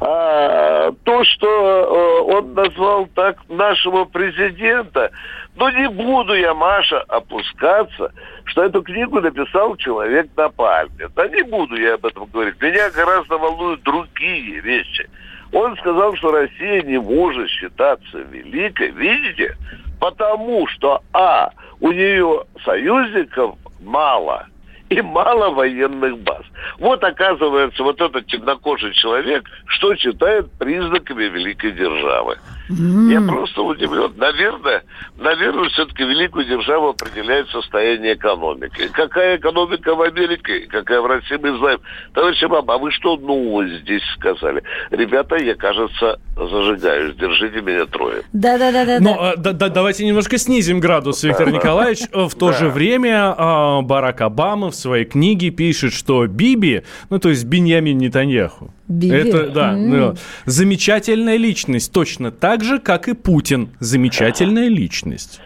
А, 0.01 0.93
то, 1.05 1.25
что 1.25 1.47
э, 1.47 2.33
он 2.33 2.55
назвал 2.55 3.07
так 3.15 3.39
нашего 3.49 4.05
президента, 4.05 5.11
ну 5.57 5.69
не 5.69 5.89
буду 5.89 6.35
я, 6.35 6.55
Маша, 6.55 7.01
опускаться, 7.03 8.13
что 8.45 8.65
эту 8.65 8.83
книгу 8.83 9.21
написал 9.21 9.77
человек 9.77 10.29
на 10.37 10.49
пальме. 10.49 11.09
Да 11.15 11.29
не 11.29 11.43
буду 11.43 11.77
я 11.77 11.95
об 11.95 12.07
этом 12.07 12.27
говорить. 12.27 12.61
Меня 12.61 12.91
гораздо 12.91 13.39
волнуют 13.39 13.83
другие 13.83 14.61
вещи. 14.61 15.09
Он 15.53 15.77
сказал, 15.77 16.17
что 16.17 16.33
Россия 16.33 16.83
не 16.83 16.99
может 16.99 17.49
считаться 17.49 18.19
великой, 18.19 18.91
видите, 18.91 19.57
потому 20.05 20.67
что, 20.67 21.01
а, 21.15 21.49
у 21.81 21.91
нее 21.91 22.45
союзников 22.63 23.57
мало– 23.81 24.47
и 24.91 25.01
мало 25.01 25.51
военных 25.51 26.19
баз. 26.19 26.43
Вот 26.79 27.03
оказывается, 27.03 27.83
вот 27.83 28.01
этот 28.01 28.27
темнокожий 28.27 28.93
человек, 28.93 29.49
что 29.67 29.95
считает 29.97 30.51
признаками 30.53 31.25
великой 31.25 31.73
державы. 31.73 32.37
Mm. 32.69 33.13
Я 33.13 33.21
просто 33.21 33.63
удивлен. 33.63 34.13
Наверное, 34.17 34.83
наверное, 35.19 35.69
все-таки 35.69 36.03
великую 36.05 36.47
державу 36.47 36.89
определяет 36.89 37.49
состояние 37.51 38.15
экономики. 38.15 38.89
Какая 38.93 39.37
экономика 39.37 39.95
в 39.95 40.01
Америке, 40.01 40.67
какая 40.71 41.01
в 41.01 41.07
России, 41.07 41.37
мы 41.37 41.57
знаем. 41.59 41.81
Товарищи 42.15 42.45
мама, 42.47 42.75
а 42.75 42.79
вы 42.79 42.91
что 42.91 43.17
ну 43.17 43.63
здесь 43.67 44.03
сказали? 44.19 44.63
Ребята, 44.91 45.37
я, 45.37 45.55
кажется, 45.55 46.19
зажигаюсь. 46.37 47.15
Держите 47.17 47.61
меня 47.61 47.87
трое. 47.87 48.23
Да-да-да. 48.33 48.99
Но 49.01 49.21
а, 49.21 49.37
да, 49.37 49.53
да, 49.53 49.69
давайте 49.69 50.07
немножко 50.07 50.39
снизим 50.39 50.81
градус, 50.81 51.23
Виктор 51.23 51.51
Николаевич. 51.51 52.01
В 52.13 52.35
то 52.35 52.53
же 52.53 52.69
время 52.71 53.35
а, 53.37 53.83
Барак 53.83 54.23
Обама 54.23 54.71
в 54.71 54.75
своей 54.75 55.05
книге 55.05 55.51
пишет, 55.51 55.93
что 55.93 56.27
Биби, 56.27 56.83
ну 57.11 57.19
то 57.19 57.29
есть 57.29 57.45
Беньямин 57.45 57.99
Нетаньяху, 57.99 58.73
Биби. 58.89 59.15
Это, 59.17 59.49
да, 59.49 59.73
mm. 59.73 60.19
замечательная 60.45 61.37
личность, 61.37 61.93
точно 61.93 62.31
так 62.31 62.63
же, 62.63 62.79
как 62.79 63.09
и 63.09 63.15
Путин, 63.15 63.71
замечательная 63.81 64.69
личность. 64.69 65.41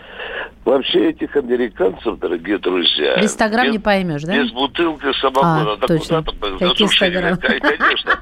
Вообще 0.65 1.11
этих 1.11 1.35
американцев, 1.35 2.19
дорогие 2.19 2.59
друзья... 2.59 3.17
Без 3.23 3.33
100 3.33 3.49
грамм 3.49 3.71
не 3.71 3.79
поймешь, 3.79 4.23
да? 4.23 4.37
Без 4.37 4.51
бутылки 4.53 5.07
самогона. 5.19 5.73
А, 5.73 5.77
да 5.77 5.87
точно. 5.87 6.23
куда-то... 6.23 6.59
Какие 6.59 6.89
100 6.89 7.11
грамм? 7.11 7.39
Конечно. 7.39 8.19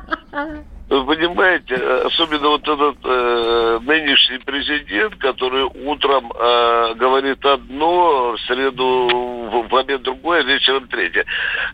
Вы 0.89 1.05
понимаете, 1.05 1.75
особенно 1.75 2.49
вот 2.51 2.63
этот 2.63 2.97
э, 3.05 3.81
нынешний 3.83 4.39
президент, 4.39 5.17
который 5.17 5.65
утром 5.65 6.33
э, 6.33 6.95
говорит 6.95 7.45
одно, 7.45 8.37
в 8.37 8.41
среду 8.47 9.09
в, 9.51 9.69
в 9.69 9.77
обед 9.77 10.03
другое, 10.03 10.43
а 10.43 10.45
вечером 10.45 10.87
третье. 10.87 11.25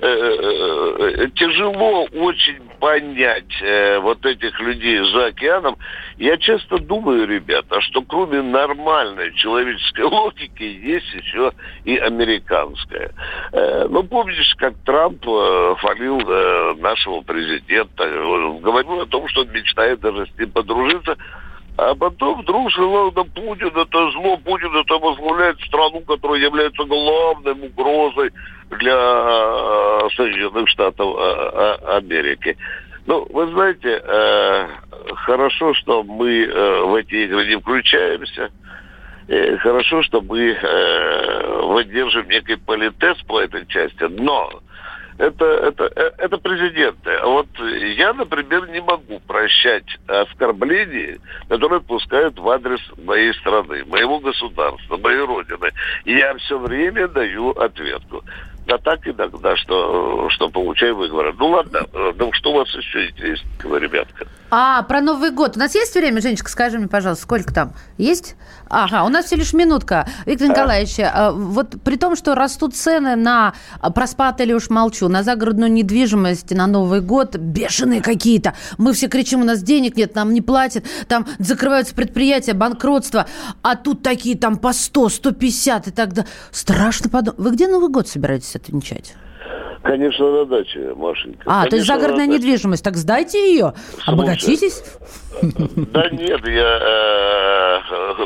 Э, 0.01 0.07
э, 0.07 1.25
э, 1.25 1.29
тяжело 1.35 2.05
очень 2.05 2.57
понять 2.83 3.63
э, 3.63 4.01
вот 4.01 4.27
этих 4.27 4.59
людей 4.59 4.99
за 5.13 5.27
океаном. 5.27 5.77
Я 6.19 6.37
часто 6.37 6.79
думаю, 6.79 7.29
ребята, 7.29 7.81
что 7.81 8.03
кроме 8.03 8.43
нормальной 8.43 9.33
человеческой 9.35 10.05
логики 10.11 10.65
есть 10.65 11.15
еще 11.15 11.53
и 11.85 11.97
американская. 11.97 13.13
Э, 13.53 13.87
ну, 13.89 14.03
помнишь, 14.03 14.53
как 14.59 14.75
Трамп 14.85 15.25
э, 15.25 15.75
хвалил 15.79 16.23
э, 16.29 16.75
нашего 16.81 17.21
президента, 17.21 18.05
говорил 18.61 19.03
о 19.03 19.07
том, 19.07 19.29
что 19.29 19.43
он 19.43 19.53
мечтает 19.53 20.01
даже 20.01 20.27
с 20.27 20.37
ним 20.37 20.51
подружиться. 20.51 21.17
А 21.79 21.95
потом 21.95 22.43
вдруг 22.43 22.71
сказал, 22.71 23.11
Путин 23.13 23.69
это 23.75 24.11
зло, 24.13 24.37
Путин 24.45 24.77
это 24.77 24.95
возглавляет 24.95 25.59
страну, 25.61 26.01
которая 26.01 26.41
является 26.41 26.85
главной 26.85 27.53
угрозой 27.53 28.31
для 28.79 28.93
э, 28.95 30.09
Соединенных 30.15 30.69
Штатов 30.69 31.17
э, 31.19 31.77
Америки. 31.97 32.59
Ну, 33.07 33.27
вы 33.31 33.51
знаете, 33.53 34.03
э, 34.05 34.69
хорошо, 35.17 35.73
что 35.75 36.03
мы 36.03 36.47
в 36.47 36.95
эти 36.95 37.15
игры 37.25 37.47
не 37.47 37.59
включаемся. 37.59 38.51
Хорошо, 39.61 40.03
что 40.03 40.21
мы 40.21 40.59
выдерживаем 41.69 42.29
некий 42.29 42.57
политез 42.57 43.17
по 43.27 43.41
этой 43.41 43.67
части, 43.67 44.03
но 44.03 44.51
это, 45.23 45.45
это, 45.45 45.85
э, 45.95 46.11
это 46.19 46.39
президенты. 46.39 47.11
А 47.11 47.27
вот 47.27 47.47
я, 47.97 48.13
например, 48.13 48.69
не 48.69 48.81
могу 48.81 49.21
прощать 49.21 49.87
оскорбления, 50.09 51.19
которые 51.49 51.79
отпускают 51.79 52.39
в 52.39 52.49
адрес 52.49 52.81
моей 53.05 53.33
страны, 53.35 53.85
моего 53.85 54.19
государства, 54.19 54.97
моей 54.97 55.25
родины. 55.25 55.71
И 56.05 56.17
я 56.17 56.35
все 56.39 56.59
время 56.59 57.07
даю 57.07 57.51
ответку. 57.51 58.25
Да 58.67 58.79
так 58.79 59.07
иногда, 59.07 59.57
что, 59.57 60.29
что 60.31 60.49
получаю 60.49 60.97
выговоры. 60.97 61.35
Ну 61.37 61.49
ладно, 61.49 61.87
э, 61.93 62.13
ну 62.17 62.33
что 62.33 62.53
у 62.53 62.57
вас 62.57 62.69
еще 62.75 63.09
интересненького, 63.11 63.77
ребятка? 63.77 64.27
А, 64.55 64.83
про 64.83 65.01
Новый 65.01 65.31
год. 65.31 65.57
У 65.57 65.59
нас 65.59 65.75
есть 65.75 65.95
время, 65.95 66.21
Женечка, 66.21 66.51
скажи 66.51 66.79
мне, 66.79 66.87
пожалуйста, 66.87 67.23
сколько 67.23 67.55
там? 67.55 67.73
Есть? 67.97 68.37
Ага, 68.69 69.05
у 69.05 69.09
нас 69.09 69.25
всего 69.25 69.41
лишь 69.41 69.55
минутка. 69.55 70.07
Виктор 70.27 70.49
Николаевич, 70.49 70.97
а, 71.01 71.33
вот 71.33 71.77
при 71.83 71.97
том, 71.97 72.17
что 72.17 72.35
растут 72.35 72.77
цены 72.77 73.17
на 73.17 73.55
а, 73.81 73.91
проспат 73.91 74.43
или 74.43 74.53
уж 74.53 74.69
молчу, 74.69 75.09
на 75.09 75.23
загородную 75.23 75.73
недвижимость 75.73 76.51
на 76.51 76.67
Новый 76.67 77.01
год, 77.01 77.37
бешеные 77.37 78.03
какие-то. 78.03 78.55
Мы 78.77 78.93
все 78.93 79.09
кричим, 79.09 79.41
у 79.41 79.45
нас 79.45 79.63
денег 79.63 79.97
нет, 79.97 80.15
нам 80.15 80.35
не 80.35 80.43
платят, 80.43 80.85
там 81.09 81.27
закрываются 81.39 81.95
предприятия, 81.95 82.53
банкротство, 82.53 83.27
а 83.63 83.75
тут 83.77 84.03
такие 84.03 84.37
там 84.37 84.59
по 84.59 84.75
100, 84.75 85.09
150 85.09 85.89
и 85.89 85.91
так 85.91 86.13
далее. 86.13 86.31
Страшно 86.51 87.09
подумать. 87.09 87.39
Вы 87.39 87.53
где 87.53 87.69
Новый 87.69 87.89
год 87.89 88.07
собираетесь 88.07 88.52
отмечать? 88.57 89.15
Конечно, 89.83 90.31
на 90.31 90.45
даче, 90.45 90.95
Машенька. 90.95 91.43
А, 91.45 91.65
Конечно, 91.65 91.71
то 91.71 91.77
есть 91.77 91.87
загородная 91.89 92.27
недвижимость. 92.27 92.85
Так 92.85 92.97
сдайте 92.97 93.53
ее, 93.53 93.73
Слушай, 93.95 94.15
обогатитесь. 94.15 94.85
Да 95.43 96.09
нет, 96.11 96.47
я 96.47 96.79
э, 96.83 98.23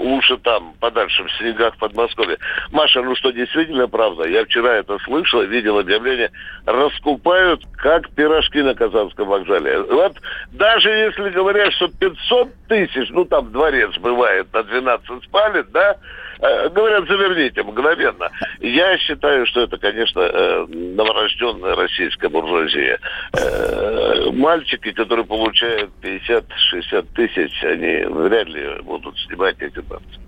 лучше 0.00 0.38
там, 0.38 0.72
подальше, 0.80 1.24
в 1.24 1.32
снегах 1.32 1.76
Подмосковья. 1.76 2.38
Маша, 2.70 3.02
ну 3.02 3.14
что, 3.14 3.30
действительно 3.30 3.88
правда? 3.88 4.26
Я 4.26 4.44
вчера 4.44 4.74
это 4.76 4.96
слышал, 5.04 5.42
видел 5.42 5.78
объявление. 5.78 6.30
Раскупают, 6.64 7.62
как 7.76 8.08
пирожки 8.10 8.62
на 8.62 8.74
Казанском 8.74 9.28
вокзале. 9.28 9.82
Вот 9.82 10.16
даже 10.52 10.88
если 10.88 11.28
говорят, 11.28 11.72
что 11.74 11.88
500 11.88 12.48
тысяч, 12.68 13.10
ну 13.10 13.24
там 13.26 13.52
дворец 13.52 13.90
бывает 13.98 14.46
на 14.52 14.62
12 14.62 15.24
спален, 15.24 15.66
да, 15.72 15.96
говорят, 16.38 17.08
заверните 17.08 17.62
мгновенно. 17.62 18.30
Я 18.60 18.98
считаю, 18.98 19.46
что 19.46 19.62
это, 19.62 19.78
конечно, 19.78 20.20
э, 20.20 20.66
новорожденная 20.68 21.74
российская 21.74 22.28
буржуазия. 22.28 22.98
Э, 23.32 24.30
мальчики, 24.32 24.92
которые 24.92 25.24
получают 25.24 25.90
50-60 26.02 27.06
тысяч, 27.14 27.64
они 27.64 28.04
вряд 28.06 28.48
ли 28.48 28.82
будут 28.82 29.18
снимать 29.20 29.56
эти 29.60 29.80
бабки. 29.80 30.25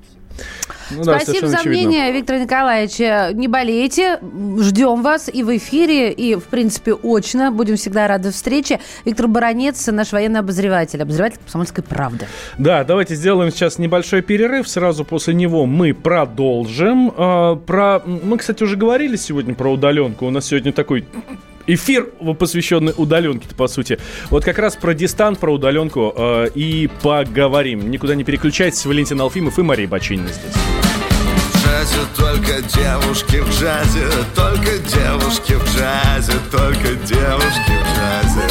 Ну 0.91 1.05
да, 1.05 1.21
Спасибо 1.21 1.27
совершенно 1.27 1.51
за 1.51 1.59
очевидно. 1.59 1.89
мнение, 1.89 2.13
Виктор 2.13 2.39
Николаевич. 2.39 2.99
Не 3.37 3.49
болейте, 3.49 4.19
ждем 4.61 5.03
вас 5.03 5.29
и 5.33 5.43
в 5.43 5.55
эфире, 5.57 6.13
и, 6.13 6.35
в 6.35 6.45
принципе, 6.45 6.95
очно. 6.95 7.51
Будем 7.51 7.77
всегда 7.77 8.09
рады 8.09 8.31
встрече. 8.31 8.81
Виктор 9.05 9.29
Баранец, 9.29 9.87
наш 9.89 10.13
военный 10.13 10.41
обозреватель, 10.41 11.03
обозреватель 11.03 11.39
«Комсомольской 11.39 11.85
правды». 11.85 12.27
Да, 12.57 12.85
давайте 12.85 13.15
сделаем 13.15 13.51
сейчас 13.51 13.79
небольшой 13.79 14.23
перерыв. 14.23 14.69
Сразу 14.69 15.05
после 15.05 15.35
него 15.35 15.67
мы 15.67 15.93
продолжим. 15.93 17.13
А, 17.17 17.57
про... 17.57 18.01
Мы, 18.07 18.39
кстати, 18.39 18.63
уже 18.63 18.77
говорили 18.77 19.17
сегодня 19.17 19.55
про 19.55 19.71
удаленку. 19.71 20.27
У 20.27 20.31
нас 20.31 20.47
сегодня 20.47 20.73
такой 20.73 21.05
эфир, 21.69 22.09
посвященный 22.39 22.95
удаленке, 22.97 23.47
по 23.57 23.69
сути. 23.69 23.99
Вот 24.31 24.45
как 24.45 24.59
раз 24.59 24.75
про 24.75 24.95
дистант, 24.95 25.39
про 25.39 25.55
удаленку 25.55 26.13
э, 26.17 26.49
и 26.55 26.89
поговорим. 27.03 27.91
Никуда 27.91 28.15
не 28.17 28.25
переключайтесь. 28.25 28.85
Валентин 28.85 29.21
Алфимов 29.21 29.59
и 29.59 29.63
Мария 29.63 29.87
Бочинина 29.87 30.29
здесь. 30.29 30.55
Только 32.17 32.63
девушки 32.63 33.37
в 33.37 33.51
джазе, 33.51 34.07
только 34.35 34.79
девушки 34.79 35.53
в 35.53 35.65
джазе, 35.65 36.33
только 36.51 36.95
девушки 37.07 37.73
в 37.73 37.97
джазе. 37.97 38.49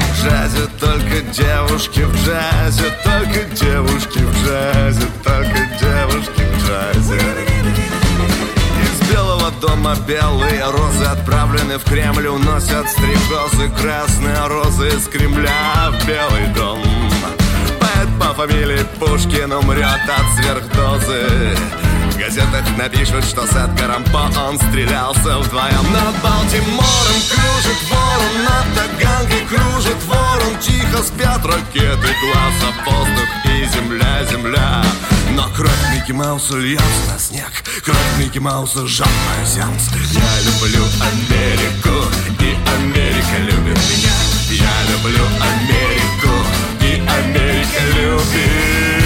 В 0.00 0.22
джазе 0.22 0.68
только 0.80 1.20
девушки 1.32 2.00
в 2.00 2.14
джазе, 2.24 2.84
только 3.04 3.44
девушки 3.54 4.18
в 4.18 4.44
джазе, 4.44 5.06
только 5.22 5.78
девушки 5.80 6.42
в 6.42 6.66
джазе. 6.66 7.49
Дома 9.60 9.94
белые 10.08 10.64
розы 10.70 11.04
отправлены 11.04 11.78
в 11.78 11.84
Кремль, 11.84 12.28
уносят 12.28 12.88
стрекозы 12.88 13.68
красные 13.78 14.46
розы 14.46 14.88
из 14.88 15.06
Кремля 15.06 15.90
в 15.90 16.06
Белый 16.06 16.46
дом. 16.54 16.80
Поэт 17.78 18.08
по 18.18 18.32
фамилии 18.34 18.86
Пушкин 18.98 19.52
умрет 19.52 19.84
от 19.84 20.42
сверхдозы 20.42 21.56
газетах 22.20 22.64
напишут, 22.76 23.24
что 23.24 23.46
с 23.46 23.56
Эдгаром 23.56 24.04
По 24.12 24.30
он 24.40 24.58
стрелялся 24.58 25.38
вдвоем 25.38 25.92
Над 25.92 26.22
Балтимором 26.22 27.20
кружит 27.30 27.82
ворон 27.90 28.44
Над 28.44 28.66
Таганкой 28.74 29.46
кружит 29.48 30.02
ворон. 30.06 30.58
Тихо 30.60 31.02
спят 31.02 31.44
ракеты 31.46 32.08
класса 32.20 32.74
Воздух 32.84 33.28
и 33.46 33.64
земля, 33.74 34.24
земля. 34.30 34.84
Но 35.30 35.48
кровь 35.56 35.70
Микки 35.94 36.12
Мауса 36.12 36.58
льется 36.58 36.84
на 37.10 37.18
снег 37.18 37.50
Кровь 37.82 38.18
Микки 38.18 38.38
Мауса 38.38 38.86
жадная 38.86 39.46
сеанс. 39.46 39.88
Я 40.12 40.40
люблю 40.44 40.84
Америку 41.00 42.04
И 42.38 42.50
Америка 42.76 43.38
любит 43.38 43.78
меня. 43.78 44.12
Я 44.50 44.92
люблю 44.92 45.24
Америку 45.40 46.46
И 46.82 47.00
Америка 47.08 47.80
любит 47.96 48.99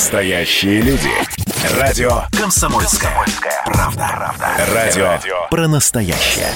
Настоящие 0.00 0.80
люди. 0.80 1.10
Радио 1.78 2.22
«Комсомольская, 2.32 3.22
правда». 3.66 4.34
Радио 4.74 5.46
про 5.50 5.68
настоящее. 5.68 6.48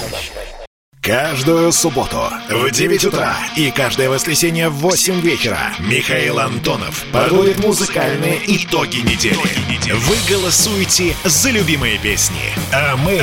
Каждую 0.99 1.71
субботу 1.71 2.23
в 2.49 2.71
9 2.71 3.05
утра 3.05 3.37
и 3.55 3.69
каждое 3.69 4.09
воскресенье 4.09 4.69
в 4.69 4.77
8 4.77 5.21
вечера 5.21 5.59
Михаил 5.77 6.39
Антонов 6.39 7.05
подводит 7.13 7.63
музыкальные 7.63 8.41
итоги 8.47 9.01
недели. 9.01 9.93
Вы 9.93 10.15
голосуете 10.27 11.15
за 11.23 11.51
любимые 11.51 11.99
песни, 11.99 12.51
а 12.73 12.97
мы 12.97 13.21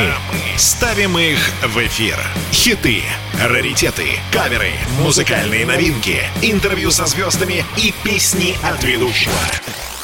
ставим 0.57 1.19
их 1.19 1.41
в 1.65 1.77
эфир. 1.85 2.17
Хиты, 2.53 3.03
раритеты, 3.43 4.21
каверы, 4.31 4.71
музыкальные 5.01 5.67
новинки, 5.67 6.23
интервью 6.43 6.93
со 6.93 7.07
звездами 7.07 7.65
и 7.77 7.93
песни 8.05 8.57
от 8.63 8.85
ведущего. 8.85 9.35